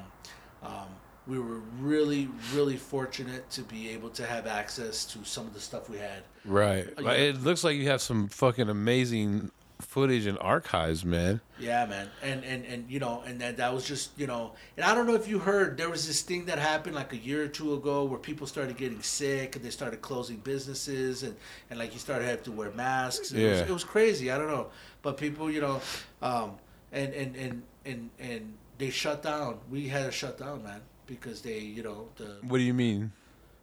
[0.63, 0.87] um,
[1.29, 5.59] we were really, really fortunate to be able to have access to some of the
[5.59, 6.23] stuff we had.
[6.43, 6.87] Right.
[6.97, 7.11] Uh, yeah.
[7.11, 11.39] it looks like you have some fucking amazing footage and archives, man.
[11.59, 14.85] Yeah, man, and and and you know, and that that was just you know, and
[14.85, 17.43] I don't know if you heard there was this thing that happened like a year
[17.43, 21.35] or two ago where people started getting sick and they started closing businesses and
[21.69, 23.31] and like you started having to wear masks.
[23.31, 23.65] It, was, Yeah.
[23.65, 24.31] it was crazy.
[24.31, 24.67] I don't know,
[25.01, 25.79] but people, you know,
[26.21, 26.57] um,
[26.91, 29.59] and and and and and they shut down.
[29.69, 33.11] We had to shut down, man, because they, you know, the What do you mean?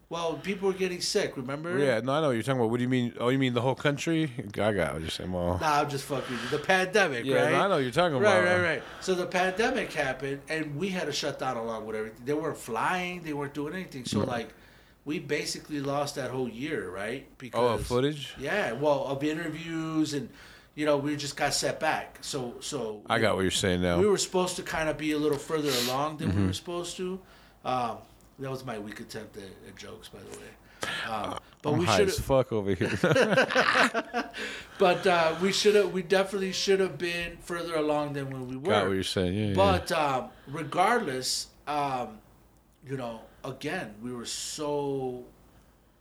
[0.08, 1.36] well, people were getting sick.
[1.36, 1.78] Remember?
[1.78, 2.70] Yeah, no, I know what you're talking about.
[2.70, 3.14] What do you mean?
[3.18, 4.30] Oh, you mean the whole country?
[4.38, 5.32] I got what you're saying.
[5.32, 6.48] Well, Nah, I'm just fucking you.
[6.58, 7.52] The pandemic, yeah, right?
[7.52, 8.44] no, I know what you're talking Right, about.
[8.44, 8.62] right, right.
[8.76, 8.82] Right.
[9.00, 12.22] So the pandemic happened, and we had to shut down along with everything.
[12.24, 14.04] They weren't flying, they weren't doing anything.
[14.04, 14.50] So like,
[15.04, 17.26] we basically lost that whole year, right?
[17.38, 18.34] Because Oh, footage?
[18.38, 20.28] Yeah, well, of interviews, and
[20.76, 22.18] you know, we just got set back.
[22.20, 23.98] So, so I got what you're saying now.
[23.98, 26.40] we were supposed to kind of be a little further along than Mm-hmm.
[26.42, 27.18] we were supposed to.
[27.66, 27.98] Um,
[28.38, 31.10] that was my weak attempt at, at jokes, by the way.
[31.10, 32.92] Um, but I'm we should fuck over here.
[34.78, 35.92] but uh, we should have.
[35.92, 38.70] We definitely should have been further along than when we were.
[38.70, 39.34] got what you're saying.
[39.34, 39.54] Yeah, yeah.
[39.54, 42.18] But um, regardless, um,
[42.86, 45.24] you know, again, we were so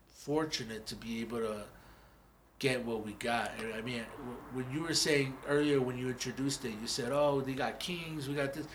[0.08, 1.64] fortunate to be able to
[2.60, 3.52] get what we got.
[3.60, 4.04] And I mean,
[4.54, 8.28] when you were saying earlier when you introduced it, you said, "Oh, they got kings,
[8.30, 8.68] we got this."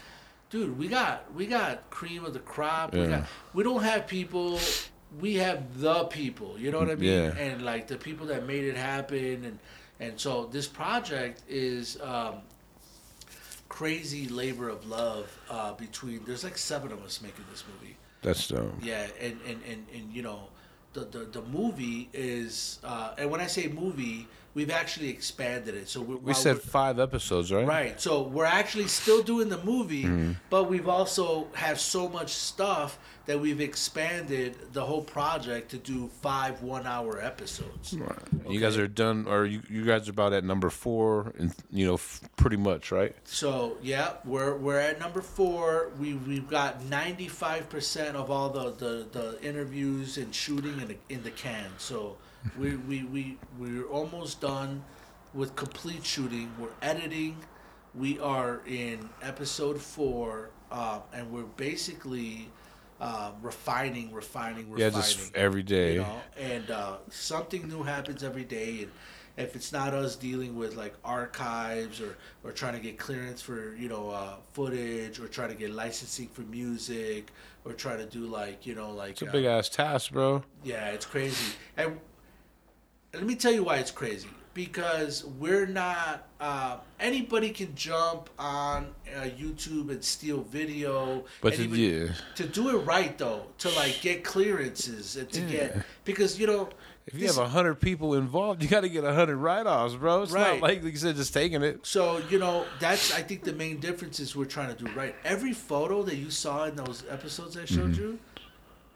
[0.51, 2.93] Dude, we got we got cream of the crop.
[2.93, 3.25] We got
[3.55, 4.59] we don't have people.
[5.21, 6.59] We have the people.
[6.59, 7.13] You know what I mean?
[7.13, 7.37] Yeah.
[7.37, 9.59] And like the people that made it happen, and
[10.01, 11.99] and so this project is.
[12.03, 12.43] Um,
[13.69, 18.49] crazy labor of love uh, between there's like seven of us making this movie That's
[18.49, 18.75] dope.
[18.83, 20.49] yeah and and and, and you know
[20.93, 25.89] the, the the movie is uh, and when i say movie we've actually expanded it
[25.89, 27.67] so we're, We said five episodes, right?
[27.67, 30.33] right so we're actually still doing the movie Mm-hmm.
[30.51, 36.09] but we've also have so much stuff that we've expanded the whole project to do
[36.21, 38.19] five one hour episodes Right.
[38.49, 41.87] You guys are done, or you, you guys are about at number four, and you
[41.87, 43.15] know, f- pretty much, right?
[43.25, 45.91] So yeah, we're we're at number four.
[46.01, 50.89] We we've got ninety five percent of all the, the, the interviews and shooting in
[50.89, 51.67] the in the can.
[51.79, 52.17] So
[52.59, 54.83] we we we we're almost done
[55.35, 56.51] with complete shooting.
[56.59, 57.37] We're editing.
[57.95, 62.49] We are in episode four, uh, and we're basically
[63.01, 64.79] uh, refining, refining, refining.
[64.79, 65.95] Yeah, just every day.
[65.95, 68.83] You know, and uh, something new happens every day.
[68.83, 68.91] And
[69.37, 73.75] if it's not us dealing with like archives or, or trying to get clearance for
[73.75, 77.33] you know uh, footage or trying to get licensing for music
[77.65, 80.43] or try to do like you know like It's a uh, big ass task, bro.
[80.63, 81.55] yeah, it's crazy.
[81.77, 81.99] And
[83.15, 84.29] let me tell you why it's crazy.
[84.53, 86.27] Because we're not.
[86.41, 91.25] Uh, anybody can jump on uh, YouTube and steal video.
[91.41, 95.41] But to, Anybody- yeah, to do it right though, to like get clearances and to
[95.43, 95.47] Yeah.
[95.51, 96.69] get because you know.
[97.07, 99.95] if you this- have a hundred people involved, you got to get a hundred write-offs,
[99.95, 100.23] bro.
[100.23, 100.55] It's Right.
[100.55, 101.87] not like, like you said, just taking it.
[101.87, 105.15] So you know that's I think the main difference is we're trying to do right.
[105.25, 108.19] Every photo that you saw in those episodes I showed you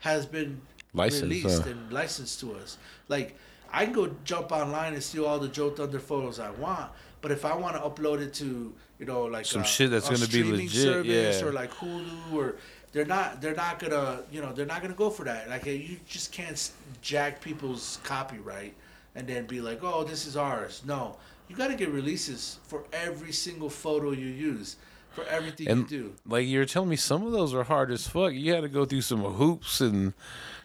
[0.00, 0.60] has been
[0.94, 0.98] Mm-hmm.
[0.98, 2.78] Licensed, released and licensed to us.
[3.08, 3.36] Like
[3.74, 6.90] I can go jump online and steal all the Joe Thunder photos I want,
[7.20, 10.06] but if I want to upload it to you know like Some a- shit that's
[10.08, 11.46] gonna be streaming legit, service yeah.
[11.46, 12.56] or like Hulu or
[12.92, 15.48] they're not they're not gonna you know they're not gonna go for that.
[15.48, 16.70] Like you just can't
[17.02, 18.74] jack people's copyright
[19.16, 20.82] and then be like, oh, this is ours.
[20.86, 21.16] No,
[21.48, 24.76] you got to get releases for every single photo you use,
[25.12, 26.14] for everything And you do.
[26.26, 28.32] like you're telling me, some of those are hard as fuck.
[28.32, 30.14] You had to go through some hoops and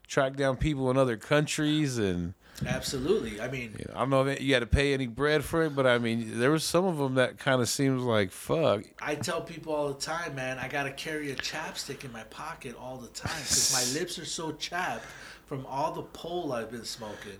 [0.08, 2.34] track down people in other countries, and
[2.66, 3.40] Absolutely.
[3.42, 5.64] I mean, you know, I don't know if you had to pay any bread for
[5.64, 8.84] it, but I mean, there was some of them that kind of seems like fuck.
[9.02, 12.24] I tell people all the time, man, I got to carry a chapstick in my
[12.24, 15.06] pocket all the time because my lips are so chapped
[15.46, 17.32] from all the pole I've been smoking.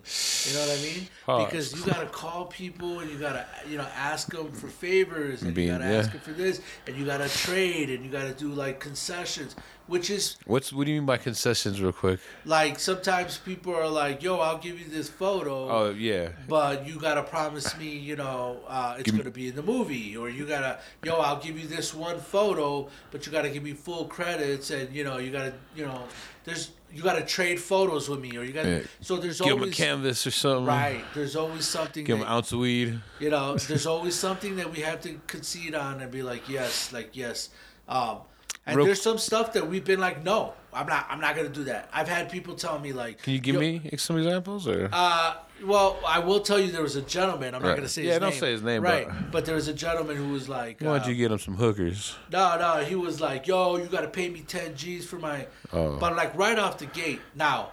[0.48, 1.46] You know what I mean?
[1.46, 4.68] Because you got to call people and you got to, you know, ask them for
[4.68, 6.00] favors and Being- you got to yeah.
[6.00, 8.80] ask them for this and you got to trade and you got to do like
[8.80, 9.56] concessions,
[9.90, 12.20] which is What's what do you mean by concessions, real quick?
[12.46, 15.70] like sometimes people are like, yo, I'll give you this photo.
[15.70, 19.56] Oh yeah, But you gotta promise me, you know, uh, it's Give gonna be in
[19.56, 23.50] the movie, or you gotta, yo, I'll give you this one photo, but you gotta
[23.50, 26.04] give me full credits, and you know, you gotta, you know,
[26.46, 28.70] there's, you gotta trade photos with me, or you gotta.
[28.70, 28.82] Yeah.
[29.02, 30.66] So there's always give them a canvas or something.
[30.66, 31.04] right.
[31.14, 32.04] There's always something.
[32.06, 33.00] Give that, an ounce of weed.
[33.20, 36.92] you know, there's always something that we have to concede on and be like, yes,
[36.94, 37.50] like yes.
[37.88, 38.20] Um,
[38.70, 41.08] And Real- there's some stuff that we've been like, no, I'm not.
[41.10, 41.90] I'm not gonna do that.
[41.92, 44.90] I've had people tell me like, Can you give "Yo, me some examples or?
[44.94, 45.34] Uh,
[45.66, 47.56] well, I will tell you there was a gentleman.
[47.56, 47.76] I'm not Right.
[47.78, 48.24] gonna say Yeah, his name.
[48.28, 50.80] Yeah, don't say his name, Right, but- but there was a gentleman who was like,
[50.80, 52.16] Why don't you get him some hookers?
[52.32, 55.48] no, no, he was like, yo, you gotta pay me 10 G's for my.
[55.74, 55.98] Oh.
[55.98, 57.22] But like right off the gate.
[57.36, 57.72] Now,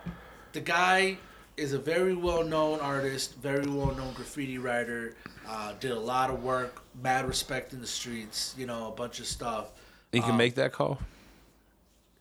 [0.53, 1.19] the guy
[1.59, 5.15] is a very well known artist, very well known graffiti writer.
[5.49, 8.55] Uh, did a lot of work, mad respect in the streets.
[8.59, 9.67] You know, a bunch of stuff.
[10.13, 10.99] He can Um, make that call.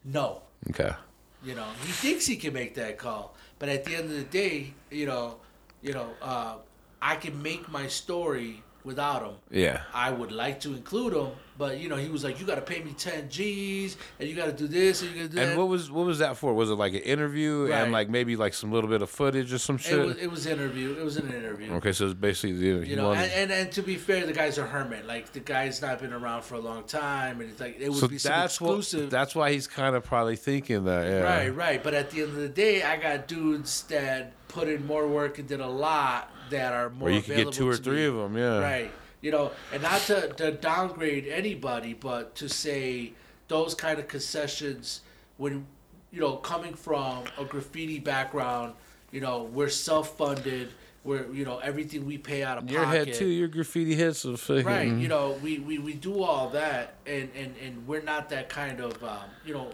[0.03, 0.91] No, Okay.
[1.43, 4.23] You know, he thinks he can make that call, but at the end of the
[4.23, 5.37] day, you know,
[5.83, 6.55] you know, uh,
[7.01, 9.33] I can make my story without him.
[9.51, 9.81] Yeah.
[9.93, 12.61] I would like to include him, but you know, he was like, "You got to
[12.61, 15.41] pay me ten G's, and you got to do this, and you got to do
[15.41, 16.53] And that." what was what was that for?
[16.53, 17.81] Was it like an interview Right.
[17.81, 20.05] and like maybe like some little bit of footage or some it shit?
[20.05, 20.95] was it was interview.
[20.99, 21.71] It was an interview.
[21.73, 24.57] okay, so it's basically the You know, and, and and to be fair, the guy's
[24.57, 25.05] a hermit.
[25.07, 27.97] Like the guy's not been around for a long time, and it's like it would
[27.97, 29.01] so be that's exclusive.
[29.01, 31.05] what that's why he's kind of probably thinking that.
[31.07, 31.19] Yeah.
[31.21, 31.83] Right, right.
[31.83, 35.39] But at the end of the day, I got dudes that put in more work
[35.39, 37.09] and did a lot that are more.
[37.09, 38.05] Or you could get two or three me.
[38.05, 38.37] of them.
[38.37, 38.59] Yeah.
[38.59, 38.91] Right.
[39.21, 43.13] You know, and not to, to downgrade anybody, but to say
[43.47, 45.01] those kind of concessions
[45.37, 45.65] when,
[46.11, 48.73] you know, coming from a graffiti background,
[49.11, 50.69] you know, we're self funded.
[51.03, 52.95] We're, you know, everything we pay out of Your pocket.
[52.95, 53.27] Your head too.
[53.27, 54.65] Your graffiti heads so fucking.
[54.65, 58.49] Right, you know, we, we, we do all that, and, and, and we're not that
[58.49, 59.69] kind of, um, you know,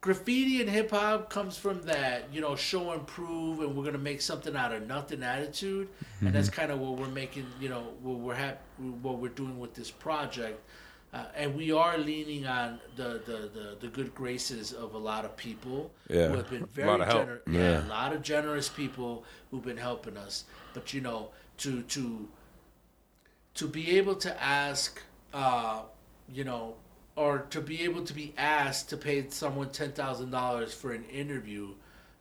[0.00, 3.98] graffiti and hip hop comes from that, you know, show and prove, and we're gonna
[3.98, 5.88] make something out of nothing attitude,
[6.20, 8.62] and that's kind of what we're making, you know, what we're hap-
[9.02, 10.60] what we're doing with this project.
[11.12, 15.24] Uh, and we are leaning on the, the, the, the good graces of a lot
[15.24, 17.18] of people Yeah, who have been very lot of help.
[17.22, 17.42] generous.
[17.50, 17.60] Yeah.
[17.60, 20.44] yeah, a lot of generous people who've been helping us.
[20.72, 22.28] But you know, to to
[23.54, 25.02] to be able to ask,
[25.34, 25.82] uh,
[26.32, 26.76] you know,
[27.20, 31.04] or to be able to be asked to pay someone ten thousand dollars for an
[31.04, 31.68] interview,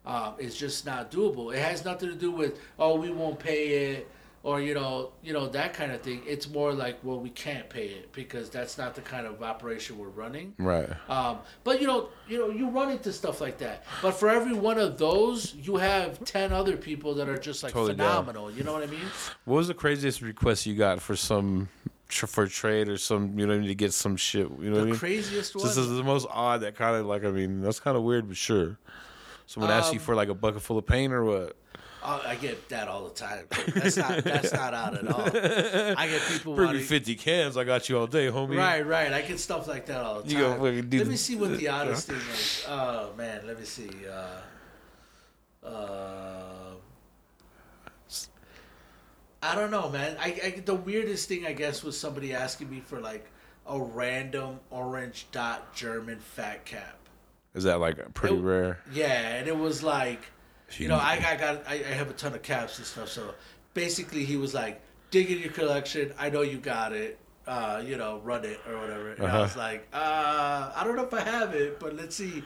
[0.06, 1.56] uh, is just not doable.
[1.56, 4.12] It has nothing to do with oh we won't pay it
[4.44, 6.22] or you know you know that kind of thing.
[6.28, 9.98] It's more like well we can't pay it because that's not the kind of operation
[9.98, 10.54] we're running.
[10.58, 10.90] Right.
[11.08, 13.86] Um, but you know, you know, you run into stuff like that.
[14.02, 17.72] But for every one of those, you have ten other people that are just like
[17.72, 18.26] Totally down.
[18.26, 18.52] phenomenal.
[18.52, 19.08] You know what I mean?
[19.46, 21.70] What was the craziest request you got for some
[22.10, 24.50] tr- for trade or some you know I need to get some shit?
[24.60, 24.96] You know what I The mean?
[24.98, 25.64] craziest one.
[25.66, 26.62] This is the most odd.
[26.62, 28.78] That kind of like I mean that's kind of weird, but sure.
[29.46, 31.56] Someone asks you Um, for like a bucket full of paint or what?
[32.02, 33.46] Oh, I get that all the time.
[33.76, 35.22] That's not that's not out at all.
[35.98, 37.58] I get people Bring me fifty cans.
[37.58, 38.56] I got you all day, homie.
[38.58, 39.12] right, right.
[39.12, 40.44] I get stuff like that all the You time.
[40.60, 42.64] go fucking do let the- me see what the oddest thing is.
[42.70, 43.90] Oh man, let me see.
[44.08, 46.49] Uh, uh,
[49.42, 50.18] I don't know, man.
[50.20, 53.30] I, I the weirdest thing I guess was somebody asking me for like
[53.68, 56.98] a random orange dot German fat cap.
[57.56, 58.80] Is that like pretty It- rare?
[58.92, 60.22] Yeah, and it was like,
[60.78, 63.10] you know, I, I got, I, I have a ton of caps and stuff.
[63.10, 63.34] So
[63.74, 66.14] basically, he was like, dig in your collection.
[66.20, 67.18] I know you got it.
[67.48, 69.10] Uh, you know, run it or whatever.
[69.14, 69.40] And I Uh-huh.
[69.42, 72.44] was like, uh, I don't know if I have it, but let's see.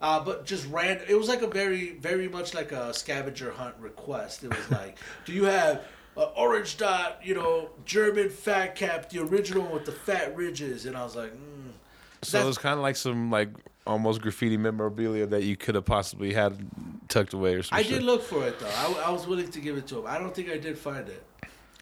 [0.00, 1.00] Uh, but just ran.
[1.08, 4.44] It was like a very, very much like a scavenger hunt request.
[4.44, 5.84] It was like, do you have
[6.16, 10.86] an orange dot, you know, German fat cap, the original with the fat ridges?
[10.86, 11.72] And I was like, mm.
[12.22, 13.50] So it was kind of like some like
[13.86, 16.56] almost graffiti memorabilia that you could have possibly had
[17.08, 17.86] tucked away or something.
[17.86, 18.66] I did look for it though.
[18.66, 20.06] I, I was willing to give it to him.
[20.06, 21.22] I don't think I did find it.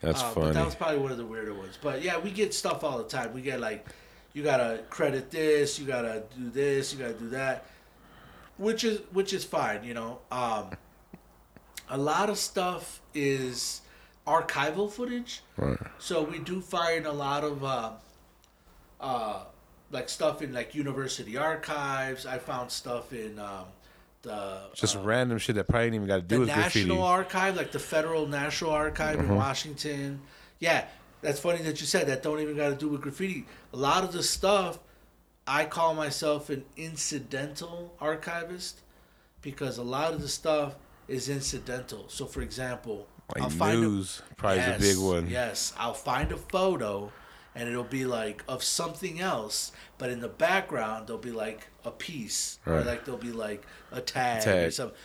[0.01, 0.47] That's Uh, funny.
[0.47, 1.79] But that was probably one of the weirder ones.
[1.81, 3.33] But yeah, we get stuff all the time.
[3.33, 3.87] We get like,
[4.33, 7.67] you gotta credit this, you gotta do this, you gotta do that,
[8.57, 9.85] which is which is fine.
[9.85, 10.71] You know, um,
[11.89, 13.83] a lot of stuff is
[14.27, 15.43] archival footage.
[15.57, 15.79] Right.
[15.99, 17.91] So we do find a lot of uh,
[19.01, 19.45] uh,
[19.91, 22.27] like stuff in like university archives.
[22.27, 23.67] I found stuff in um,
[24.23, 26.89] the Just uh, random shit that probably even got to do the with graffiti.
[26.89, 29.33] National Archive, like the Federal National Archive Uh-huh.
[29.33, 30.21] in Washington.
[30.61, 30.87] Yeah,
[31.21, 32.23] that's funny that you said that.
[32.23, 33.47] Don't even got to do with graffiti.
[33.73, 34.79] A lot of the stuff,
[35.47, 38.81] I call myself an incidental archivist
[39.41, 40.77] because a lot of the stuff
[41.09, 42.05] is incidental.
[42.09, 45.29] So, for example, I'll like find a- news, probably yes, a big one.
[45.29, 47.13] Yes, I'll find a photo,
[47.55, 51.91] and it'll be like of something else, but in the background there'll be like a
[51.91, 54.73] piece, or like there'll be like a tag, or Tag.
[54.73, 54.97] something.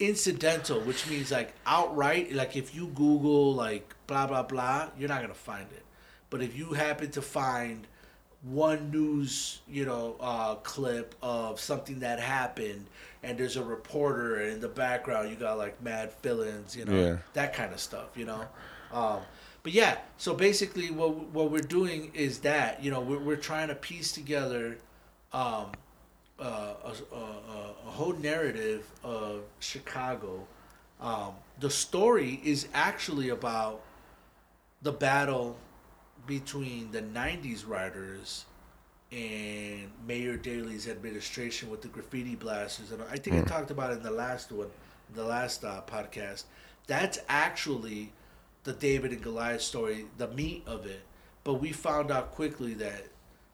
[0.00, 5.20] Incidental, which means like outright, like if you Google like blah blah blah, you're not
[5.20, 5.84] gonna find it.
[6.28, 7.86] But if you happen to find
[8.42, 12.86] one news, you know, uh, clip of something that happened,
[13.22, 16.92] and there's a reporter, and in the background you got like mad villains, you know,
[17.00, 17.16] Yeah.
[17.34, 18.44] that kind of stuff, you know.
[18.92, 19.20] Um,
[19.62, 23.68] but yeah, so basically, what what we're doing is that you know we're we're trying
[23.68, 24.78] to piece together.
[25.32, 25.66] Um,
[26.40, 27.18] uh, a, a,
[27.86, 30.44] a whole narrative of Chicago.
[31.00, 33.80] Um, the story is actually about
[34.82, 35.56] the battle
[36.26, 38.44] between the 90s writers
[39.12, 42.92] and Mayor Daley's administration with the graffiti blasters.
[42.92, 44.68] And I think I talked about it in the last one,
[45.14, 46.44] the last uh, podcast.
[46.86, 48.12] That's actually
[48.64, 51.02] the David and Goliath story, the meat of it.
[51.44, 53.04] But we found out quickly that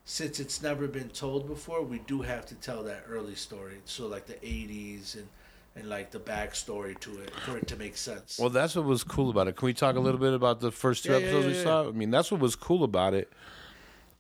[0.05, 3.79] since it's never been told before, we do have to tell that early story.
[3.85, 5.29] So like the '80s and
[5.75, 8.39] and like the backstory to it for it to make sense.
[8.39, 9.57] Well, that's what was cool about it.
[9.57, 11.65] Can we talk a little bit about the first two Yeah, yeah, episodes yeah, we
[11.65, 11.89] saw?
[11.89, 13.33] I mean, that's what was cool about it.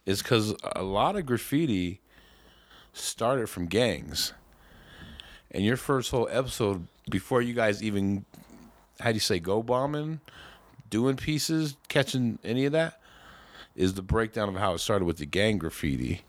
[0.08, 2.00] Is because a lot of graffiti
[2.94, 4.32] started from gangs,
[5.50, 8.24] and your first whole episode before you guys even,
[9.00, 10.20] how do you say, go bombing,
[10.88, 13.02] doing pieces, catching any of that,
[13.76, 16.22] is the breakdown of how it started with the gang graffiti.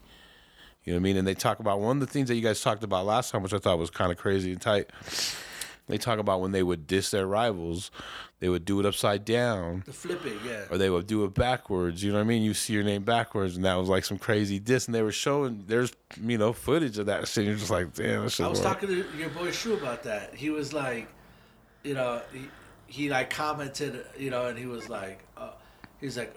[0.84, 1.16] You know what I mean?
[1.16, 3.44] And they talk about one of the things that you guys talked about last time,
[3.44, 4.90] which I thought was kind of crazy and tight.
[5.90, 7.90] They talk about when they would diss their rivals,
[8.40, 10.66] they would do it upside down, the flip it, yeah.
[10.70, 12.04] or they would do it backwards.
[12.04, 12.44] You know what I mean?
[12.44, 14.86] You see your name backwards, and that was like some crazy diss.
[14.86, 15.92] And they were showing there's
[16.22, 17.46] you know footage of that shit.
[17.46, 18.68] You're just like, damn, that shit I was work.
[18.68, 20.36] talking to your boy Shu about that.
[20.36, 21.10] He was like,
[21.84, 22.48] you know, he,
[22.86, 25.52] he like commented, you know, and he was like, uh,
[26.00, 26.36] he's like,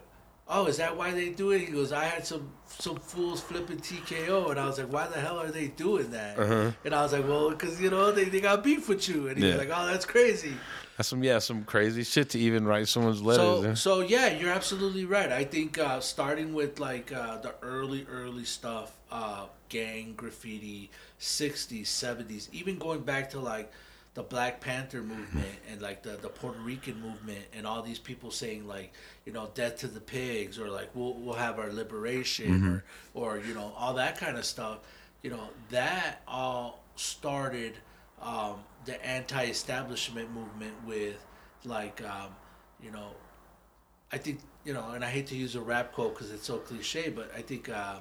[0.52, 1.60] oh, is that why they do it?
[1.60, 5.20] He goes, I had some some fools flipping TKO, and I was like, why the
[5.20, 6.38] hell are they doing that?
[6.84, 9.36] And I was like, well, because you know they, they got beef with you, and
[9.38, 9.48] he Uh-huh.
[9.52, 9.58] Yeah.
[9.58, 10.54] was like, oh, that's crazy.
[10.96, 13.62] That's some yeah, some crazy shit to even write someone's letters.
[13.62, 13.74] So, eh?
[13.74, 15.32] so yeah, you're absolutely right.
[15.32, 21.84] I think uh, starting with like uh, the early, early stuff, uh, gang graffiti, '60s,
[21.86, 23.72] '70s, even going back to like
[24.14, 28.30] the Black Panther movement and like the, the Puerto Rican movement, and all these people
[28.30, 28.92] saying like,
[29.24, 32.82] you know, death to the pigs, or like we'll we'll have our liberation,
[33.14, 34.78] or or you know, all that kind of stuff.
[35.22, 37.74] You know, that all started
[38.20, 41.16] um, the anti-establishment movement with
[41.64, 42.34] like um,
[42.82, 43.12] you know
[44.12, 46.58] I think you know, and I hate to use a rap quote because it's so
[46.58, 47.96] cliche, but I think uh,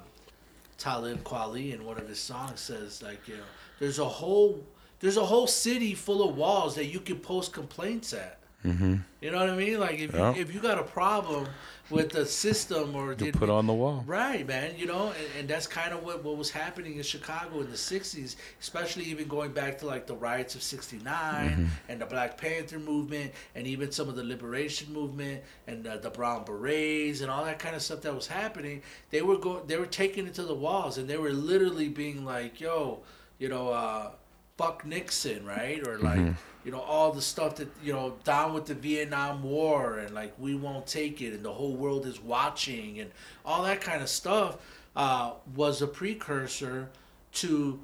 [0.78, 3.42] Talib Kweli in one of his songs says like, you know,
[3.78, 4.62] there's a whole
[5.02, 8.38] there's a whole city full of walls that you can post complaints at.
[8.64, 8.96] mm-hmm.
[9.20, 9.78] You know what I mean?
[9.80, 10.34] Like if Yeah.
[10.34, 11.46] you, if you got a problem
[11.90, 14.02] with the system or You the, put on the wall.
[14.06, 14.74] Right, man.
[14.78, 17.76] You know, and, and that's kind of what, what was happening in Chicago in the
[17.76, 22.78] 60s, especially even going back to like the riots of 69 and the Black Panther
[22.78, 27.44] movement and even some of the liberation movement and uh, the Brown Berets and all
[27.44, 28.80] that kind of stuff that was happening.
[29.10, 32.24] They were going, they were taking it to the walls and they were literally being
[32.24, 33.02] like, yo,
[33.38, 34.10] you know, uh,
[34.56, 35.86] fuck Nixon, right?
[35.86, 36.20] Or like,
[36.64, 40.34] you know, all the stuff that, you know, down with the Vietnam War and like,
[40.38, 43.10] we won't take it and the whole world is watching and
[43.44, 44.58] all that kind of stuff
[44.94, 46.90] uh, was a precursor
[47.32, 47.80] to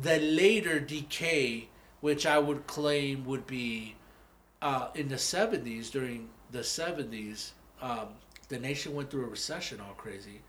[0.00, 1.68] the later decay,
[2.00, 3.94] which I would claim would be
[4.62, 7.52] uh, in the 70s, during the 70s,
[7.82, 8.08] um,
[8.48, 10.40] the nation went through a recession all crazy.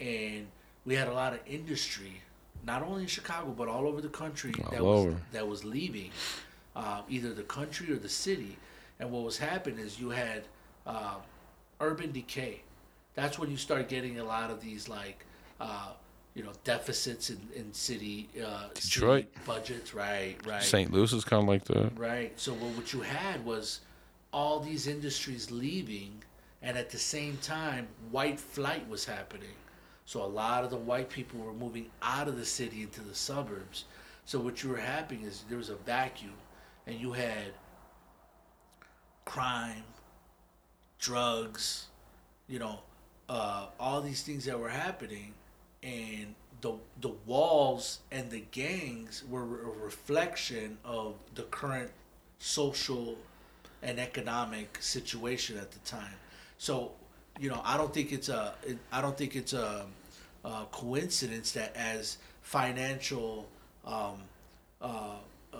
[0.00, 0.48] And
[0.84, 2.22] we had a lot of industry,
[2.64, 6.10] not only in Chicago, but all over the country All that was, that was leaving
[6.76, 8.56] uh, either the country or the city.
[9.00, 10.44] And what was happening is you had
[10.86, 11.16] uh,
[11.80, 12.62] urban decay.
[13.14, 15.24] That's when you start getting a lot of these like,
[15.60, 15.88] uh,
[16.34, 19.26] you know, deficits in, in city, uh, city Detroit.
[19.44, 19.92] budgets.
[19.92, 20.62] Right, right.
[20.62, 20.90] St.
[20.90, 21.90] Louis is kind of like that.
[21.98, 22.38] Right.
[22.40, 23.80] So what, what you had was
[24.32, 26.22] all these industries leaving,
[26.62, 29.48] and at the same time, white flight was happening.
[30.12, 33.14] So a lot of the white people were moving out of the city into the
[33.14, 33.86] suburbs.
[34.26, 36.34] So what you were having is there was a vacuum,
[36.86, 37.54] and you had
[39.24, 39.84] crime,
[40.98, 41.86] drugs,
[42.46, 42.80] you know,
[43.30, 45.32] uh, all these things that were happening,
[45.82, 51.90] and the the walls and the gangs were a reflection of the current
[52.38, 53.16] social
[53.82, 56.16] and economic situation at the time.
[56.58, 56.92] So,
[57.40, 58.52] you know, I don't think it's a
[58.92, 59.86] I don't think it's a,
[60.44, 63.48] a coincidence that as financial
[63.84, 64.22] um,
[64.80, 65.16] uh,
[65.52, 65.56] uh,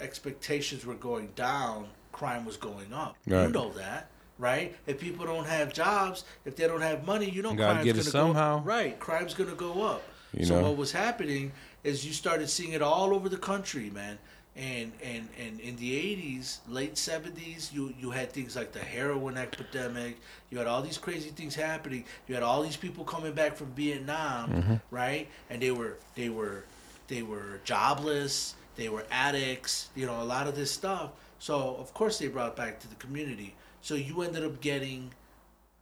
[0.00, 3.16] expectations were going down, crime was going up.
[3.26, 4.08] You know that,
[4.38, 4.74] right?
[4.86, 7.96] If people don't have jobs, if they don't have money, you know Gotta crime's get
[7.96, 8.58] it gonna somehow.
[8.58, 8.98] go right.
[8.98, 10.02] Crime's gonna go up.
[10.32, 10.68] You so know.
[10.68, 11.52] what was happening
[11.84, 14.18] is you started seeing it all over the country, man.
[14.56, 19.38] And and and in the 80s late 70s you you had things like the heroin
[19.38, 20.18] epidemic.
[20.50, 22.04] You had all these crazy things happening.
[22.28, 25.28] You had all these people coming back from vietnam right?
[25.50, 26.64] And they were they were
[27.08, 28.54] they were jobless.
[28.76, 31.12] They were addicts you know a lot of this stuff.
[31.38, 33.54] So of course they brought back to the community.
[33.80, 35.12] So you ended up getting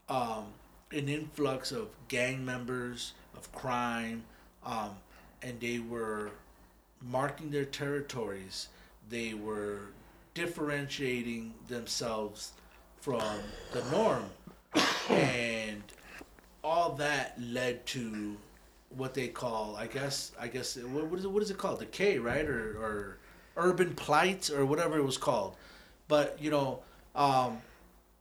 [0.08, 0.46] um,
[0.92, 4.24] an influx of gang members of crime
[4.64, 4.90] um,
[5.42, 6.30] and they were
[7.02, 8.68] marking their territories.
[9.08, 9.80] They were
[10.34, 12.52] differentiating themselves
[13.00, 13.22] from
[13.72, 14.24] the norm.
[15.08, 15.82] And
[16.62, 18.36] all that led to
[18.96, 21.80] what they call, I guess, I guess, what, what is it, what is it called?
[21.80, 22.44] Decay, right?
[22.44, 23.18] Or, or
[23.56, 25.56] urban plight or whatever it was called.
[26.08, 26.80] But, you know,
[27.14, 27.60] um,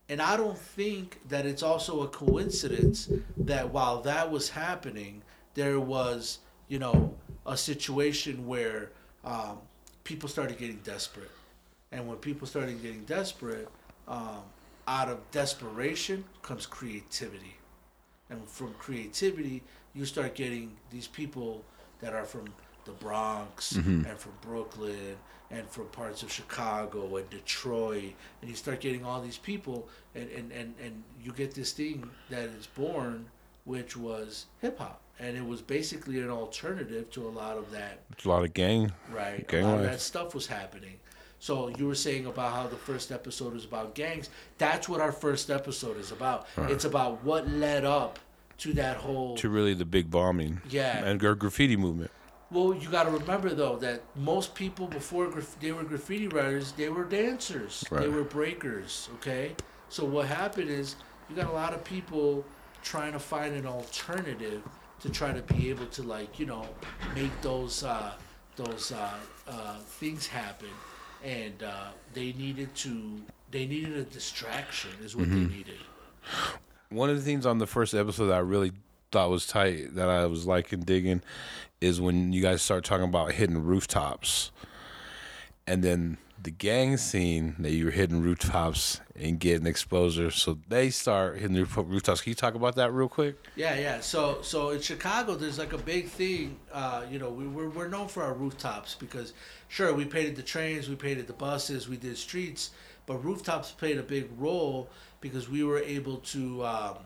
[0.09, 5.21] and I don't think that it's also a coincidence that while that was happening,
[5.53, 7.13] there was, you know,
[7.49, 8.91] a situation where
[9.25, 9.57] um,
[10.03, 11.31] people started getting desperate.
[11.91, 13.67] And when people started getting desperate,
[14.07, 14.43] um,
[14.87, 17.55] out of desperation comes creativity.
[18.29, 19.63] And from creativity,
[19.95, 21.65] you start getting these people
[22.01, 22.45] that are from
[22.85, 23.71] the Bronx
[24.05, 25.17] and from Brooklyn
[25.49, 28.13] and from parts of Chicago and Detroit.
[28.41, 32.07] And you start getting all these people, and, and, and, and you get this thing
[32.29, 33.25] that is born,
[33.65, 35.01] which was hip hop.
[35.19, 38.53] And it was basically an alternative to a lot of that It's a lot of
[38.53, 38.91] gang.
[39.11, 39.45] right?
[39.47, 40.95] Gang a lot of that stuff was happening.
[41.39, 44.29] So you were saying about how the first episode was about gangs.
[44.57, 46.47] That's what our first episode is about.
[46.57, 48.19] It's about what led up
[48.59, 49.35] to that whole.
[49.37, 50.61] To really the big bombing.
[50.69, 51.03] Yeah.
[51.03, 52.11] And gra- graffiti movement.
[52.51, 56.71] well, you got to remember though that most people before graf- they were graffiti writers,
[56.73, 58.01] they were dancers, right.
[58.01, 59.07] they were breakers.
[59.15, 59.55] Okay,
[59.89, 60.95] so what happened is
[61.29, 62.43] you got a lot of people
[62.83, 64.61] trying to find an alternative
[65.01, 66.67] to try to be able to like you know
[67.15, 68.13] make those uh,
[68.55, 69.13] those uh,
[69.47, 70.69] uh, things happen,
[71.23, 73.21] and uh, they needed to
[73.51, 75.47] they needed a distraction is what Mm-hmm.
[75.47, 75.77] they needed.
[76.89, 78.71] One of the things on the first episode that I really
[79.11, 81.21] thought was tight that I was liking digging
[81.81, 84.51] is when you guys start talking about hitting rooftops.
[85.65, 90.31] And then the gang scene that you were hitting rooftops and getting exposure.
[90.31, 92.21] So they start hitting the rooftops.
[92.21, 93.35] Can you talk about that real quick?
[93.55, 93.99] Yeah, yeah.
[93.99, 96.57] So, so in Chicago, there's like a big thing.
[96.71, 99.33] Uh, you know, we, we're we're known for our rooftops because,
[99.67, 102.71] sure, we painted the trains, we painted the buses, we did streets,
[103.05, 104.89] but rooftops played a big role
[105.21, 106.97] because we were able to, um,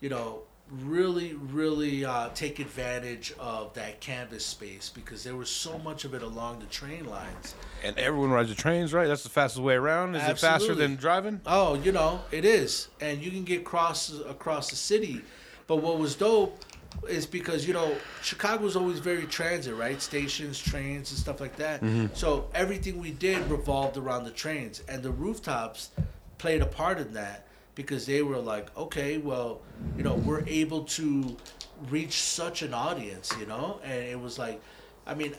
[0.00, 5.78] you know, really, really uh, take advantage of that canvas space because there was so
[5.78, 7.54] much of it along the train lines.
[7.82, 9.06] And everyone rides the trains, right?
[9.06, 10.14] That's the fastest way around.
[10.14, 11.40] Is it faster than driving?
[11.46, 15.22] Oh, you know, it is, and you can get cross across the city.
[15.66, 16.64] But what was dope
[17.08, 20.00] is because you know Chicago was always very transit, right?
[20.00, 21.82] Stations, trains, and stuff like that.
[22.14, 25.90] So everything we did revolved around the trains, and the rooftops
[26.38, 29.60] played a part in that because they were like, okay, well,
[29.96, 31.36] you know, we're able to
[31.90, 34.60] reach such an audience, you know, and it was like,
[35.06, 35.34] I mean.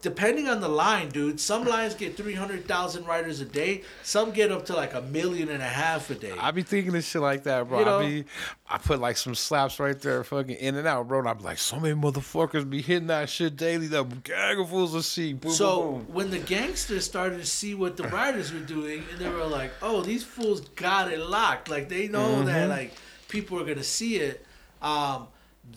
[0.00, 3.82] Depending on the line, dude, some lines get 300,000 riders a day.
[4.04, 6.32] Some get up to like a million and a half a day.
[6.38, 7.80] I be thinking of shit like that, bro.
[7.80, 7.98] You know?
[7.98, 8.24] I be,
[8.70, 11.18] I put like some slaps right there, fucking in and out, bro.
[11.18, 13.88] And I'm like, so many motherfuckers be hitting that shit daily.
[13.88, 15.32] The gang of fools will see.
[15.32, 16.14] Boom, So boom, boom.
[16.14, 19.72] when the gangsters started to see what the riders were doing, and they were like,
[19.82, 21.68] "Oh, these fools got it locked.
[21.68, 22.44] Like they know Mm-hmm.
[22.46, 22.92] that like
[23.26, 24.46] people are gonna see it."
[24.80, 25.26] Um,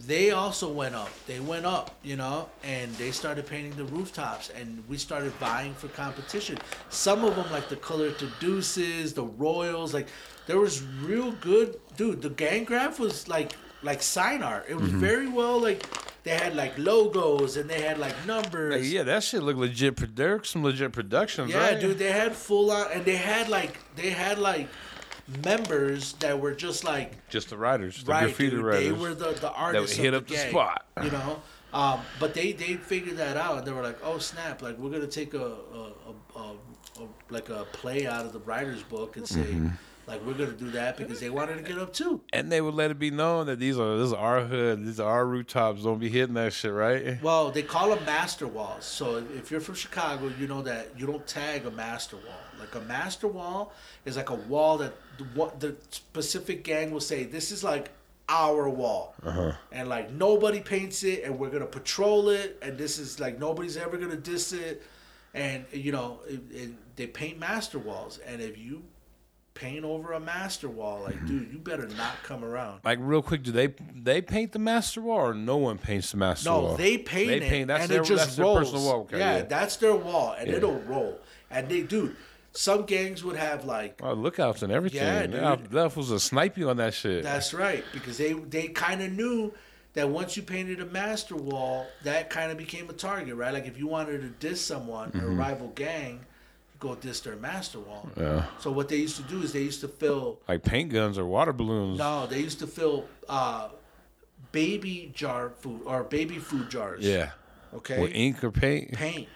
[0.08, 1.10] they also went up.
[1.28, 5.74] They went up, you know, and they started painting the rooftops, and we started vying
[5.74, 6.58] for competition.
[6.90, 10.08] Some of them, like the Color to Deuces, the Royals, like
[10.48, 12.22] there was real good, dude.
[12.22, 13.54] The gang graph was like
[13.84, 14.66] like sign art.
[14.70, 15.00] It was Mm-hmm.
[15.00, 15.86] very well like.
[16.24, 18.76] They had like logos and they had like numbers.
[18.76, 19.98] Hey, yeah, that shit look legit.
[19.98, 20.08] There
[20.38, 21.80] There's some legit productions, Yeah, right?
[21.82, 24.68] dude, they had full on, and they had like they had like
[25.44, 28.66] members that were just like Just the writers, the right, graffiti dude.
[28.66, 28.84] writers.
[28.86, 30.86] They were the the artists that hit up the, the spot.
[31.04, 31.42] you know.
[31.74, 34.62] Um, but they they figured that out, and they were like, "Oh snap!
[34.62, 35.92] Like we're gonna take a a,
[36.36, 39.68] a, a, like a play out of the writer's book and say." Mm-hmm.
[40.08, 42.20] Like we're gonna do that because they wanted to get up too.
[42.34, 45.00] and they would let it be known that these are this is our hood, these
[45.00, 45.84] are our rooftops.
[45.84, 47.22] Don't be hitting that shit, right?
[47.24, 48.84] Well, they call them master walls.
[48.84, 52.36] So if- you're from Chicago, you know that you don't tag a master wall.
[52.60, 53.74] Like a master wall
[54.04, 54.94] is like a wall that
[55.34, 57.90] what the specific gang will say, this is like
[58.30, 59.16] our wall.
[59.24, 59.54] Uh-huh.
[59.72, 62.58] And like nobody paints it and we're going to patrol it.
[62.62, 64.84] And this is like nobody's ever going to diss it.
[65.34, 68.20] And, you know, it, it, they paint master walls.
[68.26, 68.84] And if you
[69.54, 71.02] paint over a master wall.
[71.04, 71.28] Like, mm-hmm.
[71.28, 72.82] dude, you better not come around.
[72.84, 76.18] Like real quick, do they they paint the master wall or no one paints the
[76.18, 76.72] master No, wall?
[76.72, 78.60] No, they paint They it, paint- that's and their- it just that's their rolls.
[78.60, 79.02] personal wall.
[79.02, 79.44] Okay, yeah, yeah.
[79.44, 80.58] that's their wall, and Yeah.
[80.58, 81.20] it'll roll.
[81.50, 82.16] And they, dude,
[82.54, 85.00] some gangs would have like Oh, lookouts and everything.
[85.32, 85.72] Yeah, dude.
[85.72, 87.24] that was a snipe you on that shit.
[87.24, 89.54] That's right, because they they kind of knew
[89.94, 93.54] that once you painted a master wall, that kind of became a target, right?
[93.54, 95.26] Like if you wanted to diss someone, Mm-hmm.
[95.26, 96.14] a rival gang,
[96.74, 98.10] you go diss their master wall.
[98.18, 101.18] yeah, So what they used to do is they used to fill like paint guns
[101.18, 102.00] or water balloons.
[102.00, 103.68] no, they used to fill uh,
[104.52, 107.04] baby jar food or baby food jars.
[107.06, 107.32] Yeah,
[107.74, 108.02] Okay.
[108.02, 108.94] with ink or paint.
[108.94, 109.28] paint,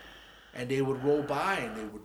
[0.54, 2.02] and they would roll by and they would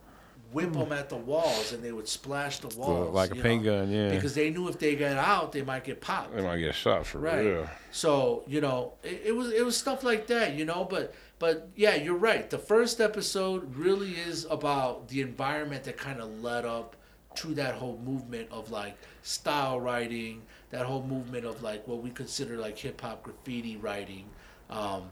[0.52, 3.81] whip them at the walls and they would splash the walls like a paint know,
[3.81, 4.10] gun, yeah.
[4.10, 6.35] Because they knew if they got out, they might get popped.
[6.35, 7.44] They might get shot for Right.
[7.44, 7.68] real.
[7.90, 10.85] So you know, it, it was it was stuff like that, you know.
[10.85, 12.48] But but yeah, you're right.
[12.48, 16.97] The first episode really is about the environment that kind of led up
[17.36, 22.10] to that whole movement of like style writing, that whole movement of like what we
[22.10, 24.27] consider like hip hop graffiti writing.
[24.68, 25.10] Um,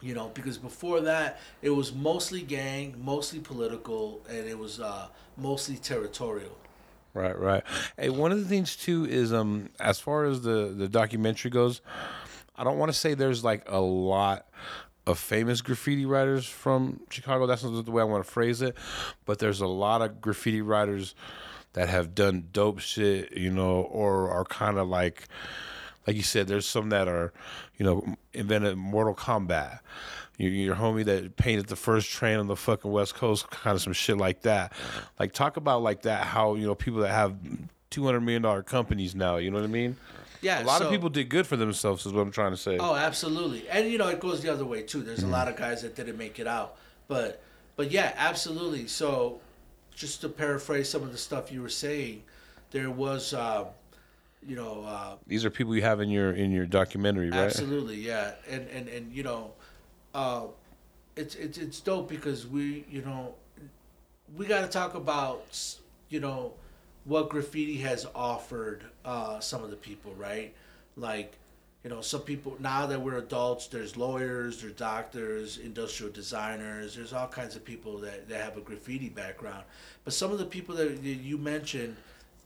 [0.00, 5.08] you know, because before that it was mostly gang, mostly political, and it was uh,
[5.36, 6.56] mostly territorial.
[7.14, 7.62] Right, right.
[7.96, 11.80] Hey, one of the things too is um as far as the the documentary goes,
[12.56, 14.46] I don't want to say there's like a lot
[15.06, 17.46] of famous graffiti writers from Chicago.
[17.46, 18.76] That's not the way I want to phrase it,
[19.24, 21.14] but there's a lot of graffiti writers
[21.72, 25.28] that have done dope shit, you know, or are kind of like
[26.06, 27.32] like you said, there's some that are,
[27.76, 29.80] you know, invented Mortal Kombat.
[30.38, 33.80] Your, your homie that painted the first train on the fucking West Coast, kind of
[33.80, 34.72] some shit like that.
[35.18, 37.34] Like talk about like that, how you know people that have
[37.90, 39.36] two hundred million dollar companies now.
[39.36, 39.96] You know what I mean?
[40.42, 42.76] Yeah, A lot of people did good for themselves, is what I'm trying to say.
[42.78, 43.66] Oh, absolutely.
[43.70, 45.02] And you know, it goes the other way too.
[45.02, 46.76] There's a lot of guys that didn't make it out.
[47.08, 47.42] But
[47.74, 48.86] but yeah, absolutely.
[48.86, 49.40] So
[49.94, 52.22] just to paraphrase some of the stuff you were saying,
[52.70, 53.64] there was uh,
[54.46, 57.38] you know, uh, These are people you have in your in your documentary, right?
[57.40, 58.32] absolutely, yeah.
[58.48, 59.52] And and and you know,
[60.14, 60.42] uh
[61.16, 63.34] it's it's it's dope because we, you know,
[64.36, 65.44] we got to talk about
[66.08, 66.52] you know
[67.04, 70.52] what graffiti has offered uh, some of the people, right?
[70.96, 71.34] Like,
[71.84, 77.12] you know, some people now that we're adults, there's lawyers, there's doctors, industrial designers, there's
[77.12, 79.62] all kinds of people that, that have a graffiti background.
[80.04, 81.96] But some of the people that you- mentioned,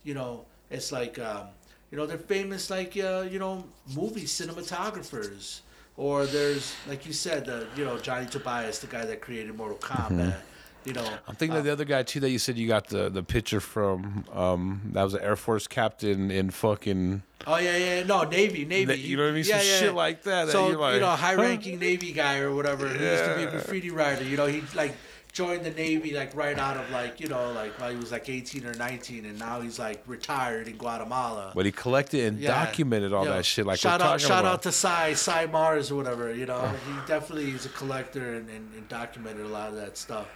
[0.04, 1.46] you know, it's like, um,
[1.90, 3.64] you know, they're famous like, uh, you know,
[3.94, 5.60] movie cinematographers.
[5.96, 9.76] Or there's, like you said, the, you know, Johnny Tobias, the guy that created Mortal
[9.78, 10.36] Kombat.
[10.86, 13.10] You know, I'm thinking of the other guy too that you said you got the
[13.10, 14.24] the picture from.
[14.32, 17.22] Um, that was an Air Force captain in fucking.
[17.46, 18.86] Oh yeah, yeah, no Navy, Navy.
[18.86, 19.44] That- you know what I mean?
[19.44, 22.86] Some shit like that that So you're like, you know, high-ranking Navy guy or whatever.
[22.86, 22.96] Yeah.
[22.98, 24.24] He used to be a graffiti writer.
[24.24, 24.94] You know, he like
[25.32, 28.28] joined the Navy like right out of like you know like while he was like
[28.28, 31.52] 18 or 19, and now he's like retired in Guatemala.
[31.54, 32.64] But he collected and Yeah.
[32.64, 33.66] documented all that shit.
[33.66, 34.54] Like shout out, shout about.
[34.54, 36.34] out to Cy, Cy Mars or whatever.
[36.34, 39.96] You know, he definitely is a collector and, and, and documented a lot of that
[39.96, 40.26] stuff.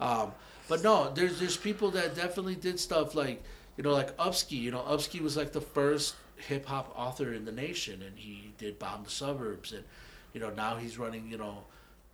[0.00, 0.32] Um,
[0.68, 3.42] but no, there's there's people that definitely did stuff like
[3.76, 4.60] you know like Upski.
[4.60, 8.52] You know, Upski was like the first hip hop author in the nation, and he
[8.58, 9.84] did Bomb the Suburbs, and
[10.32, 11.64] you know now he's running you know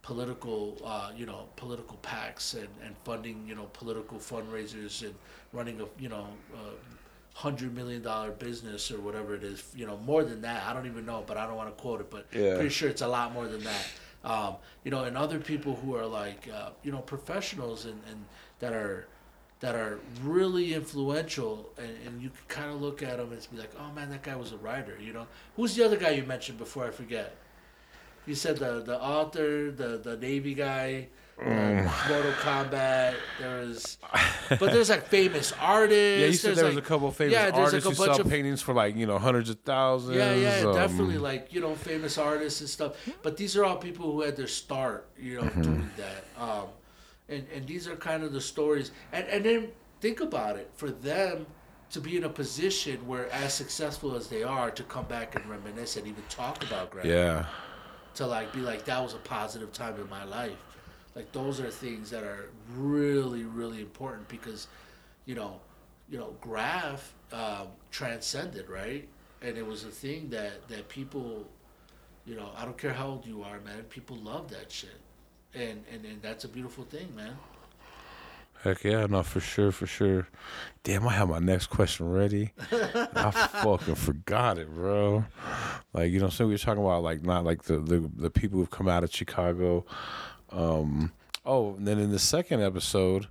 [0.01, 5.15] political uh, you know political PACs and, and funding you know political fundraisers and
[5.53, 6.27] running a you know.
[6.53, 6.71] Uh,
[7.33, 10.67] hundred million dollar business or whatever it is, you know, more than that.
[10.67, 12.55] I don't even know, but I don't want to quote it, but Yeah.
[12.55, 13.87] pretty sure it's a lot more than that.
[14.25, 18.25] Um, you know, and other people who are like, uh, you know, professionals and, and
[18.59, 19.07] that are
[19.61, 23.57] that are really influential, and, and you can kind of look at them and be
[23.57, 24.97] like, oh man, that guy was a writer.
[24.99, 26.85] You know, who's the other guy you mentioned before?
[26.85, 27.37] I forget.
[28.25, 31.07] You said the the author, the the Navy guy,
[31.41, 31.87] Mm.
[31.87, 33.15] uh, Mortal Kombat.
[33.39, 33.97] There was,
[34.49, 36.19] but there's like famous artists.
[36.19, 37.89] yeah, you said there's, there was like- a couple of famous yeah, like, artists a
[37.89, 40.17] who bunch sell of- paintings for like you know hundreds of thousands.
[40.17, 41.17] Yeah, yeah, um, definitely.
[41.17, 42.93] Like you know, famous artists and stuff.
[43.23, 45.61] But these are all people who had their start, you know, Mm-hmm.
[45.63, 46.25] doing that.
[46.39, 46.67] Um,
[47.27, 48.91] and and these are kind of the stories.
[49.11, 49.69] And and then
[49.99, 51.47] think about it for them
[51.89, 55.43] to be in a position where, as successful as they are, to come back and
[55.49, 57.05] reminisce and even talk about Greg.
[57.05, 57.45] Yeah,
[58.15, 60.57] To like be like that was a positive time in my life.
[61.15, 64.67] Like those are things that are really really important because,
[65.25, 65.59] you know,
[66.09, 69.07] you know, graph um, transcended right,
[69.41, 71.45] and it was a thing that that people,
[72.25, 74.99] you know, I don't care how old you are, man, people love that shit,
[75.53, 77.37] and and and that's a beautiful thing, man.
[78.63, 80.27] Heck yeah, no, for sure, for sure.
[80.83, 82.53] Damn, I have my next question ready.
[82.71, 83.31] I
[83.63, 85.25] fucking forgot it, bro.
[85.93, 88.59] Like you know, so we were talking about like not like the the, the people
[88.59, 89.85] who've come out of Chicago.
[90.51, 91.11] Um,
[91.45, 93.27] oh, and then in the second episode,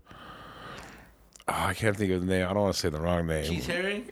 [1.48, 2.46] oh, I can't think of the name.
[2.48, 3.44] I don't want to say the wrong name.
[3.44, 4.10] Keith Haring.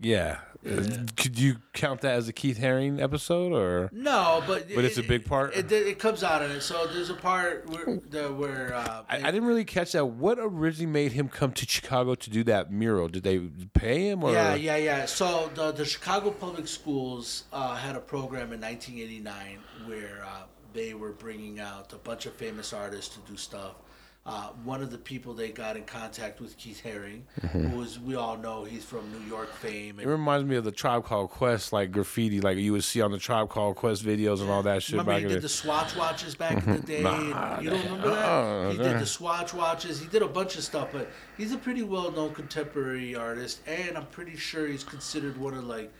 [0.00, 0.38] Yeah.
[0.64, 3.90] Uh, Could you count that as a Keith Haring episode or?
[3.92, 5.56] No, but But it's a big part?
[5.56, 6.60] It, it, it comes out in it.
[6.60, 10.06] So there's a part where the, where uh, I, I didn't really catch that.
[10.06, 13.08] What originally made him come to Chicago to do that mural?
[13.08, 13.38] Did they
[13.74, 14.32] pay him or?
[14.32, 15.06] Yeah, yeah, yeah.
[15.06, 20.94] So the the Chicago Public Schools uh, had a program in 1989 where uh, they
[20.94, 23.74] were bringing out a bunch of famous artists to do stuff.
[24.24, 28.14] Uh, one of the people they got in contact with Keith Haring, who is we
[28.14, 29.98] all know he's from New York fame.
[29.98, 33.10] It reminds me of the Tribe Called Quest, like graffiti, like you would see on
[33.10, 35.48] the Tribe Called Quest videos and all that shit Remember back he did the the
[35.48, 37.02] Swatch watches back in the day.
[37.02, 38.28] Nah, you don't remember that?
[38.28, 39.98] uh-uh, he did the Swatch watches.
[39.98, 44.06] He did a bunch of stuff, but he's a pretty well-known contemporary artist, and I'm
[44.06, 45.92] pretty sure he's considered one of like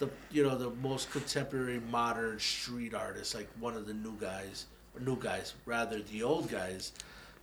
[0.00, 4.66] the you know the most contemporary modern street artists, like one of the new guys,
[5.00, 6.90] new guys rather, the old guys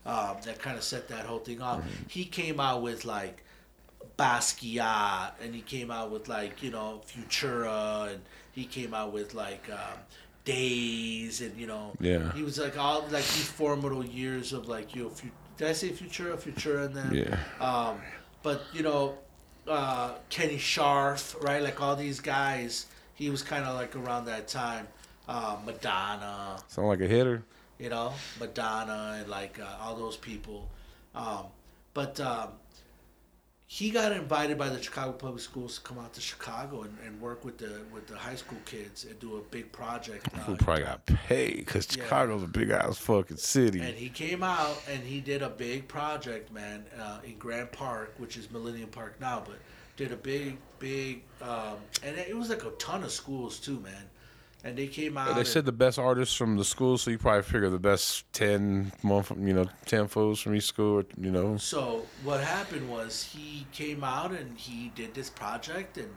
[0.06, 1.84] um, that kind of set that whole thing off.
[2.08, 3.44] He came out with like
[4.18, 8.22] Basquiat, and he came out with like you know Futura, and
[8.52, 10.00] he came out with like um,
[10.46, 12.32] Daze, and you know Yeah.
[12.34, 15.74] he was like all like these formidable years of like you know Fu- did I
[15.74, 17.38] say Futura, Futura, and then Yeah.
[17.66, 17.98] um,
[18.44, 19.18] but you know
[19.68, 21.62] uh, Kenny Scharf, right?
[21.64, 24.88] Like all these guys, he was kind of like around that time.
[25.28, 27.42] Uh, Madonna, Sound like a hitter.
[27.80, 30.70] You know, Madonna and like uh, all those people.
[31.14, 31.46] Um,
[31.94, 32.50] but um,
[33.68, 37.20] he got invited by the Chicago Public Schools to come out to Chicago and, and
[37.20, 40.28] work with the with the high school kids and do a big project.
[40.34, 42.04] Uh, Who probably got paid because Yeah.
[42.04, 43.80] Chicago's a big ass fucking city.
[43.80, 48.14] and he came out and he did a big project, man, uh, in Grant Park,
[48.18, 49.58] which is Millennium Park now, but
[49.98, 54.10] did a big, big, um, and it was like a ton of schools too, man.
[54.66, 55.36] And they came out.
[55.36, 58.26] They and- said the best artists from the school, so you probably figure the best
[58.34, 61.58] ten, month, you know, ten fools from each school, or, you know.
[61.58, 66.10] So what happened was he came out and he did this project and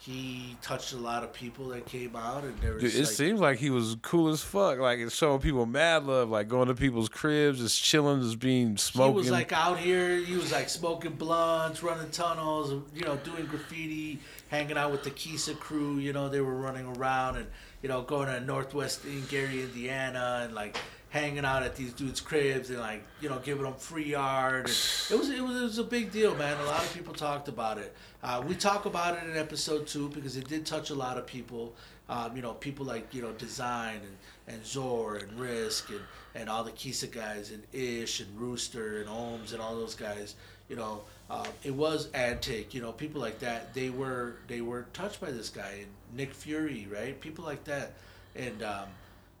[0.00, 3.08] he touched a lot of people that came out and there was Dude, it like,
[3.08, 4.78] seems like he was cool as fuck.
[4.78, 8.76] Like it's showing people mad love, like going to people's cribs, just chilling, just being
[8.76, 10.18] smoking he was like out here.
[10.18, 15.10] He was like smoking blunts, running tunnels, you know, doing graffiti, hanging out with the
[15.10, 15.98] Kisa crew.
[15.98, 17.46] You know, they were running around and
[17.82, 20.76] you know going to Northwest in Gary, Indiana, and like
[21.10, 24.66] hanging out at these dudes' cribs and like you know giving them free yard.
[24.66, 24.68] And
[25.10, 26.56] it was it was it was a big deal, man.
[26.60, 27.94] A lot of people talked about it.
[28.22, 31.26] Uh, we talk about it in episode two because it did touch a lot of
[31.26, 31.74] people.
[32.10, 36.00] Um, you know, people like you know Design and, and Zor and Risk and,
[36.34, 40.34] and all the Kisa guys and Ish and Rooster and Ohms and all those guys.
[40.68, 42.72] You know, um, it was Antic.
[42.74, 43.74] You know, people like that.
[43.74, 47.20] They were they were touched by this guy and Nick Fury, right?
[47.20, 47.92] People like that,
[48.34, 48.88] and um,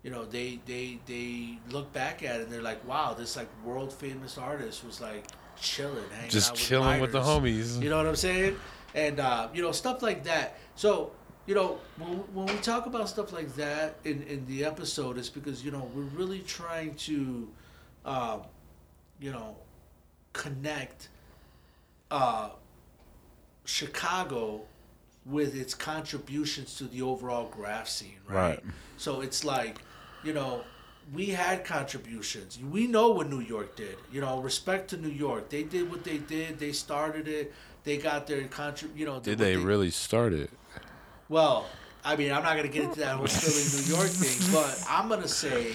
[0.02, 3.48] you know they they they look back at it and they're like, wow, this like
[3.64, 5.24] world famous artist was like
[5.60, 7.80] chilling, hanging just out chilling with the homies.
[7.80, 8.56] You know what I'm saying?
[8.94, 10.58] And uh, you know stuff like that.
[10.76, 11.12] So
[11.46, 15.30] you know when, when we talk about stuff like that in in the episode, it's
[15.30, 17.48] because you know we're really trying to,
[18.04, 18.42] um,
[19.20, 19.56] you know,
[20.34, 21.08] connect
[22.10, 22.50] uh,
[23.64, 24.62] Chicago
[25.26, 28.50] with its contributions to the overall graph scene, right?
[28.50, 28.60] Right.
[28.96, 29.78] So it's like,
[30.24, 30.64] you know,
[31.12, 32.58] we had contributions.
[32.58, 33.96] We know what New York did.
[34.12, 35.48] You know, respect to New York.
[35.48, 36.58] They did what they did.
[36.58, 37.52] They started it.
[37.84, 38.96] They got their contrib.
[38.96, 40.50] You know, Did what they really start it?
[41.28, 41.66] Well,
[42.04, 45.08] I mean, I'm not gonna get into that whole Philly, New York thing, but I'm
[45.08, 45.72] gonna say,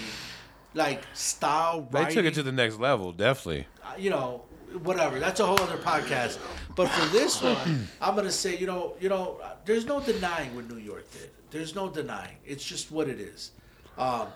[0.74, 2.08] like style right?
[2.08, 3.66] They took it to the next level, definitely.
[3.84, 4.42] uh, you know,
[4.82, 5.18] whatever.
[5.18, 6.38] That's a whole other podcast.
[6.74, 10.68] But for this one, I'm gonna say, you know, you know, there's no denying what
[10.68, 11.30] New York did.
[11.50, 12.36] There's no denying.
[12.44, 13.52] It's just what it is.
[13.96, 14.28] Um,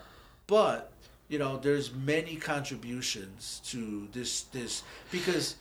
[0.47, 0.91] but
[1.27, 5.55] you know, there's many contributions to this this because,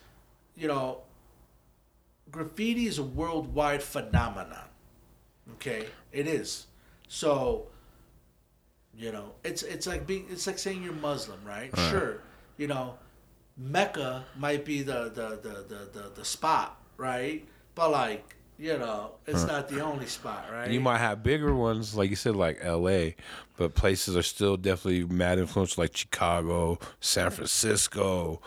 [0.57, 1.03] you know,
[2.31, 4.65] graffiti is a worldwide phenomenon.
[5.55, 6.67] Okay, it is.
[7.09, 7.67] So,
[8.97, 11.71] you know, it's it's like being it's like saying you're Muslim, right?
[11.77, 11.91] Right.
[11.91, 12.21] Sure,
[12.57, 12.95] you know,
[13.59, 17.44] Mecca might be the the, the, the, the, the spot, right?
[17.74, 20.70] But like, you know, it's not the only spot, right?
[20.70, 23.14] You might have bigger ones, like you said, like L.A.,
[23.56, 28.40] but places are still definitely mad influential, like Chicago, San Francisco.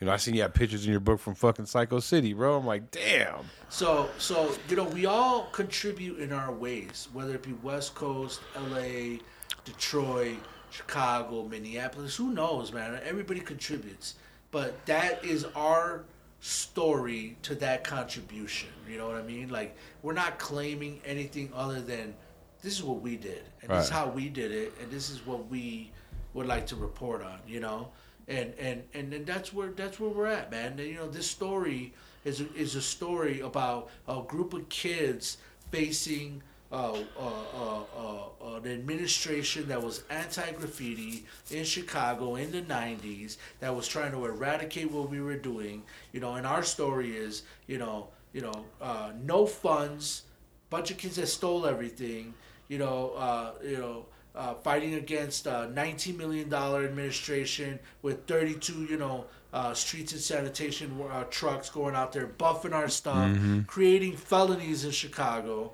[0.00, 2.58] You know, I seen you have pictures in your book from fucking Psycho City, bro.
[2.58, 3.44] I'm like, damn.
[3.68, 8.40] So, so you know, we all contribute in our ways, whether it be West Coast,
[8.56, 9.20] L.A.,
[9.64, 10.38] Detroit,
[10.70, 12.16] Chicago, Minneapolis.
[12.16, 13.00] Who knows, man?
[13.04, 14.16] Everybody contributes,
[14.52, 16.04] but that is our
[16.40, 18.68] story to that contribution.
[18.88, 19.48] You know what I mean?
[19.48, 22.14] Like, we're not claiming anything other than
[22.62, 25.26] this is what we did, and this is how we did it, and this is
[25.26, 25.90] what we
[26.34, 27.40] would like to report on.
[27.48, 27.88] You know,
[28.28, 30.78] and and and, and that's where that's where we're at, man.
[30.78, 31.92] And, you know, this story
[32.24, 35.38] is a, is a story about a group of kids
[35.72, 36.42] facing.
[36.72, 43.74] Uh, uh, uh, uh, an administration that was anti-graffiti in Chicago in the 90s that
[43.74, 45.82] was trying to eradicate what we were doing
[46.12, 50.22] you know and our story is you know you know uh, no funds
[50.70, 52.32] bunch of kids that stole everything
[52.68, 58.84] you know uh, you know uh, fighting against a 19 million dollar administration with 32
[58.84, 63.30] you know uh, streets and sanitation uh, trucks going out there buffing our stuff
[63.66, 65.70] creating felonies in chicago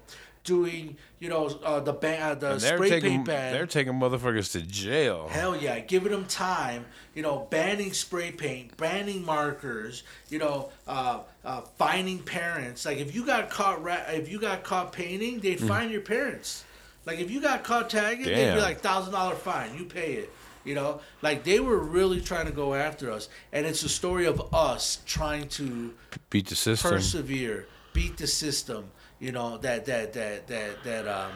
[0.48, 4.50] doing you know uh, the ban uh, the spray taking paint ban they're taking motherfuckers
[4.52, 5.28] to jail.
[5.28, 6.86] Hell yeah, giving them time.
[7.14, 10.04] You know, banning spray paint, banning markers.
[10.30, 12.86] You know, uh, uh, fining parents.
[12.86, 16.64] Like if you got caught, ra- if you got caught painting, they'd fine your parents.
[17.04, 19.76] Like if you got caught tagging, they'd be like thousand dollar fine.
[19.76, 20.32] You pay it.
[20.64, 24.26] You know, like they were really trying to go after us, and it's a story
[24.26, 25.94] of us trying to
[26.30, 26.90] Beat the system.
[26.90, 28.90] persevere, beat the system.
[29.18, 31.32] You know that that that that that um,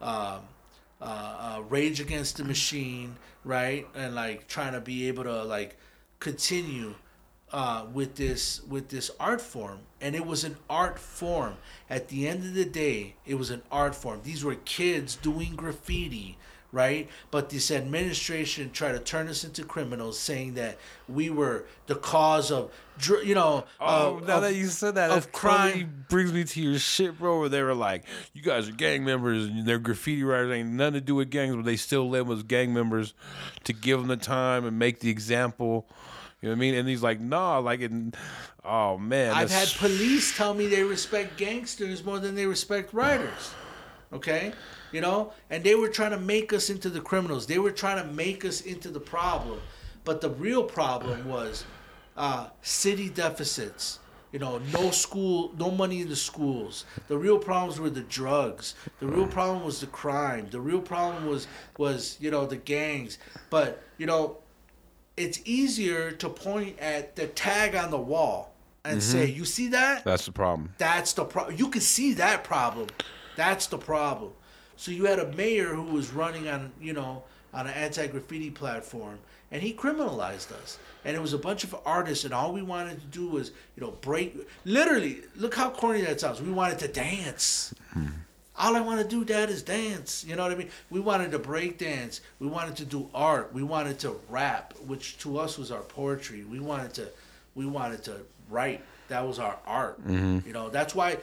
[0.00, 0.40] um,
[1.00, 3.86] uh, uh, rage against the machine, right?
[3.94, 5.78] And like trying to be able to like
[6.20, 6.94] continue
[7.52, 11.56] uh, with this with this art form, and it was an art form.
[11.90, 14.20] At the end of the day, it was an art form.
[14.24, 16.38] These were kids doing graffiti,
[16.72, 17.08] right?
[17.30, 20.78] But this administration tried to turn us into criminals, saying that
[21.08, 22.72] we were the cause of,
[23.22, 26.04] you know, Oh, of- now of- that you said that, of crime crime.
[26.08, 27.40] brings me to your shit, bro.
[27.40, 30.50] Where they were like, "You guys are gang members, and they're graffiti writers.
[30.52, 33.14] Ain't nothing to do with gangs, but they still live as gang members
[33.64, 35.86] to give them the time and make the example."
[36.40, 36.74] You know what I mean?
[36.74, 37.92] And he's like, "Nah, like, it,
[38.64, 43.50] oh man, I've had police tell me they respect gangsters more than they respect writers.
[44.12, 44.52] Okay?
[44.92, 45.32] You know?
[45.50, 47.46] And they were trying to make us into the criminals.
[47.46, 49.60] They were trying to make us into the problem.
[50.04, 51.64] But the real problem was
[52.16, 53.98] uh, city deficits.
[54.32, 56.86] You know, no school, no money in the schools.
[57.08, 58.74] The real problems were the drugs.
[58.98, 60.48] The real problem was the crime.
[60.50, 61.46] The real problem was
[61.76, 63.18] was you know the gangs.
[63.50, 64.38] But you know,
[65.18, 68.54] it's easier to point at the tag on the wall
[68.86, 70.02] and say, "You see that?
[70.02, 71.56] that's the problem." That's the problem.
[71.56, 72.88] You can see that problem.
[73.36, 74.32] That's the problem."
[74.82, 77.22] So you had a mayor who was running on, you know,
[77.54, 79.16] on an anti-graffiti platform,
[79.52, 80.76] and he criminalized us.
[81.04, 83.80] And it was a bunch of artists, and all we wanted to do was, you
[83.80, 84.36] know, break.
[84.64, 86.42] Literally, look how corny that sounds.
[86.42, 87.72] We wanted to dance.
[87.92, 88.06] Hmm.
[88.58, 90.24] All I want to do, Dad, is dance.
[90.24, 90.70] You know what I mean?
[90.90, 92.20] We wanted to break dance.
[92.40, 93.54] We wanted to do art.
[93.54, 96.42] We wanted to rap, which to us was our poetry.
[96.42, 97.06] We wanted to,
[97.54, 98.16] we wanted to
[98.50, 98.82] write.
[99.06, 100.04] That was our art.
[100.04, 100.44] Mm-hmm.
[100.44, 101.18] You know, that's why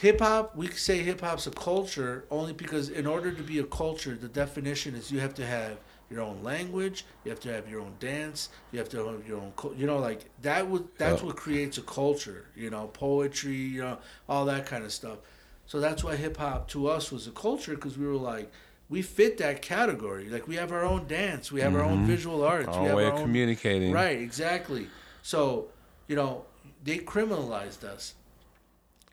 [0.00, 0.56] hip hop.
[0.56, 4.28] We say hip hop's a culture only because in order to be a culture, the
[4.28, 5.78] definition is you have to have
[6.10, 7.04] your own language.
[7.24, 8.48] You have to have your own dance.
[8.72, 9.52] You have to have your own.
[9.76, 10.66] You know, like that.
[10.66, 12.46] Would that's what creates a culture.
[12.56, 13.54] You know, poetry.
[13.54, 13.98] You know,
[14.28, 15.18] all that kind of stuff.
[15.66, 18.50] So that's why hip hop to us was a culture because we were like,
[18.88, 20.28] we fit that category.
[20.28, 22.06] Like we have our own dance, we have our own mm-hmm.
[22.06, 23.92] visual arts, Our we have way our of own communicating.
[23.92, 24.88] Right, exactly.
[25.22, 25.68] So
[26.08, 26.44] you know,
[26.82, 28.14] they criminalized us,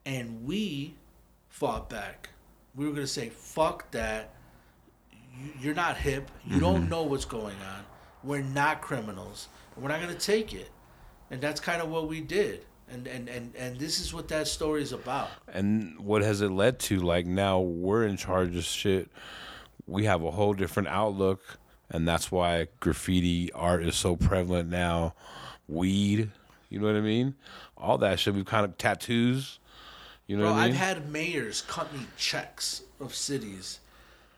[0.08, 0.96] and we
[1.50, 2.30] fought back.
[2.76, 4.34] We were gonna say, "Fuck that!
[5.12, 6.32] You- You're not hip.
[6.46, 6.90] You don't mm-hmm.
[6.90, 7.84] know what's going on.
[8.24, 9.50] We're not criminals.
[9.76, 10.72] We're not gonna take it."
[11.30, 12.66] And that's kind of what we did.
[12.90, 15.28] And and and and this is what that story is about.
[15.48, 17.00] And what has it led to?
[17.02, 19.12] Like now we're in charge of shit.
[19.88, 21.60] We have a whole different outlook,
[21.90, 25.16] and that's why graffiti art is so prevalent now.
[25.68, 26.32] Weed,
[26.70, 27.36] you know what I mean?
[27.78, 28.34] All that shit.
[28.34, 29.60] We've kind of tattoos.
[30.28, 30.76] You know Bro, I I've mean?
[30.76, 33.80] had mayors cut me checks of cities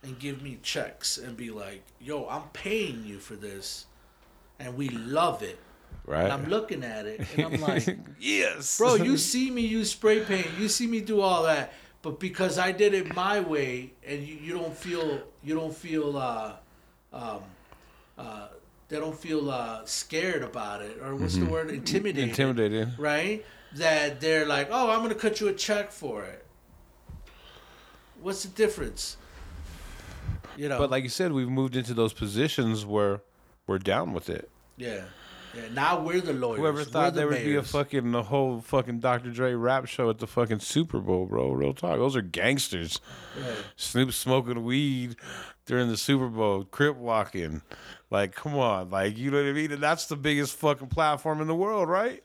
[0.03, 3.85] and give me checks and be like, yo, I'm paying you for this.
[4.59, 5.57] And we love it.
[6.05, 6.23] right?
[6.25, 10.19] And I'm looking at it and I'm like, yes, bro, you see me use spray
[10.23, 14.21] paint, you see me do all that, but because I did it my way and
[14.25, 16.53] you, you don't feel you don't feel uh
[17.13, 17.41] um
[18.17, 18.47] uh
[18.89, 22.93] they don't feel uh scared about it or what's the word intimidated Intimidated.
[22.99, 23.43] right?
[23.75, 26.45] That they're like, oh, I'm gonna cut you a check for it.
[28.21, 29.17] What's the difference?
[30.57, 33.21] You know, But like you said, we've moved into those positions where
[33.67, 34.49] we're down with it.
[34.77, 35.03] yeah,
[35.55, 35.61] yeah.
[35.71, 36.59] Now we're the lawyers.
[36.59, 39.29] Whoever thought the there would be a fucking a whole fucking Dr.
[39.31, 41.51] Dre rap show at the fucking Super Bowl, bro?
[41.51, 41.97] Real talk.
[41.97, 42.99] Those are gangsters.
[43.39, 43.53] Yeah.
[43.77, 45.15] Snoop smoking weed
[45.65, 47.61] during the Super Bowl, crip walking.
[48.09, 49.71] Like, come on, like you know what I mean?
[49.71, 52.21] And that's the biggest fucking platform in the world, right?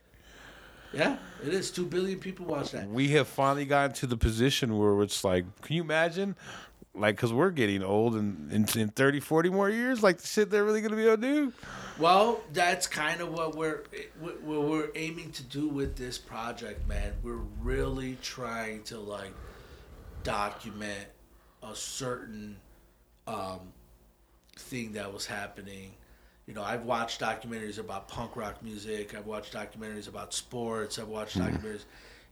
[0.94, 1.70] Yeah, it is.
[1.70, 2.88] Two billion people watch that.
[2.88, 6.36] We have finally gotten to the position where it's like, can you imagine
[6.96, 10.50] like, cause we're getting old, and in, in 30, 40 more years, like the shit
[10.50, 11.52] they're really gonna be able to do.
[11.98, 13.82] Well, that's kind of what we're
[14.20, 17.12] what we're aiming to do with this project, man.
[17.22, 19.32] We're really trying to like
[20.22, 21.08] document
[21.62, 22.56] a certain
[23.26, 23.72] um,
[24.56, 25.94] thing that was happening.
[26.46, 29.14] You know, I've watched documentaries about punk rock music.
[29.14, 30.98] I've watched documentaries about sports.
[30.98, 31.56] I've watched mm-hmm.
[31.56, 31.84] documentaries,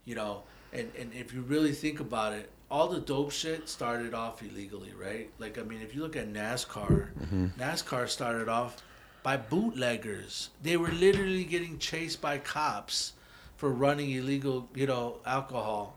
[0.04, 4.14] you know, and and if you really think about it, all the dope shit started
[4.14, 5.30] off illegally, right?
[5.38, 7.46] Like, I mean, if you look at NASCAR, mm-hmm.
[7.58, 8.82] NASCAR started off
[9.22, 10.48] by bootleggers.
[10.62, 13.12] They were literally getting chased by cops
[13.56, 15.96] for running illegal, you know, alcohol,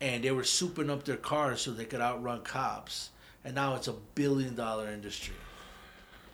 [0.00, 3.10] and they were souping up their cars so they could outrun cops.
[3.44, 5.34] And now it's a billion dollar industry.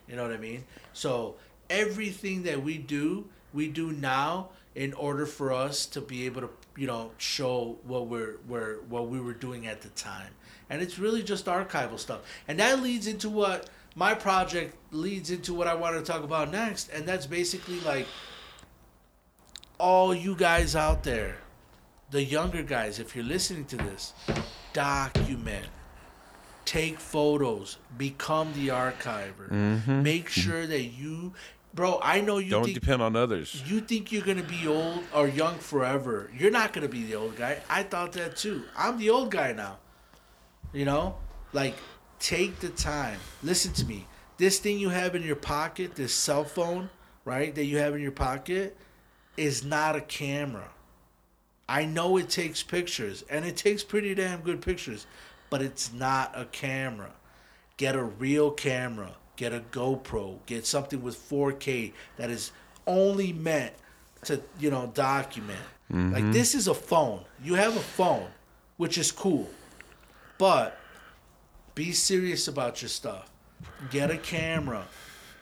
[0.08, 0.64] You know what I mean?
[0.92, 1.36] So
[1.68, 6.50] everything that we do, we do now in order for us to be able to,
[6.76, 10.30] you know, show what we're, we're what we were doing at the time.
[10.70, 12.20] And it's really just archival stuff.
[12.46, 13.68] And that leads into what
[13.98, 18.06] my project leads into what I want to talk about next, and that's basically like
[19.78, 21.38] all you guys out there,
[22.12, 24.12] the younger guys, if you're listening to this,
[24.72, 25.66] document
[26.68, 29.50] take photos, become the archiver.
[29.50, 30.02] Mm-hmm.
[30.02, 31.32] Make sure that you,
[31.72, 31.98] bro.
[32.02, 33.62] I know you Don't think depend on others.
[33.66, 36.30] you think you're gonna be old or young forever.
[36.36, 37.62] You're not gonna be the old guy.
[37.70, 38.64] I thought that too.
[38.76, 39.78] I'm the old guy now.
[40.74, 41.16] You know,
[41.54, 41.74] like
[42.18, 43.18] take the time.
[43.42, 44.06] Listen to me.
[44.36, 46.90] This thing you have in your pocket, this cell phone,
[47.24, 48.76] right, that you have in your pocket,
[49.38, 50.68] is not a camera.
[51.66, 55.06] I know it takes pictures, and it takes pretty damn good pictures,
[55.50, 57.10] but it's not a camera.
[57.76, 59.12] Get a real camera.
[59.36, 60.38] Get a GoPro.
[60.46, 62.52] Get something with 4K that is
[62.86, 63.74] only meant
[64.24, 65.60] to, you know, document.
[65.90, 66.32] Like mm-hmm.
[66.32, 67.24] this is a phone.
[67.42, 68.28] You have a phone,
[68.76, 69.48] which is cool.
[70.36, 70.78] But
[71.74, 73.30] be serious about your stuff.
[73.90, 74.86] Get a camera.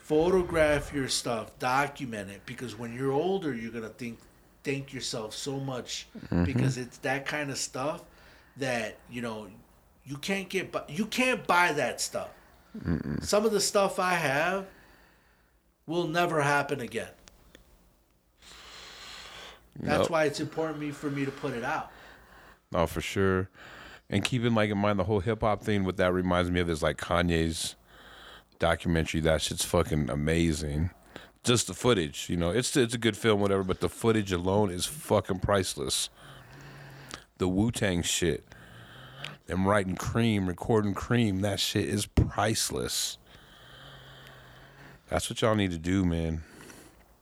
[0.02, 1.58] Photograph your stuff.
[1.58, 4.18] Document it because when you're older, you're gonna think
[4.62, 6.44] thank yourself so much mm-hmm.
[6.44, 8.02] because it's that kind of stuff
[8.56, 9.48] that you know
[10.06, 10.72] you can't get.
[10.72, 12.28] bu- You can't buy that stuff.
[13.22, 14.66] Some of the stuff I have
[15.86, 17.08] will never happen again.
[19.80, 20.10] That's Nope.
[20.10, 21.90] why it's important me for me to put it out.
[22.74, 23.48] Oh, for sure.
[24.08, 26.70] And keeping like in mind the whole hip hop thing, what that reminds me of
[26.70, 27.74] is like Kanye's
[28.58, 29.20] documentary.
[29.20, 30.90] That shit's fucking amazing.
[31.44, 33.62] Just the footage, you know, it's it's a good film, whatever.
[33.62, 36.08] But the footage alone is fucking priceless.
[37.38, 38.44] The Wu Tang shit,
[39.46, 43.18] them writing Cream, recording Cream, that shit is priceless.
[45.08, 46.42] That's what y'all need to do, man.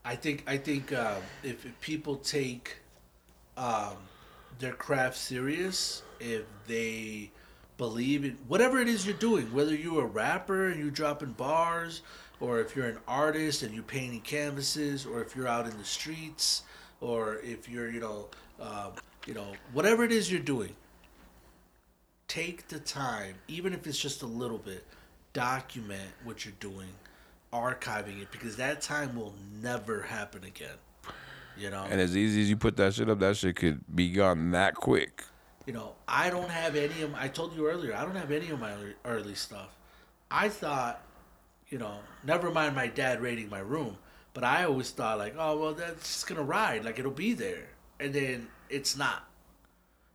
[0.04, 2.76] I think I think uh, if, if people take
[3.56, 3.96] um,
[4.58, 7.30] their craft serious, if they
[7.76, 12.02] believe in whatever it is you're doing, whether you're a rapper and you're dropping bars,
[12.40, 15.84] or if you're an artist and you're painting canvases, or if you're out in the
[15.84, 16.62] streets,
[17.00, 18.28] or if you're you know
[18.60, 18.90] uh,
[19.26, 20.74] you know whatever it is you're doing,
[22.34, 24.84] take the time, even if it's just a little bit,
[25.32, 26.88] document what you're doing,
[27.52, 30.76] archiving it because that time will never happen again.
[31.56, 34.10] You know, And as easy as you put that shit up, that shit could be
[34.10, 35.22] gone that quick.
[35.66, 37.14] you know, I don't have any of.
[37.14, 39.68] I told you earlier, I don't have any of my early, early stuff.
[40.30, 41.00] I thought,
[41.68, 43.96] you know, never mind my dad raiding my room,
[44.32, 47.68] but I always thought like, oh well, that's just gonna ride, like it'll be there,
[48.00, 49.24] and then it's not.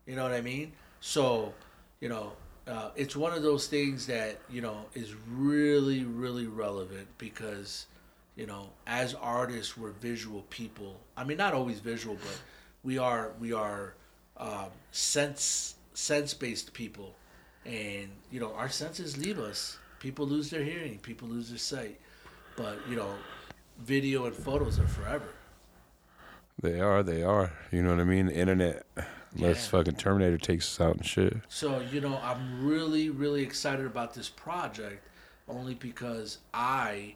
[0.06, 0.74] You know what I mean?
[1.00, 1.54] So,
[2.00, 2.34] you know,
[2.68, 7.88] uh, it's one of those things that you know is really, really relevant because,
[8.36, 11.00] you know, as artists, we're visual people.
[11.18, 12.40] I mean, not always visual, but
[12.84, 13.96] we are we are
[14.38, 17.16] um, sense sense based people,
[17.66, 19.78] and you know, our senses leave us.
[20.00, 20.98] People lose their hearing.
[21.00, 22.00] People lose their sight.
[22.56, 23.14] But you know,
[23.80, 25.30] video and photos are forever.
[26.62, 27.54] They are, they are.
[27.72, 28.28] You know what I mean?
[28.28, 28.86] The internet.
[29.36, 29.72] Unless Yeah.
[29.72, 31.38] fucking Terminator takes us out and shit.
[31.50, 35.06] So, you know, I'm really, really excited about this project
[35.48, 37.16] only because I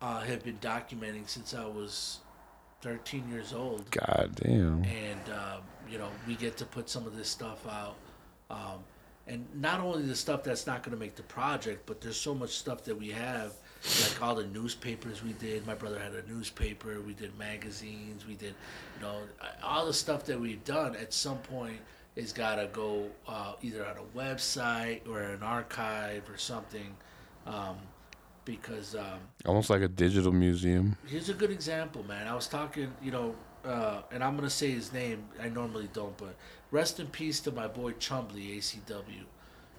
[0.00, 2.20] uh, have been documenting since I was
[2.80, 3.90] 13 years old.
[3.90, 4.82] God damn.
[4.84, 7.96] And, um, you know, we get to put some of this stuff out.
[8.50, 8.82] Um,
[9.26, 12.34] and not only the stuff that's not going to make the project, but there's so
[12.34, 15.66] much stuff that we have, like all the newspapers we did.
[15.66, 17.00] My brother had a newspaper.
[17.00, 18.26] We did magazines.
[18.26, 18.54] We did,
[18.96, 19.16] you know,
[19.62, 20.96] all the stuff that we've done.
[20.96, 21.78] At some point,
[22.16, 26.94] it's got to go uh, either on a website or an archive or something,
[27.46, 27.76] um,
[28.44, 30.96] because um, Almost like a digital museum.
[31.06, 32.26] Here's a good example, man.
[32.26, 33.34] I was talking, you know,
[33.64, 35.24] uh, and I'm gonna say his name.
[35.40, 36.34] I normally don't, but
[36.70, 39.24] rest in peace to my boy Chumbly, ACW.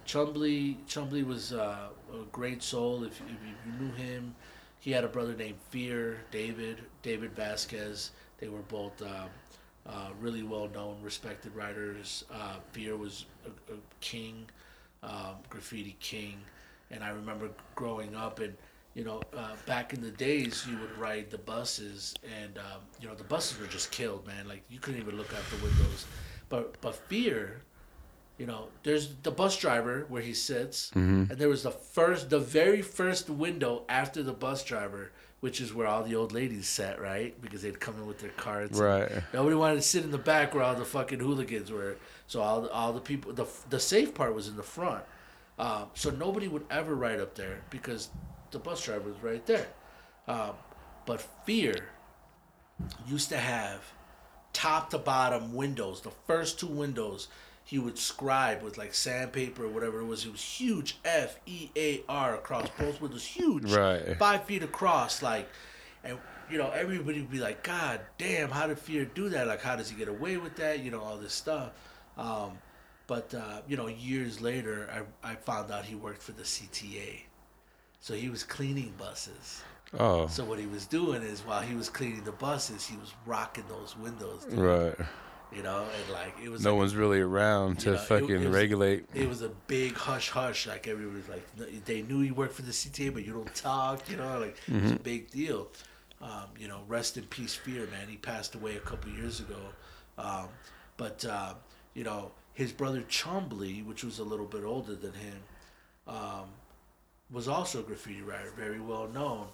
[0.06, 3.04] Chumbly Chumbly was uh, a great soul.
[3.04, 4.34] If, if you knew him,
[4.80, 8.10] he had a brother named Fear David David Vasquez.
[8.38, 9.28] They were both um,
[9.86, 12.24] uh, really well known, respected writers.
[12.32, 14.46] Uh, Fear was a, a king,
[15.02, 16.40] um, graffiti king,
[16.90, 18.54] and I remember growing up and.
[18.94, 23.08] You know, uh, back in the days, you would ride the buses, and um, you
[23.08, 24.46] know the buses were just killed, man.
[24.46, 26.04] Like you couldn't even look out the windows.
[26.50, 27.62] But but fear,
[28.42, 31.30] you know, there's the bus driver where he sits, Mm-hmm.
[31.30, 35.72] and there was the first, the very first window after the bus driver, which is
[35.72, 37.40] where all the old ladies sat, right?
[37.40, 38.80] Because they'd come in with their cards.
[38.80, 39.08] Right.
[39.32, 41.94] Nobody wanted to sit in the back where all the fucking hooligans were.
[42.26, 45.04] So all the, all the people, the the safe part was in the front.
[45.60, 48.08] Um, so nobody would ever ride up there because
[48.50, 49.68] the bus driver was right there.
[50.26, 50.54] Um,
[51.06, 51.74] but fear
[53.06, 53.80] used to have
[54.52, 56.00] top to bottom windows.
[56.00, 57.28] The first two windows
[57.64, 60.24] he would scribe with like sandpaper or whatever it was.
[60.26, 64.16] It was huge F E A R across both windows, huge, Right.
[64.18, 65.48] five feet across, like,
[66.04, 66.18] and
[66.50, 69.46] you know everybody would be like, God damn, how did Fear do that?
[69.46, 70.80] Like, how does he get away with that?
[70.80, 71.70] You know, all this stuff.
[72.18, 72.58] Um,
[73.06, 74.88] but uh, you know, years later,
[75.24, 77.22] I I found out he worked for the CTA,
[78.00, 79.62] so he was cleaning buses.
[79.98, 80.26] Oh.
[80.26, 83.64] So what he was doing is while he was cleaning the buses, he was rocking
[83.68, 84.94] those windows, dude, Right.
[85.54, 88.30] You know, and like it was No like, one's really around to you know, fucking
[88.30, 89.04] it was- regulate.
[89.14, 90.66] it was a big hush hush.
[90.66, 94.08] Like everybody was like, they knew he worked for the CTA, but you don't talk.
[94.10, 95.68] You know, like it was a big deal.
[96.20, 98.06] Um, you know, rest in peace, Fear, man.
[98.08, 99.56] He passed away a couple years ago.
[100.18, 100.48] Um,
[100.96, 101.54] but uh,
[101.94, 105.38] you know, his brother Chumbly, which was a little bit older than him,
[106.06, 106.44] um,
[107.30, 109.46] was also a graffiti writer, very well known.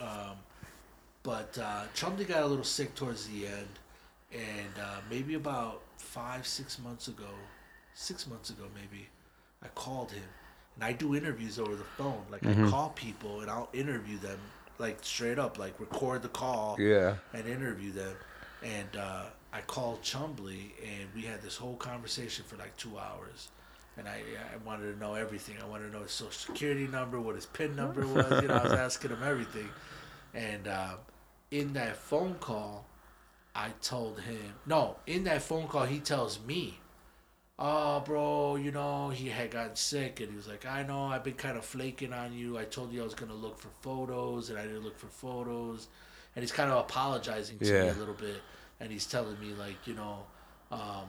[0.00, 0.36] Um,
[1.22, 3.68] but uh, Chumbly got a little sick towards the end,
[4.34, 7.30] and uh, maybe about five, six months ago,
[7.94, 9.08] six months ago maybe,
[9.62, 10.24] I called him,
[10.74, 12.22] and I do interviews over the phone.
[12.30, 14.38] Like I call people and I'll interview them,
[14.78, 17.14] like straight up, like record the call Yeah.
[17.32, 18.16] and interview them.
[18.62, 23.48] And uh, I called Chumbly, and we had this whole conversation for like two hours.
[23.96, 25.54] And I, I wanted to know everything.
[25.62, 28.42] I wanted to know his social security number, what his PIN number was.
[28.42, 29.68] You know, I was asking him everything.
[30.34, 30.94] And uh,
[31.52, 32.86] in that phone call,
[33.54, 36.80] I told him, no, in that phone call, he tells me,
[37.58, 40.20] oh, bro, you know, he had gotten sick.
[40.20, 42.58] And he was like, I know, I've been kind of flaking on you.
[42.58, 45.06] I told you I was going to look for photos, and I didn't look for
[45.06, 45.86] photos.
[46.34, 48.42] And he's kind of apologizing to me a little bit.
[48.80, 50.24] And he's telling me, like, you know,
[50.72, 51.06] um,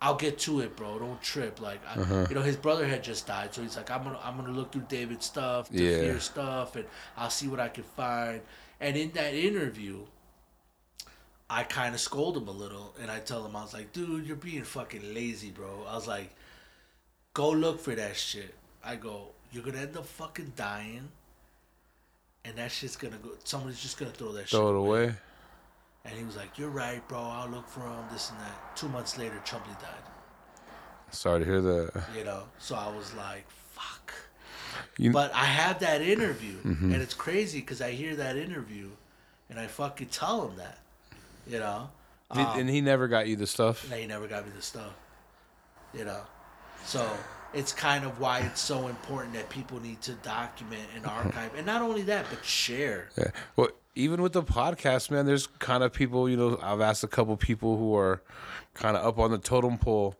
[0.00, 1.00] I'll get to it, bro.
[1.00, 1.60] Don't trip.
[1.60, 2.26] Like, I, Uh-huh.
[2.28, 4.70] you know, his brother had just died, so he's like, I'm gonna, I'm gonna look
[4.70, 6.18] through David's stuff, the Yeah.
[6.20, 6.84] stuff, and
[7.16, 8.42] I'll see what I can find.
[8.80, 10.06] And in that interview,
[11.50, 14.26] I kind of scold him a little, and I tell him, I was like, dude,
[14.26, 15.84] you're being fucking lazy, bro.
[15.88, 16.30] I was like,
[17.32, 18.54] go look for that shit.
[18.84, 21.08] I go, you're gonna end up fucking dying,
[22.44, 23.30] and that shit's gonna go.
[23.44, 25.14] Somebody's just gonna throw that shit Throw it away.
[26.04, 27.18] And he was like, you're right, bro.
[27.18, 28.04] I'll look for him.
[28.12, 28.76] This and that.
[28.76, 30.04] Two months later, Chumbly died.
[31.10, 32.04] Sorry to hear that.
[32.16, 34.12] You know, so I was like, fuck.
[34.98, 36.92] You- but I have that interview, mm-hmm.
[36.92, 38.90] and it's crazy because I hear that interview,
[39.48, 40.78] and I fucking tell him that.
[41.48, 41.90] You know.
[42.30, 43.88] Um, and he never got you the stuff.
[43.88, 44.92] they never got me the stuff.
[45.94, 46.20] You know,
[46.84, 47.08] so
[47.54, 51.64] it's kind of why it's so important that people need to document and archive, and
[51.64, 53.08] not only that, but share.
[53.16, 53.30] Yeah.
[53.56, 57.08] Well, even with the podcast, man, there's kind of people, you know, I've asked a
[57.08, 58.22] couple people who are
[58.74, 60.14] kind of up on the totem pole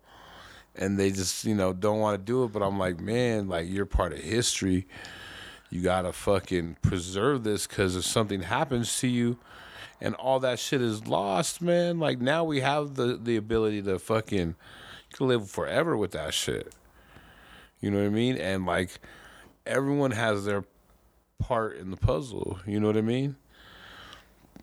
[0.74, 2.52] and they just, you know, don't want to do it.
[2.52, 4.86] But I'm like, man, like you're part of history.
[5.70, 9.38] You got to fucking preserve this because if something happens to you
[10.00, 13.98] and all that shit is lost, man, like now we have the, the ability to
[13.98, 14.54] fucking,
[15.20, 16.72] live forever with that shit.
[17.80, 18.36] You know what I mean?
[18.36, 19.00] And like
[19.66, 20.64] everyone has their
[21.38, 22.58] part in the puzzle.
[22.66, 23.36] You know what I mean?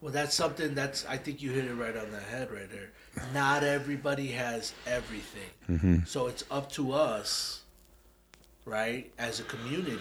[0.01, 2.91] Well, that's something that's I think you hit it right on the head right there.
[3.33, 5.97] Not everybody has everything, mm-hmm.
[6.05, 7.63] so it's up to us,
[8.65, 9.97] right, as a community,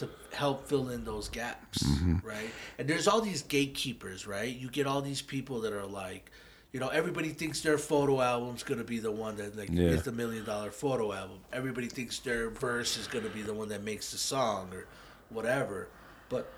[0.00, 1.82] to help fill in those gaps,
[2.22, 2.50] right?
[2.78, 4.54] And there's all these gatekeepers, right?
[4.54, 6.30] You get all these people that are like,
[6.72, 9.88] you know, everybody thinks their photo album's gonna be the one that like Yeah.
[9.88, 11.38] is the million dollar photo album.
[11.52, 14.86] Everybody thinks their verse is gonna be the one that makes the song or
[15.30, 15.88] whatever.
[16.28, 16.52] But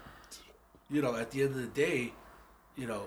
[0.90, 2.12] you know, at the end of the day,
[2.76, 3.04] you know,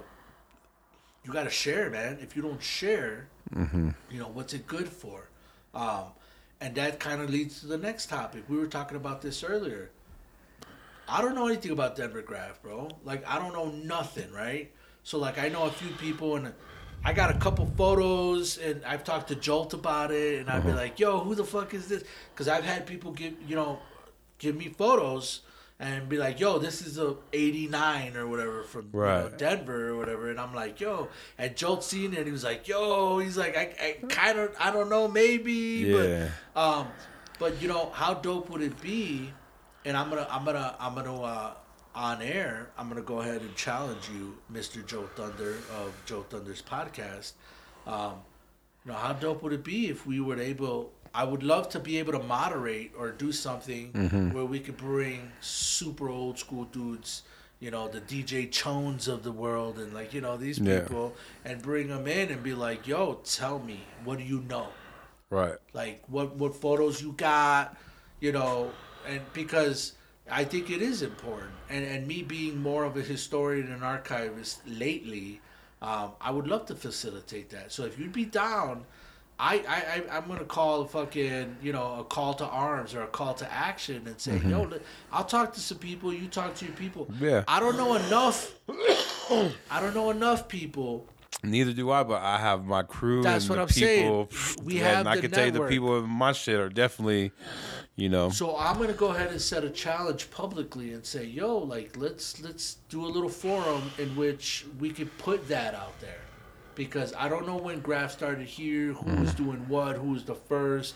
[1.23, 2.17] you got to share, man.
[2.21, 5.29] If you don't share, you know, what's it good for?
[5.73, 6.05] Um,
[6.61, 8.43] and that kind of leads to the next topic.
[8.47, 9.91] We were talking about this earlier.
[11.07, 12.89] I don't know anything about Denver Graph, bro.
[13.03, 14.71] Like, I don't know nothing, right?
[15.03, 16.53] So, like, I know a few people, and
[17.03, 20.73] I got a couple photos, and I've talked to Jolt about it, and I'd be
[20.73, 22.03] like, "Yo, who the fuck is this?"
[22.33, 23.79] Because I've had people give you know,
[24.39, 25.41] give me photos
[25.79, 29.97] and be like, "Yo, this is a '89 or whatever from you know, Denver or
[29.97, 33.37] whatever," and I'm like, "Yo," and Jolt seen it, and he was like, "Yo," he's
[33.37, 35.53] like, "I, I kind of, I don't know, maybe,
[35.85, 36.29] Yeah.
[36.55, 36.87] but, um,
[37.37, 39.31] but you know, how dope would it be?"
[39.85, 41.53] And I'm gonna, I'm gonna, I'm gonna, uh,
[41.93, 44.85] on air, I'm gonna go ahead and challenge you, Mr.
[44.85, 47.33] Joe Thunder of Joe Thunder's podcast.
[47.87, 48.15] Um,
[48.85, 50.91] you know, how dope would it be if we were able?
[51.13, 54.31] I would love to be able to moderate or do something Mm-hmm.
[54.33, 57.21] where we could bring super old school dudes,
[57.61, 60.79] you know, the DJ Chones of the world, and like you know these Yeah.
[60.81, 64.67] people, and bring them in and be like, "Yo, tell me, what do you know?
[65.29, 65.55] Right.
[65.73, 67.77] Like, what what photos you got?
[68.19, 68.71] You know,
[69.07, 69.93] and because."
[70.27, 74.59] I think it is important, and and me being more of a historian and archivist
[74.65, 75.39] lately,
[75.83, 77.71] um, I would love to facilitate that.
[77.71, 78.85] So if you'd be down,
[79.37, 79.75] I, I,
[80.13, 83.33] I I'm gonna call a fucking you know a call to arms or a call
[83.35, 84.69] to action and say, yo,
[85.11, 86.13] I'll talk to some people.
[86.13, 87.07] You talk to your people.
[87.19, 87.43] Yeah.
[87.47, 88.53] I don't know enough.
[88.69, 91.07] I don't know enough people.
[91.43, 94.27] Neither do I, but I have my crew That's and what the I'm saying.
[94.27, 94.63] people.
[94.63, 97.31] We and have I the can tell you the people in my shit are definitely,
[97.95, 98.29] you know.
[98.29, 102.41] So I'm gonna go ahead and set a challenge publicly and say, yo, like let's
[102.41, 106.21] let's do a little forum in which we could put that out there.
[106.73, 109.43] Because I don't know when Graph started here, who was Mm-hmm.
[109.43, 110.95] doing what, who was the first,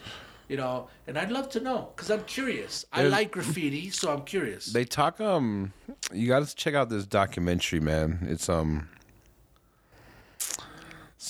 [0.49, 2.85] you know, and I'd love to know because I'm curious.
[2.91, 4.65] I like graffiti, so I'm curious.
[4.73, 5.73] They talk um
[6.11, 8.25] you got to check out this documentary, man.
[8.27, 8.89] It's um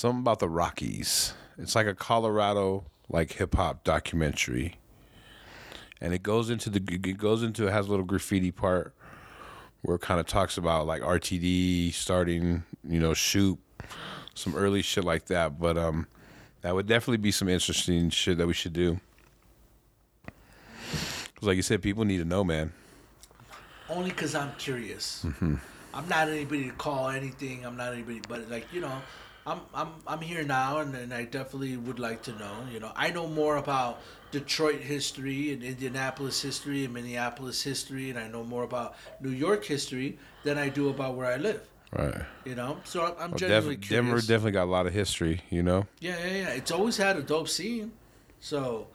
[0.00, 1.34] something about the Rockies.
[1.58, 4.78] It's like a Colorado like hip hop documentary.
[6.00, 8.94] And it goes into the it goes into it has a little graffiti part
[9.82, 13.58] where it kind of talks about like RTD starting, you know, shoot
[14.34, 16.06] some early shit like that, but um
[16.62, 18.98] that would definitely be some interesting shit that we should do.
[20.24, 22.72] Cuz like you said people need to know, man.
[23.90, 25.24] Only because I'm curious.
[25.26, 25.56] Mm-hmm.
[25.92, 27.66] I'm not anybody to call anything.
[27.66, 29.02] I'm not anybody, but like you know,
[29.46, 32.52] I'm I'm I'm here now, and, and I definitely would like to know.
[32.72, 34.00] You know, I know more about
[34.30, 39.64] Detroit history and Indianapolis history and Minneapolis history, and I know more about New York
[39.64, 41.62] history than I do about where I live.
[41.92, 42.22] Right.
[42.44, 44.06] You know, so I'm, I'm Well, genuinely Def- curious.
[44.06, 45.86] Denver definitely got a lot of history, you know.
[46.00, 46.48] Yeah, yeah, yeah.
[46.50, 47.92] It's always had a dope scene.
[48.38, 48.86] So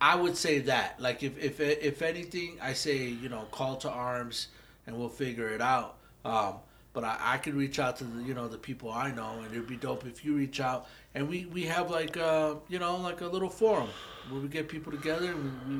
[0.00, 1.00] I would say that.
[1.00, 4.48] Like if if if anything, I say, you know, call to arms
[4.86, 5.96] and we'll figure it out.
[6.24, 6.56] Um
[6.96, 9.52] but I, I could reach out to the you know the people I know and
[9.52, 12.96] it'd be dope if you reach out and we, we have like uh you know
[12.96, 13.90] like a little forum
[14.30, 15.76] where we get people together and we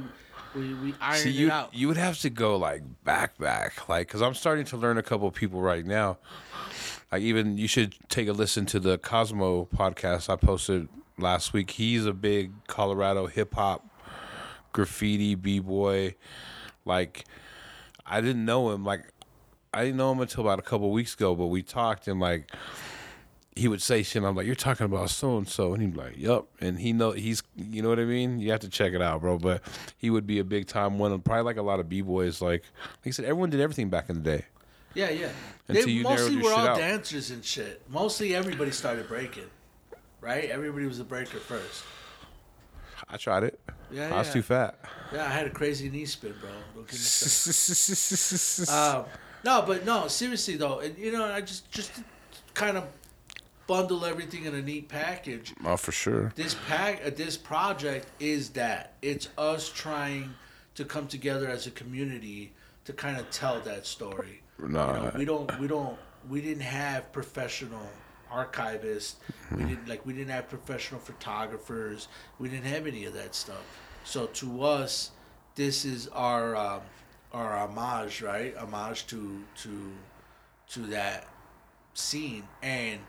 [0.54, 1.74] we, we, we iron See, it you out.
[1.74, 5.02] you would have to go like back back, like because I'm starting to learn a
[5.02, 6.18] couple of people right now.
[7.10, 10.88] Like even you should take a listen to the Cosmo podcast I posted
[11.18, 11.70] last week.
[11.70, 13.86] He's a big Colorado hip hop,
[14.72, 16.14] graffiti b boy.
[16.84, 17.24] Like
[18.04, 18.84] I didn't know him.
[18.84, 19.12] Like
[19.76, 22.50] I didn't know him until about a couple weeks ago, but we talked and like
[23.54, 24.16] he would say shit.
[24.16, 26.78] And I'm like, "You're talking about so and so," and he'd be like, "Yup." And
[26.78, 28.38] he know he's, you know what I mean.
[28.38, 29.38] You have to check it out, bro.
[29.38, 29.62] But
[29.98, 32.40] he would be a big time one, probably like a lot of b boys.
[32.40, 34.46] Like, like I said, everyone did everything back in the day.
[34.94, 35.28] Yeah, yeah.
[35.68, 36.78] Until they mostly were all out.
[36.78, 37.82] dancers and shit.
[37.90, 39.50] Mostly everybody started breaking.
[40.22, 40.48] Right?
[40.48, 41.84] Everybody was a breaker first.
[43.10, 43.60] I tried it.
[43.90, 44.14] Yeah, yeah.
[44.14, 44.32] I was yeah.
[44.32, 44.78] too fat.
[45.12, 46.48] Yeah, I had a crazy knee spin, bro.
[46.74, 48.70] Don't get me started.
[48.70, 49.04] um,
[49.44, 51.92] no, but no, seriously though, and you know, I just just
[52.54, 52.84] kind of
[53.66, 55.54] bundle everything in a neat package.
[55.64, 56.32] oh, for sure.
[56.36, 60.34] This pack, uh, this project is that it's us trying
[60.74, 62.52] to come together as a community
[62.84, 64.42] to kind of tell that story.
[64.58, 64.96] Nah.
[64.96, 65.98] You know, we don't, we don't,
[66.28, 67.88] we didn't have professional
[68.32, 69.16] archivists.
[69.50, 72.08] We didn't like, we didn't have professional photographers.
[72.38, 73.64] We didn't have any of that stuff.
[74.04, 75.10] So to us,
[75.54, 76.80] this is our um,
[77.32, 78.56] our homage, right?
[78.56, 79.92] Homage to to
[80.70, 81.26] to that
[81.94, 83.00] scene, and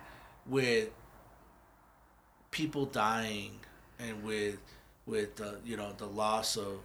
[0.46, 0.90] with
[2.52, 3.60] people dying,
[4.00, 4.58] and with
[5.06, 6.80] with the you know the loss of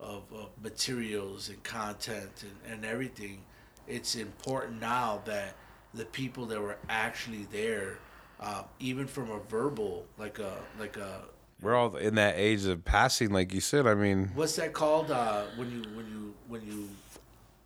[0.00, 3.40] of, of materials and content and, and everything,
[3.86, 5.54] it's important now that
[5.94, 7.98] the people that were actually there,
[8.40, 11.22] uh, even from a verbal, like a like a
[11.60, 13.86] We're all in that age of passing, like you said.
[13.86, 16.88] I mean, what's that called uh, when you when you when you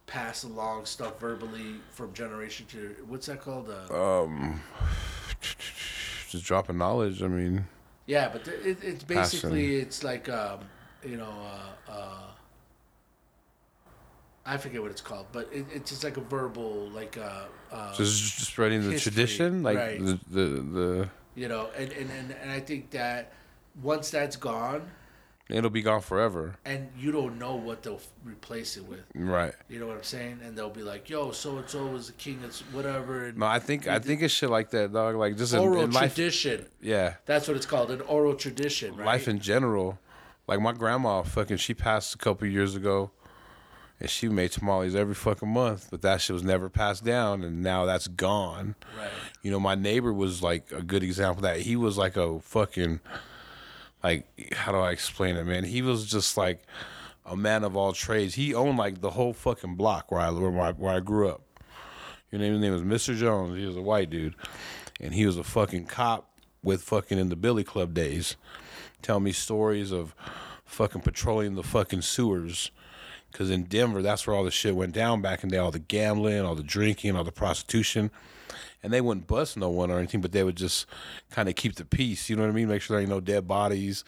[0.06, 3.70] pass along stuff verbally from generation to what's that called?
[3.70, 4.60] Uh, um,
[6.28, 7.22] just dropping knowledge.
[7.22, 7.66] I mean,
[8.06, 10.60] yeah, but it, it's basically it's like um,
[11.04, 11.32] you know.
[11.88, 12.22] Uh, uh,
[14.46, 17.94] I forget what it's called, but it, it's just like a verbal, like uh, uh,
[17.94, 20.02] just spreading the history, tradition, like right.
[20.02, 23.32] the, the the You know, and, and, and, and I think that
[23.82, 24.90] once that's gone,
[25.50, 26.56] It'll be gone forever.
[26.66, 29.00] and you don't know what they'll replace it with.
[29.14, 29.54] Right.
[29.70, 30.40] You know what I'm saying?
[30.44, 33.46] And they'll be like, "Yo, so and so was the king of whatever." And No,
[33.46, 35.16] I think I think it's shit like that, dog.
[35.16, 36.14] Like just in, oral in life.
[36.14, 36.66] tradition.
[36.82, 37.14] Yeah.
[37.24, 39.06] That's what it's called, an oral tradition, right?
[39.06, 39.98] life in general.
[40.46, 43.10] Like my grandma, fucking, she passed a couple years ago,
[44.00, 45.88] and she made tamales every fucking month.
[45.90, 48.74] But that shit was never passed down, and now that's gone.
[48.98, 49.08] right.
[49.42, 51.60] You know, my neighbor was like a good example of that.
[51.62, 53.00] He was like a fucking,
[54.02, 55.64] like, how do I explain it, man?
[55.64, 56.62] He was just like
[57.26, 58.34] a man of all trades.
[58.34, 61.42] He owned like the whole fucking block where I where I, where I grew up.
[62.30, 63.16] Your name, his name was Mr.
[63.16, 63.56] Jones.
[63.56, 64.34] He was a white dude,
[65.00, 66.30] and he was a fucking cop
[66.62, 68.36] with fucking in the Billy Club days.
[69.00, 70.14] Tell me stories of
[70.64, 72.70] fucking patrolling the fucking sewers.
[73.32, 75.58] Cause in Denver, that's where all the shit went down back in the day.
[75.58, 78.10] All the gambling, all the drinking, all the prostitution,
[78.82, 80.86] and they wouldn't bust no one or anything, but they would just
[81.30, 82.30] kind of keep the peace.
[82.30, 82.68] You know what I mean?
[82.68, 84.02] Make sure there ain't no dead bodies,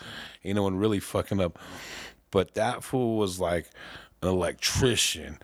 [0.44, 1.58] ain't no one really fucking up.
[2.30, 3.70] But that fool was like
[4.22, 5.38] an electrician,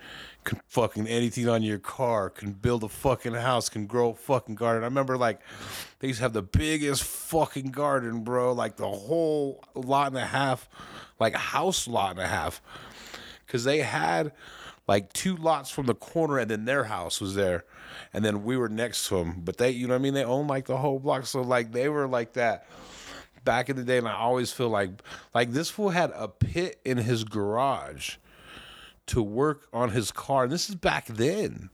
[0.45, 4.55] can fucking anything on your car, can build a fucking house, can grow a fucking
[4.55, 4.85] garden.
[4.85, 5.41] I remember like
[5.99, 10.27] they used to have the biggest fucking garden, bro, like the whole lot and a
[10.27, 10.69] half,
[11.19, 12.63] like house lot and a half.
[13.49, 14.33] Cause they had
[14.89, 17.65] like two lots from the corner and then their house was there.
[18.13, 19.43] And then we were next to them.
[19.45, 20.15] But they, you know what I mean?
[20.15, 21.27] They owned like the whole block.
[21.27, 22.67] So like they were like that
[23.45, 24.91] back in the day, and I always feel like
[25.35, 28.17] like this fool had a pit in his garage
[29.07, 30.45] to work on his car.
[30.45, 31.71] And this is back then.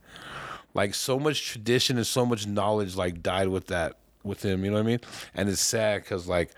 [0.74, 4.64] Like so much tradition and so much knowledge like died with that with him.
[4.64, 5.00] You know what I mean?
[5.34, 6.52] And it's sad because like.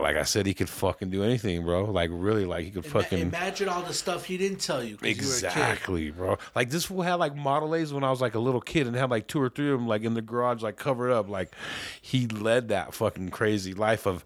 [0.00, 1.84] Like I said, he could fucking do anything, bro.
[1.84, 4.96] Like really, like he could Ima- fucking imagine all the stuff he didn't tell you.
[4.96, 5.24] 'cause You were a kid.
[5.44, 6.38] Exactly, bro.
[6.54, 8.96] Like this fool had like Model A's when I was like a little kid and
[8.96, 11.28] had like two or three of them like in the garage, like covered up.
[11.28, 11.54] Like
[12.00, 14.24] he led that fucking crazy life of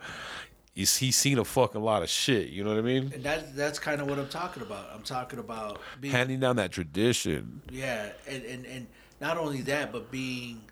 [0.75, 2.49] he's he's seen a fucking lot of shit.
[2.51, 3.11] You know what I mean?
[3.15, 4.89] And that that's kind of what I'm talking about.
[4.95, 7.63] I'm talking about being Handing down that tradition.
[7.73, 8.87] yeah, and, and and
[9.21, 10.63] not only that, but being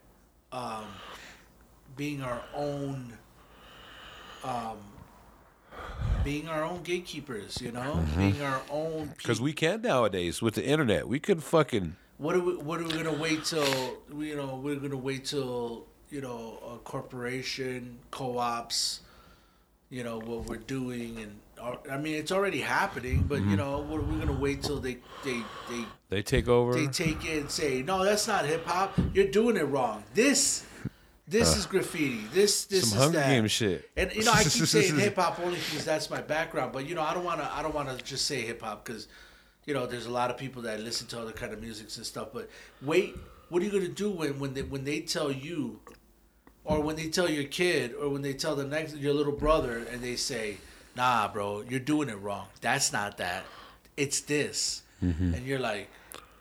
[0.53, 0.85] um
[1.97, 3.17] being our own
[4.45, 4.79] um
[6.23, 7.81] being our own gatekeepers, you know?
[7.81, 8.19] Mm-hmm.
[8.19, 11.07] Being our own Because we can nowadays with the internet.
[11.09, 14.77] We could fucking what are we what are we gonna wait till you know we're
[14.77, 19.01] gonna wait till you know a corporation co-ops
[19.91, 21.33] you know what we're doing and
[21.91, 23.51] I mean it's already happening but Mm-hmm.
[23.51, 26.73] you know what are we gonna wait till they they they they take over.
[26.73, 30.65] they take it and say no that's not hip hop you're doing it wrong this
[31.27, 33.91] this is graffiti this this Uh, some is Hunger that Games shit.
[33.97, 36.95] and you know I keep saying hip hop only because that's my background but you
[36.95, 39.09] know I don't want to I don't want to just say hip hop because
[39.67, 42.05] you know, there's a lot of people that listen to other kind of musics and
[42.05, 42.29] stuff.
[42.35, 42.51] But
[42.83, 43.17] wait,
[43.49, 45.81] what are you gonna do when when they when they tell you,
[46.65, 49.79] or when they tell your kid, or when they tell the next your little brother,
[49.91, 50.59] and they say,
[50.95, 52.49] "Nah, bro, you're doing it wrong.
[52.61, 53.45] That's not that.
[53.97, 55.89] It's this," and you're like,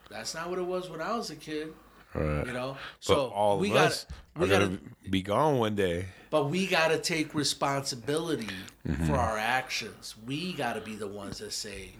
[0.10, 1.74] "That's not what it was when I was a kid."
[2.16, 2.46] Right.
[2.48, 2.78] You know,
[3.08, 4.06] But so all we got
[4.38, 4.78] we got gonna
[5.10, 6.06] be gone one day.
[6.30, 8.48] but we got to take responsibility
[9.08, 10.16] for our actions.
[10.26, 11.92] We got to be the ones that say,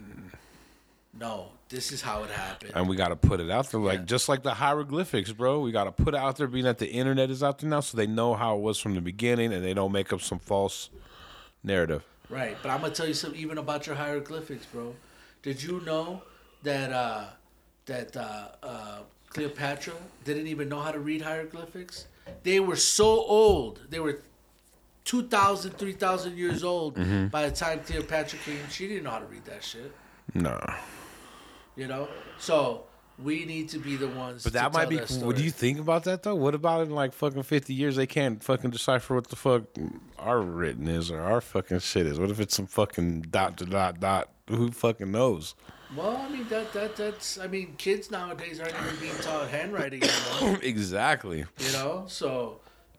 [1.18, 4.00] "No, this is how it happened." and we got to put it out there like
[4.00, 4.04] Yeah.
[4.04, 6.90] just like the hieroglyphics bro we got to put it out there being that the
[6.90, 9.64] internet is out there now so they know how it was from the beginning and
[9.64, 10.90] they don't make up some false
[11.62, 14.94] narrative Right, but I'm gonna tell you something even about your hieroglyphics, bro.
[15.42, 16.22] Did you know
[16.62, 17.24] that uh,
[17.86, 18.98] that uh, uh,
[19.34, 19.94] Cleopatra
[20.24, 22.06] didn't even know how to read hieroglyphics?
[22.44, 23.80] They were so old.
[23.90, 24.20] They were
[25.04, 27.26] 2,000, 3,000 years old mm-hmm.
[27.26, 28.56] by the time Cleopatra came.
[28.70, 29.92] She didn't know how to read that shit.
[30.32, 30.58] no
[31.76, 32.08] You know,
[32.38, 32.84] so
[33.18, 34.44] we need to be the ones.
[34.44, 35.16] but to that might be that cool.
[35.16, 35.26] story.
[35.26, 38.08] what do you think about that though what about in like fucking 50 years they
[38.08, 39.62] can't fucking decipher what the fuck
[40.18, 43.66] our written is or our fucking shit is what if it's some fucking dot to
[43.66, 45.54] dot dot who fucking knows
[45.96, 47.38] Well, I mean that that that's.
[47.38, 50.02] I mean, kids nowadays aren't even being taught handwriting
[50.40, 50.58] anymore.
[50.62, 52.58] exactly you know so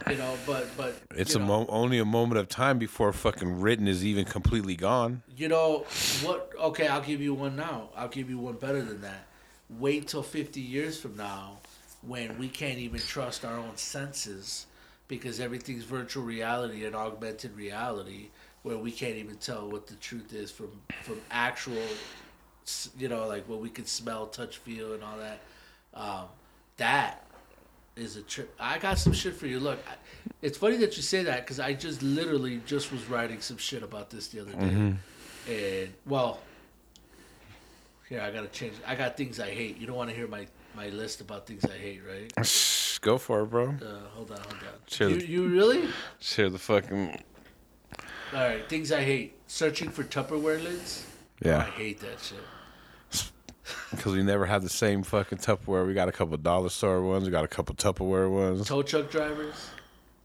[0.09, 3.87] you know but but it's a mo- only a moment of time before fucking written
[3.87, 5.85] is even completely gone you know
[6.21, 9.25] what okay i'll give you one now i'll give you one better than that
[9.69, 11.57] wait till 50 years from now
[12.01, 14.67] when we can't even trust our own senses
[15.07, 18.27] because everything's virtual reality and augmented reality
[18.63, 20.69] where we can't even tell what the truth is from
[21.03, 21.81] from actual
[22.97, 25.39] you know like what we can smell touch feel and all that
[25.93, 26.25] um,
[26.77, 27.23] that
[27.95, 28.53] is a trip.
[28.59, 29.57] I got some shit for you.
[29.59, 29.93] Look, I,
[30.41, 33.83] it's funny that you say that because I just literally just was writing some shit
[33.83, 34.93] about this the other day,
[35.47, 36.41] and well,
[38.09, 38.73] here I gotta change.
[38.85, 39.77] I got things I hate.
[39.77, 42.45] You don't want to hear my my list about things I hate, right?
[42.45, 43.69] Shh, Go for it, bro.
[43.69, 44.79] Uh, hold on, hold on.
[44.87, 45.87] Share You, the- you really?
[46.19, 47.21] Share the fucking.
[48.33, 49.35] All right, things I hate.
[49.47, 51.05] Searching for Tupperware lids.
[51.45, 52.39] Oh, I hate that shit.
[53.91, 55.85] because we never had the same fucking Tupperware.
[55.87, 57.25] We got a couple dollar store ones.
[57.25, 58.67] We got a couple Tupperware ones.
[58.67, 59.69] Tow truck drivers.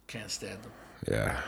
[0.06, 0.72] Can't stand them.
[1.10, 1.40] Yeah.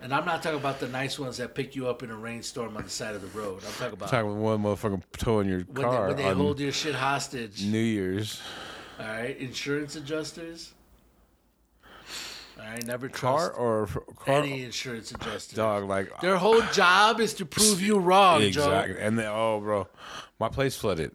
[0.00, 2.76] And I'm not talking about the nice ones that pick you up in a rainstorm
[2.76, 3.62] on the side of the road.
[3.64, 6.58] I'm talking about talking about one motherfucker towing your when they, car when they hold
[6.58, 7.64] your shit hostage.
[7.64, 8.40] New Year's.
[8.98, 10.74] All right, insurance adjusters.
[12.58, 14.42] All right, never Car or car?
[14.42, 15.56] any insurance adjuster.
[15.56, 18.94] Dog, like Their whole job is to prove you wrong, exactly.
[18.94, 19.00] Joe.
[19.00, 19.88] And then, oh, bro,
[20.38, 21.12] my place flooded.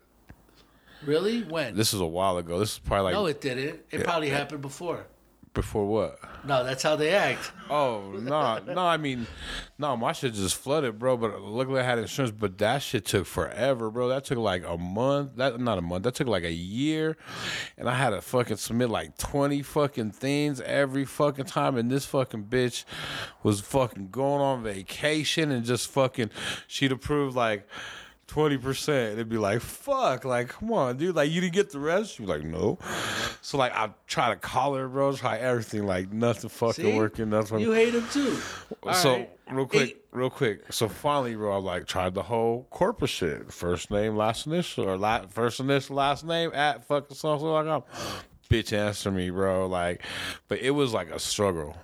[1.06, 1.44] Really?
[1.44, 1.76] When?
[1.76, 2.60] This was a while ago.
[2.60, 3.82] This is probably like no, it didn't.
[3.92, 5.06] It probably happened before.
[5.54, 6.20] before what?
[6.44, 7.52] No, that's how they act.
[7.70, 8.82] Oh no, no.
[8.82, 9.28] I mean,
[9.78, 9.98] no.
[9.98, 11.18] My shit just flooded, bro.
[11.18, 12.32] But luckily I had insurance.
[12.32, 14.08] But that shit took forever, bro.
[14.08, 15.36] That took like a month.
[15.36, 16.04] That not a month.
[16.04, 17.18] That took like a year,
[17.78, 21.76] and I had to fucking submit like twenty fucking things every fucking time.
[21.76, 22.86] And this fucking bitch
[23.44, 26.30] was fucking going on vacation and just fucking.
[26.68, 27.68] She'd approve like.
[28.38, 29.14] Twenty percent.
[29.14, 31.16] It'd be like, fuck, like, come on, dude.
[31.16, 32.20] Like, you didn't get the rest.
[32.20, 32.78] Be like, no.
[33.42, 35.12] So like, I try to call her, bro.
[35.16, 36.96] Try everything, like, nothing fucking See?
[36.96, 37.32] working.
[37.32, 37.62] Nothing.
[37.62, 38.38] You hate them too.
[38.84, 39.30] All so right.
[39.52, 40.72] real quick, Eight- real quick.
[40.72, 43.52] So finally, bro, I like tried the whole corporate shit.
[43.52, 47.84] First name, last initial, or la- first initial, last name at fucking something like that.
[48.52, 49.66] Bitch, answer me, bro.
[49.66, 50.04] Like,
[50.48, 51.76] but it was like a struggle.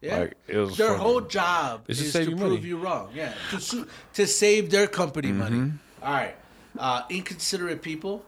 [0.00, 0.20] Yeah.
[0.20, 2.56] Like it was their fucking- whole job is save to you prove money.
[2.58, 2.66] Mm-hmm.
[2.68, 3.08] you wrong.
[3.12, 5.72] Yeah, to to save their company money.
[6.02, 6.36] All right,
[6.78, 8.24] uh, inconsiderate people.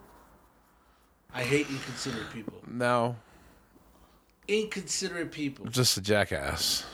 [1.34, 2.54] I hate inconsiderate people.
[2.66, 3.16] no,
[4.48, 5.66] Inconsiderate people.
[5.66, 6.84] just a jackass.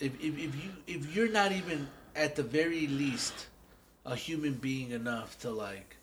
[0.00, 1.86] If, if if you if you're not even
[2.16, 3.46] at the very least
[4.06, 5.96] a human being enough to like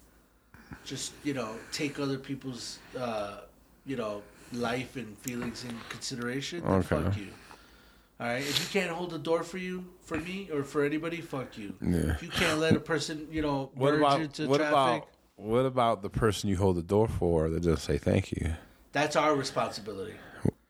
[0.85, 3.39] just you know take other people's uh,
[3.85, 4.21] you know
[4.53, 6.87] life and feelings in consideration, then Okay.
[7.03, 7.27] fuck you.
[8.19, 8.41] All right.
[8.41, 11.73] If you can't hold the door for you, for me, or for anybody, fuck you.
[11.81, 12.11] Yeah.
[12.11, 15.07] If you can't let a person, you know, What merge about into what traffic, about
[15.35, 18.55] what about the person you hold the door for that doesn't say thank you?
[18.91, 20.15] that's our responsibility.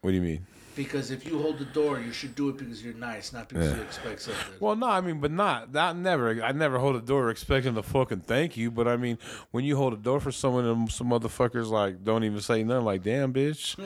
[0.01, 0.45] What do you mean?
[0.75, 3.75] Because if you hold the door, you should do it because you're nice, not because
[3.75, 4.53] you expect something.
[4.59, 5.95] Well, no, I mean, but not that.
[5.95, 6.41] Never.
[6.41, 8.71] I never hold a door expecting to fucking thank you.
[8.71, 9.17] But I mean,
[9.51, 12.85] when you hold a door for someone and some motherfuckers like don't even say nothing,
[12.85, 13.77] like damn bitch,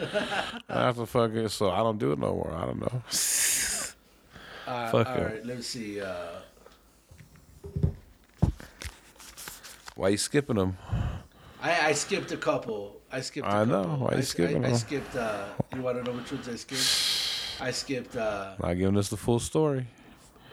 [0.69, 1.49] I have to fucking.
[1.49, 2.53] So I don't do it no more.
[2.53, 3.01] I don't know.
[4.65, 5.99] Uh, fuck all right, let's see.
[5.99, 6.39] Uh,
[9.95, 10.77] Why you skipping them?
[11.61, 12.99] I, I skipped a couple.
[13.13, 13.47] I skipped.
[13.47, 13.83] I know.
[13.83, 15.15] Why you I, skipping I, I skipped.
[15.15, 15.45] Uh,
[15.75, 17.61] you want to know which ones I skipped?
[17.61, 19.85] I skipped uh, Not giving us the full story.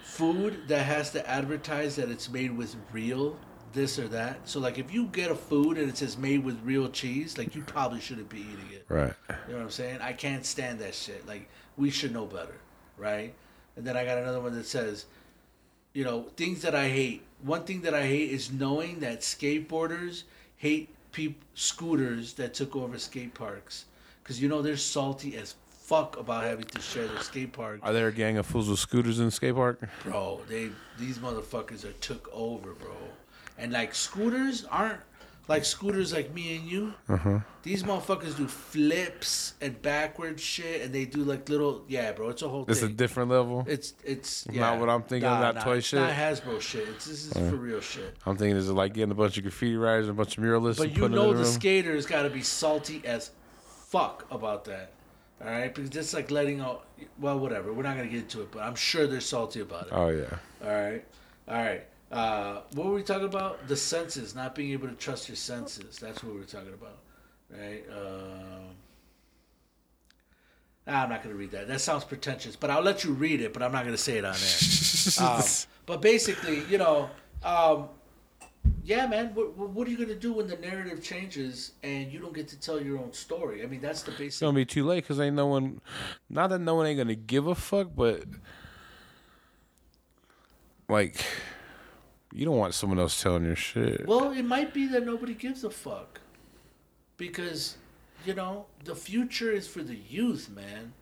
[0.03, 3.39] food that has to advertise that it's made with real
[3.73, 4.47] this or that.
[4.47, 7.55] So like, if you get a food and it says made with real cheese, like
[7.55, 8.85] you probably shouldn't be eating it.
[8.89, 9.15] Right.
[9.29, 10.01] You know what I'm saying?
[10.03, 11.27] I can't stand that shit.
[11.27, 12.57] Like we should know better,
[12.99, 13.33] right?
[13.77, 15.07] And then I got another one that says,
[15.95, 17.23] you know, things that I hate.
[17.43, 20.25] One thing that I hate is knowing that skateboarders
[20.57, 23.85] hate peop- scooters that took over skate parks,
[24.23, 27.81] because you know they're salty as fuck about having to share their skate park.
[27.83, 29.81] Are there a gang of fools with scooters in the skate park?
[30.05, 32.95] Bro, they these motherfuckers are took over, bro.
[33.59, 35.01] And like scooters aren't
[35.51, 36.95] like scooters like me and you.
[37.09, 37.41] Uh-huh.
[37.65, 42.29] These motherfuckers do flips and backward shit, and they do like little yeah, bro.
[42.29, 43.65] It's a whole It's a different level.
[43.67, 45.99] it's it's Not what I'm thinking of that toy it's shit?
[46.01, 46.89] Not Hasbro shit.
[46.89, 48.17] It's this is for real shit.
[48.25, 50.45] I'm thinking is it like getting a bunch of graffiti writers and a bunch of
[50.45, 51.45] muralists But you know the room?
[51.45, 53.33] skaters got to be salty as
[53.89, 54.93] fuck about that.
[55.43, 56.85] All right, because it's like letting out.
[57.19, 57.73] Well, whatever.
[57.73, 59.93] We're not gonna get into it, but I'm sure they're salty about it.
[59.93, 60.37] Oh yeah.
[60.63, 61.05] All right,
[61.49, 61.85] all right.
[62.11, 63.69] Uh, what were we talking about?
[63.69, 65.99] The senses, not being able to trust your senses.
[65.99, 66.99] That's what we were talking about,
[67.51, 67.85] right?
[70.91, 71.69] Ah, I'm not going to read that.
[71.69, 73.53] That sounds pretentious, but I'll let you read it.
[73.53, 75.29] But I'm not going to say it on there.
[75.29, 75.43] um,
[75.87, 77.11] but basically, you know,
[77.45, 77.89] um,
[78.83, 79.33] yeah, man.
[79.35, 82.49] What, what are you going to do when the narrative changes and you don't get
[82.49, 83.63] to tell your own story?
[83.63, 84.27] I mean, that's the basic.
[84.27, 84.47] It's basic.
[84.47, 85.81] gonna be too late because ain't no one.
[86.29, 88.25] Not that no one ain't gonna give a fuck, but
[90.89, 91.25] like,
[92.33, 94.07] you don't want someone else telling your shit.
[94.07, 96.21] Well, it might be that nobody gives a fuck.
[97.17, 97.77] Because,
[98.25, 100.93] you know, the future is for the youth, man.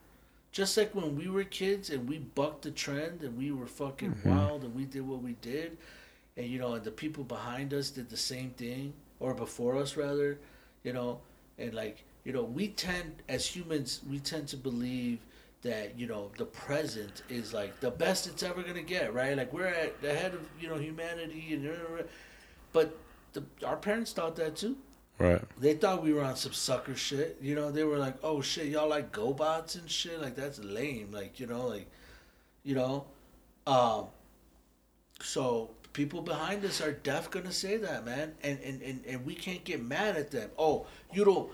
[0.50, 4.12] Just like when we were kids and we bucked the trend and we were fucking
[4.12, 4.30] Mm-hmm.
[4.30, 5.76] wild and we did what we did,
[6.36, 9.96] and, you know, and the people behind us did the same thing, or before us,
[9.96, 10.38] rather,
[10.82, 11.20] you know,
[11.58, 15.18] and like, you know, we tend, as humans, we tend to believe
[15.62, 19.36] that you know the present is like the best it's ever gonna get, right?
[19.36, 22.04] Like we're at the head of you know humanity, and
[22.72, 22.96] but
[23.32, 24.76] the, our parents thought that too.
[25.18, 25.42] Right.
[25.58, 27.38] They thought we were on some sucker shit.
[27.42, 30.20] You know, they were like, "Oh shit, y'all like GoBots and shit.
[30.20, 31.10] Like that's lame.
[31.10, 31.88] Like you know, like,
[32.62, 33.06] you know,
[33.66, 34.06] um.
[35.20, 39.34] So people behind us are deaf gonna say that, man, and and and and we
[39.34, 40.50] can't get mad at them.
[40.56, 41.50] Oh, you don't,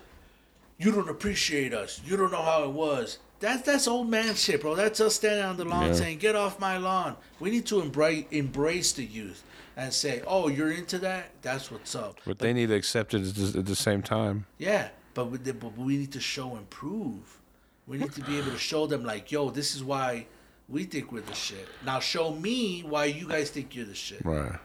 [0.76, 2.02] you don't appreciate us.
[2.04, 3.18] You don't know how it was.
[3.44, 4.74] That's that's old man shit, bro.
[4.74, 5.92] That's us standing on the lawn Yeah.
[5.92, 9.42] saying, "Get off my lawn." We need to embrace embrace the youth
[9.76, 11.30] and say, "Oh, you're into that?
[11.42, 14.46] That's what's up." But they need to accept it at the, at the same time.
[14.56, 17.38] Yeah, but we, but we need to show and prove.
[17.86, 20.26] We need to be able to show them like, yo, this is why
[20.70, 21.68] we think we're the shit.
[21.84, 24.24] Now show me why you guys think you're the shit.
[24.24, 24.58] Right.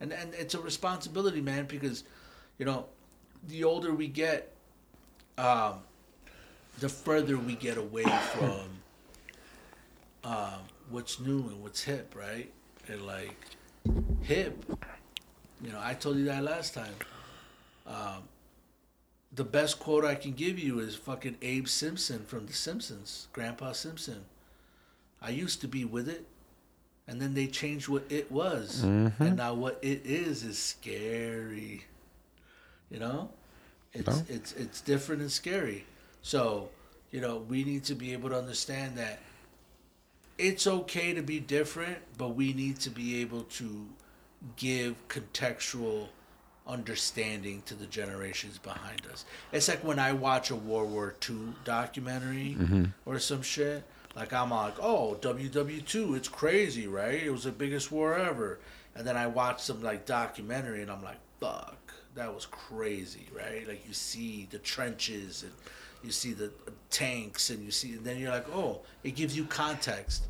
[0.00, 2.04] And and it's a responsibility, man, because
[2.58, 2.88] you know,
[3.46, 4.52] the older we get,
[5.38, 5.76] um,
[6.80, 8.68] the further we get away from
[10.24, 10.60] um,
[10.90, 12.50] what's new and what's hip, right?
[12.88, 13.36] And like
[14.22, 14.64] hip,
[15.62, 16.94] you know, I told you that last time.
[17.86, 18.24] Um,
[19.34, 23.72] the best quote I can give you is fucking Abe Simpson from The Simpsons, Grandpa
[23.72, 24.24] Simpson.
[25.20, 26.26] I used to be with it,
[27.06, 31.84] and then they changed what it was, and now what it is is scary.
[32.90, 33.30] You know,
[33.92, 34.24] it's No.
[34.28, 35.84] it's it's different and scary.
[36.22, 36.68] So,
[37.10, 39.20] you know, we need to be able to understand that
[40.36, 43.86] it's okay to be different, but we need to be able to
[44.56, 46.08] give contextual
[46.66, 49.24] understanding to the generations behind us.
[49.52, 52.84] It's like when I watch a World War II documentary mm-hmm.
[53.06, 53.84] or some shit.
[54.14, 57.22] Like I'm like, oh, WW2, it's crazy, right?
[57.22, 58.58] It was the biggest war ever.
[58.94, 63.66] And then I watch some like documentary, and I'm like, fuck, that was crazy, right?
[63.68, 65.52] Like you see the trenches and
[66.02, 66.50] you see the
[66.90, 70.24] tanks, and you see, and then you're like, oh, it gives you context.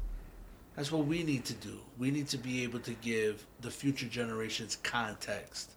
[0.77, 1.78] That's what we need to do.
[1.99, 5.73] We need to be able to give the future generations context.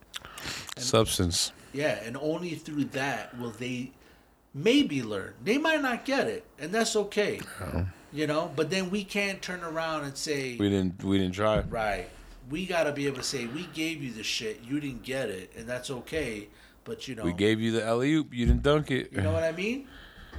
[0.77, 1.51] Substance.
[1.73, 3.91] Yeah, and only through that will they
[4.53, 5.33] maybe learn.
[5.43, 7.39] They might not get it, and that's okay.
[8.13, 11.03] You know, but then we can't turn around and say, We didn't.
[11.03, 11.61] We didn't try.
[11.61, 12.09] right,
[12.49, 15.29] we got to be able to say, we gave you the shit, you didn't get
[15.29, 16.49] it, and that's okay.
[16.83, 18.33] But you know, We gave you the alley oop.
[18.33, 19.11] You didn't dunk it.
[19.11, 19.87] you know what I mean?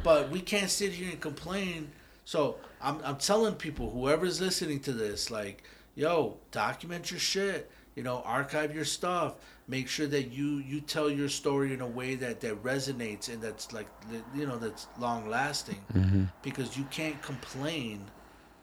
[0.03, 1.91] But we can't sit here and complain.
[2.25, 5.63] So I'm, I'm telling people, whoever's listening to this, like,
[5.95, 7.71] yo, document your shit.
[7.95, 9.35] You know, archive your stuff.
[9.69, 13.41] Make sure that you you tell your story in a way that that resonates and
[13.41, 13.87] that's like
[14.35, 16.27] you know that's long lasting.
[16.43, 18.01] Because you can't complain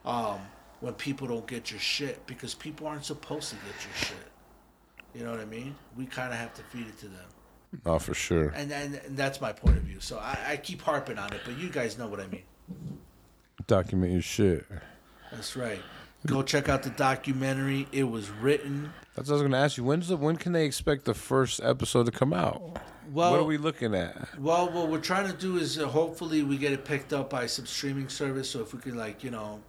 [0.03, 0.39] um,
[0.79, 4.31] when people don't get your shit because people aren't supposed to get your shit.
[5.13, 5.75] You know what I mean?
[5.95, 7.25] We kind of have to feed it to them
[7.85, 8.49] Oh, for sure.
[8.55, 9.99] and, and and that's my point of view.
[9.99, 12.43] So I, I keep harping on it, but you guys know what I mean.
[13.67, 14.65] Document your shit.
[15.31, 15.81] That's right.
[16.25, 17.87] Go check out the documentary.
[17.91, 18.91] It was written.
[19.15, 19.83] That's what I was gonna ask you.
[19.83, 22.79] When's the when can they expect the first episode to come out?
[23.11, 24.37] Well, what are we looking at?
[24.39, 27.45] well, what we're trying to do is uh, hopefully we get it picked up by
[27.45, 28.49] some streaming service.
[28.49, 29.61] So if we can like you know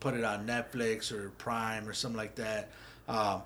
[0.00, 2.70] put it on Netflix or Prime or something like that.
[3.08, 3.42] Um,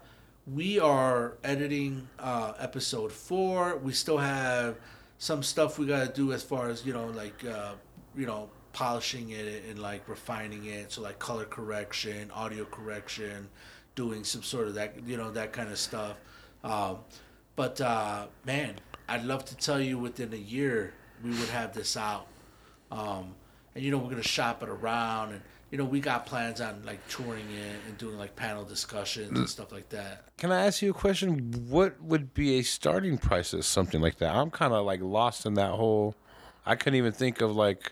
[0.47, 3.77] we are editing uh, episode four.
[3.77, 4.77] We still have
[5.19, 7.73] some stuff we got to do as far as you know like uh,
[8.17, 10.93] you know polishing it and like refining it.
[10.93, 13.49] So like color correction, audio correction,
[13.95, 16.17] doing some sort of that you know that kind of stuff.
[16.65, 16.99] Um,
[17.55, 18.77] but uh, man,
[19.09, 22.27] I'd love to tell you within a year we would have this out.
[22.91, 23.35] Um,
[23.75, 26.83] and you know we're gonna shop it around, and you know we got plans on
[26.85, 29.49] like touring it and doing like panel discussions and mm.
[29.49, 30.25] stuff like that.
[30.37, 31.67] Can I ask you a question?
[31.69, 34.35] What would be a starting price of something like that?
[34.35, 36.15] I'm kind of like lost in that whole.
[36.67, 37.91] I couldn't even think of like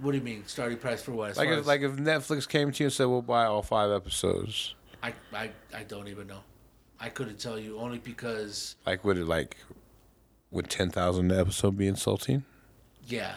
[0.00, 1.32] What do you mean starting price for what?
[1.32, 3.62] As like if, as- like if Netflix came to you and said we'll buy all
[3.62, 4.76] five episodes.
[5.02, 6.40] I, I I don't even know.
[7.00, 9.56] I couldn't tell you only because Like would it like
[10.52, 12.44] would ten thousand an episode be insulting?
[13.08, 13.32] yeah,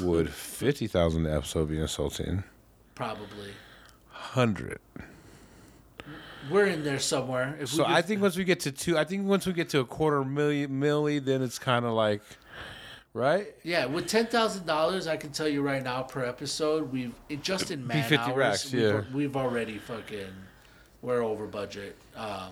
[0.00, 2.44] Would fifty thousand an episode be insulting?
[2.94, 3.52] probably
[4.10, 4.78] Hundred.
[6.50, 7.56] we're in there somewhere.
[7.58, 9.70] If So we I think once we get to two, I think once we get
[9.70, 12.22] to a quarter million milli, then it's kind of like,
[13.14, 13.48] right?
[13.64, 17.42] Yeah, with ten thousand dollars, I can tell you right now per episode, we've it,
[17.42, 19.02] just in man 50 hours, racks, we've, yeah.
[19.12, 20.28] we've already fucking
[21.02, 21.96] we're over budget.
[22.16, 22.50] Uh,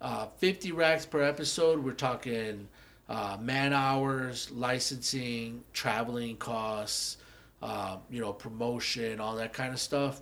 [0.00, 1.84] uh, Fifty racks per episode.
[1.84, 2.66] We're talking
[3.08, 7.18] uh, man hours, licensing, traveling costs,
[7.62, 10.20] uh, you know, promotion, all that kind of stuff.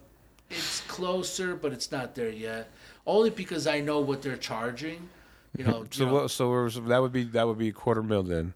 [0.50, 2.70] It's closer, but it's not there yet.
[3.06, 5.08] Only because I know what they're charging.
[5.56, 7.72] You know, So you know, what, so we're, that would be that would be a
[7.72, 8.54] quarter mil then.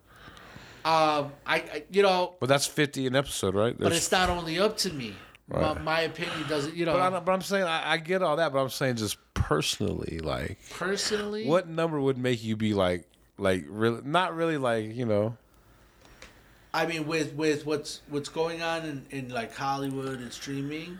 [0.84, 3.76] um, I, I you know, But that's fifty an episode, right?
[3.78, 5.14] but it's not only up to me.
[5.46, 6.94] My, my opinion doesn't, you know.
[6.94, 10.18] But, I, but I'm saying I, I get all that, but I'm saying just personally,
[10.20, 13.06] like, personally, what number would make you be like,
[13.38, 14.58] Like really, not really.
[14.58, 15.36] Like you know.
[16.72, 20.98] I mean, with with what's what's going on in, in like Hollywood and streaming,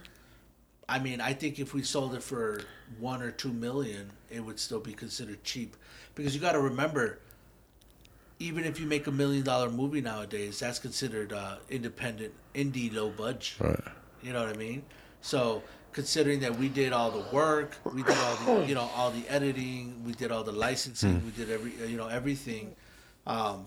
[0.89, 2.63] I mean, I think if we sold it for
[2.99, 5.77] one or two million, it would still be considered cheap,
[6.15, 7.19] because you got to remember,
[8.39, 13.11] even if you make a million dollar movie nowadays, that's considered uh, independent, indie, low
[13.11, 13.61] budget.
[13.61, 13.81] Right.
[14.23, 14.85] You know what I mean?
[15.23, 15.63] So
[15.99, 19.27] considering that we did all the work, we did all the you know all the
[19.29, 22.75] editing, we did all the licensing, we did every you know everything.
[23.27, 23.67] Um,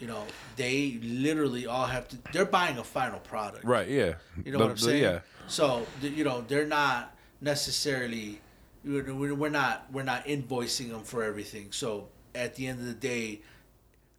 [0.00, 0.24] you know,
[0.56, 2.16] they literally all have to.
[2.32, 3.64] They're buying a final product.
[3.64, 3.88] Right.
[3.88, 4.14] Yeah.
[4.44, 5.02] You know The- what I'm the- saying?
[5.02, 5.18] Yeah.
[5.48, 8.40] So th- you know they're not necessarily.
[8.84, 11.68] We're we're- we're not we're not invoicing them for everything.
[11.72, 13.42] So at the end of the day,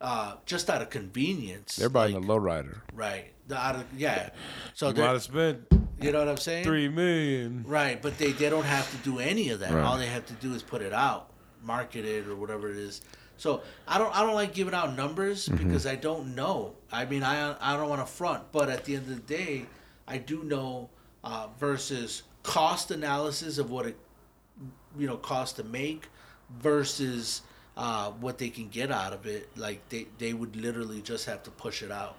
[0.01, 2.81] uh, just out of convenience, They're buying like, a lowrider.
[2.93, 3.31] right.
[3.47, 4.29] The out of yeah.
[4.75, 5.59] So You they're might have spent
[6.01, 6.63] you know what I'm saying?
[6.63, 7.63] three million.
[7.67, 9.73] Right, but they, they don't have to do any of that.
[9.73, 9.83] Right.
[9.83, 11.29] All they have to do is put it out,
[11.63, 13.01] market it or whatever it is.
[13.37, 15.67] So I don't I don't like giving out numbers Mm-hmm.
[15.67, 16.75] because I don't know.
[16.91, 19.65] I mean I I don't want to front, but at the end of the day,
[20.07, 20.89] I do know
[21.23, 23.97] uh, versus cost analysis of what it
[24.97, 26.07] you know costs to make
[26.61, 27.41] versus
[27.77, 29.49] uh, what they can get out of it.
[29.55, 32.17] Like they they would literally just have to push it out.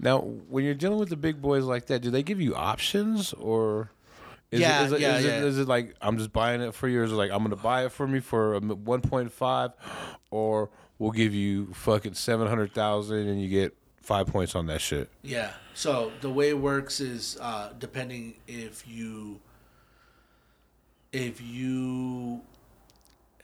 [0.00, 3.32] Now, when you're dealing with the big boys like that, do they give you options
[3.34, 3.90] or?
[4.50, 5.30] Is Yeah, it, is it, yeah, is yeah.
[5.38, 7.00] It, is it like I'm just buying it for you?
[7.00, 9.72] Or is it like I'm gonna buy it for me for 1.5,
[10.30, 14.80] or we'll give you fucking seven hundred thousand and you get five points on that
[14.80, 15.08] shit?
[15.22, 15.52] Yeah.
[15.74, 19.40] So the way it works is uh, depending if you
[21.12, 22.40] if you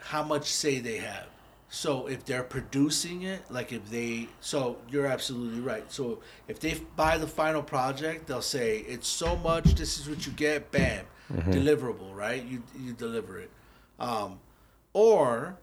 [0.01, 1.27] how much say they have.
[1.69, 5.91] So if they're producing it, like if they so you're absolutely right.
[5.91, 9.75] So if they buy the final project, they'll say it's so much.
[9.75, 10.71] This is what you get.
[10.71, 12.15] Bam, deliverable.
[12.15, 12.45] Right?
[12.45, 13.51] You you deliver it.
[13.99, 14.39] Um,
[14.93, 15.59] or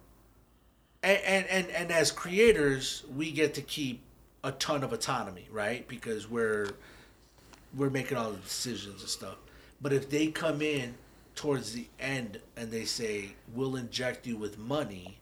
[1.01, 4.01] and, and and and as creators, we get to keep
[4.43, 5.87] a ton of autonomy, right?
[5.87, 6.71] Because we're
[7.75, 9.37] we're making all the decisions and stuff.
[9.81, 10.95] But if they come in
[11.33, 15.19] towards the end and they say, "We'll inject you with money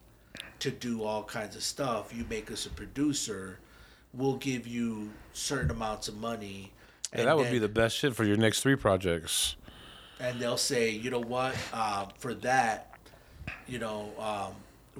[0.61, 2.13] to do all kinds of stuff.
[2.15, 3.59] You make us a producer.
[4.13, 6.71] We'll give you certain amounts of money."
[7.13, 9.55] And that would then- be the best shit for your next three projects.
[10.19, 12.93] and they'll say, you know what, um, for that,
[13.67, 14.53] you know, um,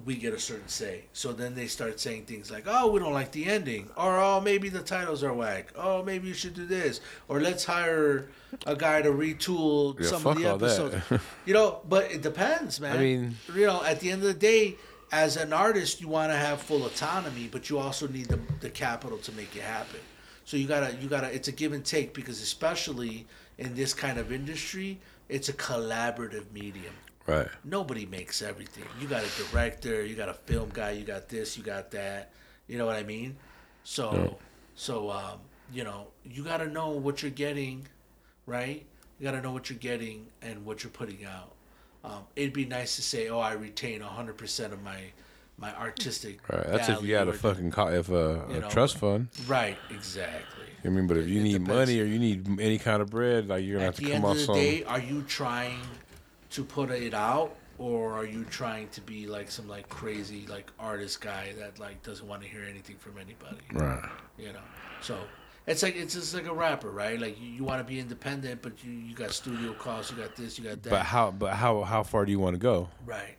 [0.04, 1.04] we get a certain say.
[1.14, 4.42] So then they start saying things like, oh, we don't like the ending, or oh,
[4.42, 8.30] maybe the titles are whack, oh, maybe you should do this, or let's hire
[8.66, 10.96] a guy to retool Yeah, some of the episodes.
[11.46, 12.98] you know, but it depends, man.
[12.98, 14.76] I mean- you know, at the end of the day.
[15.12, 18.70] As an artist, you want to have full autonomy, but you also need the, the
[18.70, 20.00] capital to make it happen.
[20.46, 23.26] So you gotta you gotta it's a give and take because especially
[23.58, 25.00] in this kind of industry,
[25.30, 26.94] it's a collaborative medium.
[27.28, 27.48] Right.
[27.64, 28.86] Nobody makes everything.
[29.00, 32.32] You got a director, you got a film guy, you got this, you got that.
[32.68, 33.36] You know what I mean?
[33.84, 34.38] So
[34.76, 35.40] so um,
[35.72, 37.88] you know, you gotta know what you're getting,
[38.46, 38.86] right?
[39.20, 41.54] You gotta know what you're getting and what you're putting out.
[42.04, 45.00] Um, it'd be nice to say, "Oh, I retain 100% of my
[45.58, 46.66] my artistic." Right.
[46.68, 48.70] That's if you had a fucking co- if a, a know.
[48.70, 49.28] trust fund.
[49.48, 50.66] Right, exactly.
[50.84, 51.70] I mean, but if you It need depends.
[51.70, 54.26] money or you need any kind of bread, like you're gonna At have to come
[54.26, 54.32] off.
[54.38, 54.56] At the end of the some.
[54.56, 55.80] day, are you trying
[56.50, 60.72] to put it out, or are you trying to be like some like crazy like
[60.80, 63.62] artist guy that like doesn't want to hear anything from anybody?
[63.74, 64.10] Right.
[64.40, 64.60] You know,
[65.02, 65.20] so
[65.68, 67.20] it's like it's just like a rapper, right?
[67.20, 70.36] Like you, you want to be independent, but you you got studio costs, you got
[70.36, 71.32] this, you got that, But how?
[71.32, 71.82] But how?
[71.84, 72.90] How far do you want to go?
[73.06, 73.38] right?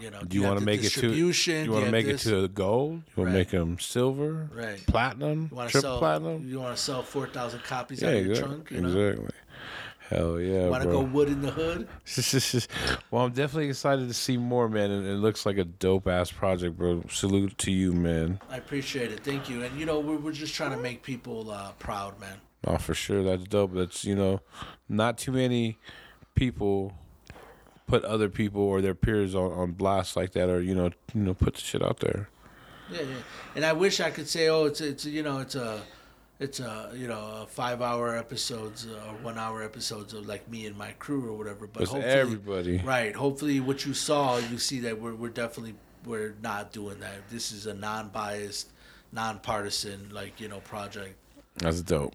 [0.00, 1.00] You know, Do you want to make it to?
[1.02, 2.92] distribution, You want to make this- it to gold?
[2.92, 3.32] You want Right.
[3.32, 4.48] to make them silver?
[4.54, 4.82] Right.
[4.86, 5.48] Platinum?
[5.50, 6.48] You want to triple sell platinum?
[6.48, 8.54] You want to sell four thousand copies Yeah, out of your exactly.
[8.56, 8.70] trunk.
[8.70, 9.30] You know, exactly.
[10.10, 11.86] Hell yeah, want to go wood in the hood.
[13.12, 14.90] well, I'm definitely excited to see more, man.
[14.90, 17.04] And it looks like a dope ass project, bro.
[17.08, 18.40] Salute to you, man.
[18.50, 19.20] I appreciate it.
[19.20, 19.62] Thank you.
[19.62, 22.38] And you know, we're, we're just trying to make people uh, proud, man.
[22.66, 23.72] Oh, for sure, that's dope.
[23.72, 24.40] That's you know,
[24.88, 25.78] not too many
[26.34, 26.92] people
[27.86, 31.20] put other people or their peers on, on blast like that, or you know, you
[31.20, 32.28] know, put the shit out there.
[32.90, 33.14] Yeah, yeah.
[33.54, 35.82] And I wish I could say, oh, it's it's you know, it's a,
[36.40, 40.48] it's a you know, a five hour episodes uh, or one hour episodes of like
[40.50, 41.66] me and my crew or whatever.
[41.66, 42.78] But It's hopefully, everybody.
[42.78, 43.14] right?
[43.14, 47.28] Hopefully, what you saw, you see that we're we're definitely we're not doing that.
[47.30, 48.68] This is a non-biased,
[49.12, 51.14] non-partisan, like you know, project.
[51.58, 52.14] That's dope.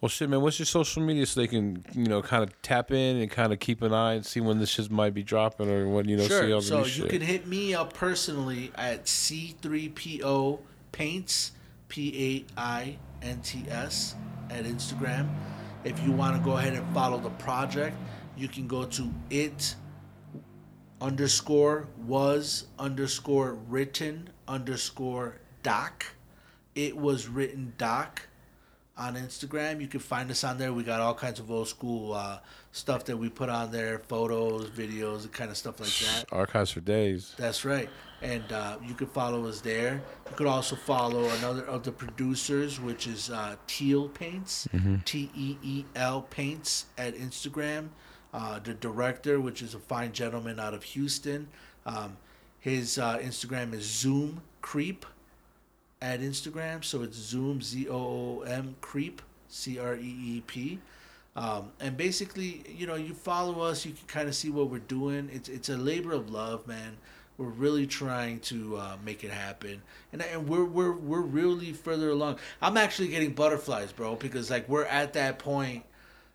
[0.00, 0.40] Well, shit, man.
[0.42, 3.52] What's your social media so they can, you know, kind of tap in and kind
[3.52, 6.16] of keep an eye and see when this shit might be dropping or when you
[6.16, 7.08] know see all the So new you shit.
[7.10, 10.60] can hit me up personally at C3PO
[10.92, 11.52] Paints,
[11.88, 14.14] P A I N T S,
[14.50, 15.28] at Instagram.
[15.84, 17.96] If you want to go ahead and follow the project,
[18.36, 19.74] you can go to it
[21.00, 26.04] underscore was underscore written underscore doc.
[26.74, 28.22] It was written doc
[28.96, 29.80] on Instagram.
[29.80, 30.72] You can find us on there.
[30.72, 32.38] We got all kinds of old school uh,
[32.72, 36.24] stuff that we put on there, photos, videos, and kind of stuff like that.
[36.32, 37.34] Archives for days.
[37.38, 37.88] That's right.
[38.20, 40.02] And uh, you can follow us there.
[40.28, 44.66] You could also follow another of the producers, which is uh, Teel Paints,
[45.04, 47.90] T E E L Paints at Instagram.
[48.34, 51.48] Uh, the director, which is a fine gentleman out of Houston,
[51.86, 52.16] um,
[52.60, 55.06] his uh, Instagram is Zoom Creep
[56.02, 56.84] at Instagram.
[56.84, 60.80] So it's Zoom Z O O M Creep C R E E P.
[61.36, 64.80] Um, and basically, you know, you follow us, you can kind of see what we're
[64.80, 65.30] doing.
[65.32, 66.96] It's it's a labor of love, man.
[67.38, 69.80] We're really trying to uh, make it happen,
[70.12, 72.40] and and we're we're we're really further along.
[72.60, 75.84] I'm actually getting butterflies, bro, because like we're at that point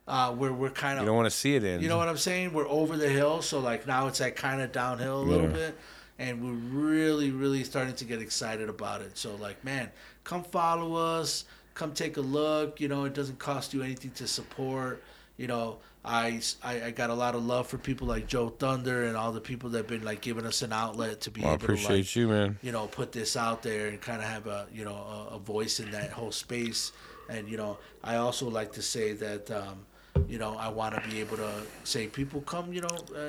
[0.07, 1.82] uh, where we're kind of You don't want to see it in.
[1.82, 2.53] you know what I'm saying?
[2.53, 5.53] We're over the hill, so like now it's like kind of downhill a little Yeah.
[5.53, 5.77] bit,
[6.19, 9.17] and we're really, really starting to get excited about it.
[9.17, 9.91] So like, man,
[10.23, 12.80] come follow us, come take a look.
[12.80, 15.03] You know, it doesn't cost you anything to support.
[15.35, 19.06] You know, I, I, I got a lot of love for people like Joe Thunder
[19.06, 21.53] and all the people that've been like giving us an outlet to be Well, I
[21.53, 22.57] able to like appreciate you, man.
[22.61, 24.95] you know put this out there and kind of have a you know
[25.32, 26.91] a, a voice in that whole space
[27.30, 29.85] and you know i also like to say that um,
[30.27, 31.49] you know i want to be able to
[31.85, 33.19] say people come you know uh,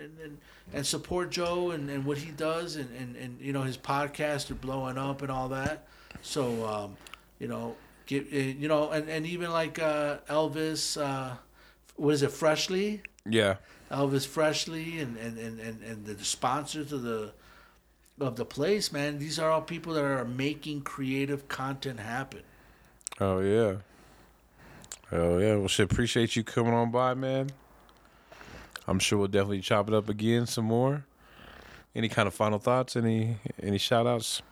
[0.00, 0.38] and, and
[0.72, 4.50] and support joe and, and what he does and, and and you know his podcast
[4.50, 5.86] are blowing up and all that
[6.22, 6.96] so um,
[7.38, 11.34] you know get uh, you know and, and even like uh, elvis uh,
[11.96, 13.56] what is it freshly Yeah.
[13.90, 17.32] Elvis Freshly and and, and, and, and the sponsors of the
[18.20, 19.18] of the place, man.
[19.18, 22.42] These are all people that are making creative content happen.
[23.20, 23.76] Oh yeah.
[25.10, 25.56] Oh yeah.
[25.56, 25.90] Well, shit.
[25.92, 27.50] Appreciate you coming on by, man.
[28.86, 31.04] I'm sure we'll definitely chop it up again some more.
[31.94, 32.96] Any kind of final thoughts?
[32.96, 34.42] Any any shout outs?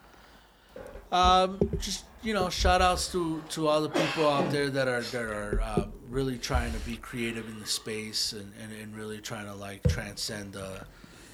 [1.13, 5.03] Um, just you know, shout outs to to all the people out there that are
[5.03, 9.19] that are uh, really trying to be creative in the space and, and, and really
[9.19, 10.85] trying to like transcend the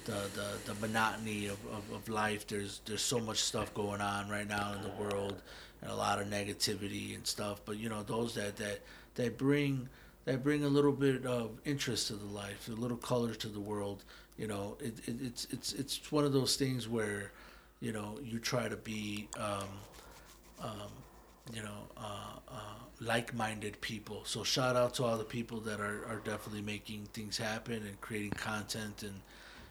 [0.05, 2.47] the, the, the monotony of, of, of life.
[2.47, 5.41] There's there's so much stuff going on right now in the world
[5.81, 7.61] and a lot of negativity and stuff.
[7.65, 8.79] But you know, those that that
[9.15, 9.89] that bring
[10.25, 13.59] that bring a little bit of interest to the life, a little color to the
[13.59, 14.03] world.
[14.37, 17.31] You know, it, it, it's it's it's one of those things where,
[17.79, 19.67] you know, you try to be, um,
[20.61, 20.89] um,
[21.53, 22.59] you know, uh, uh,
[22.99, 24.21] like-minded people.
[24.25, 27.99] So shout out to all the people that are, are definitely making things happen and
[28.01, 29.21] creating content and.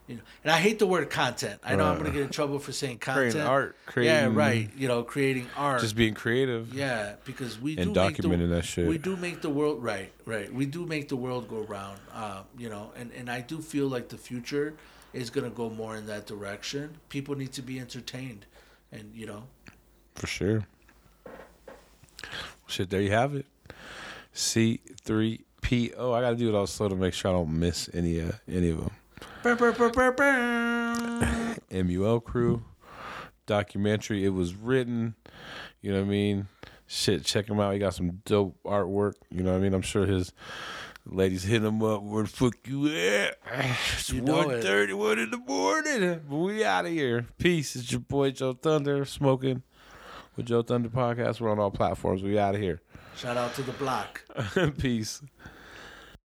[0.08, 1.60] You know, and I hate the word content.
[1.64, 3.32] I know I'm gonna get in trouble for saying content.
[3.32, 4.70] Creating art, yeah, right.
[4.76, 5.80] You know, creating art.
[5.80, 6.72] Just being creative.
[6.72, 8.86] Yeah, because we And do make documenting the, that shit.
[8.86, 10.48] We do make the world right, right.
[10.54, 11.98] We do make the world go round.
[12.14, 14.74] Uh, you know, and and I do feel like the future
[15.16, 16.96] is gonna go more in that direction.
[17.08, 18.46] People need to be entertained,
[18.92, 19.44] and you know,
[20.14, 20.66] For sure.
[22.66, 23.46] Shit, there you have it.
[24.34, 26.14] C3PO.
[26.14, 28.70] I gotta do it all slow to make sure I don't miss any uh, any
[28.70, 28.90] of them.
[31.70, 32.62] MUL crew
[33.46, 34.24] documentary.
[34.24, 35.14] It was written.
[35.80, 36.48] You know what I mean?
[36.88, 37.72] Shit, check him out.
[37.72, 39.14] He got some dope artwork.
[39.30, 39.74] You know what I mean?
[39.74, 40.32] I'm sure his
[41.06, 42.02] ladies hit them up.
[42.02, 43.38] Where the fuck you at?
[43.94, 44.64] It's You know it.
[44.64, 46.20] 1.31 in the morning.
[46.28, 47.26] But we out of here.
[47.38, 47.76] Peace.
[47.76, 49.62] It's your boy Joe Thunder smoking
[50.36, 51.40] with Joe Thunder podcast.
[51.40, 52.22] We're on all platforms.
[52.22, 52.80] We out of here.
[53.16, 54.22] Shout out to the block.
[54.78, 55.22] Peace.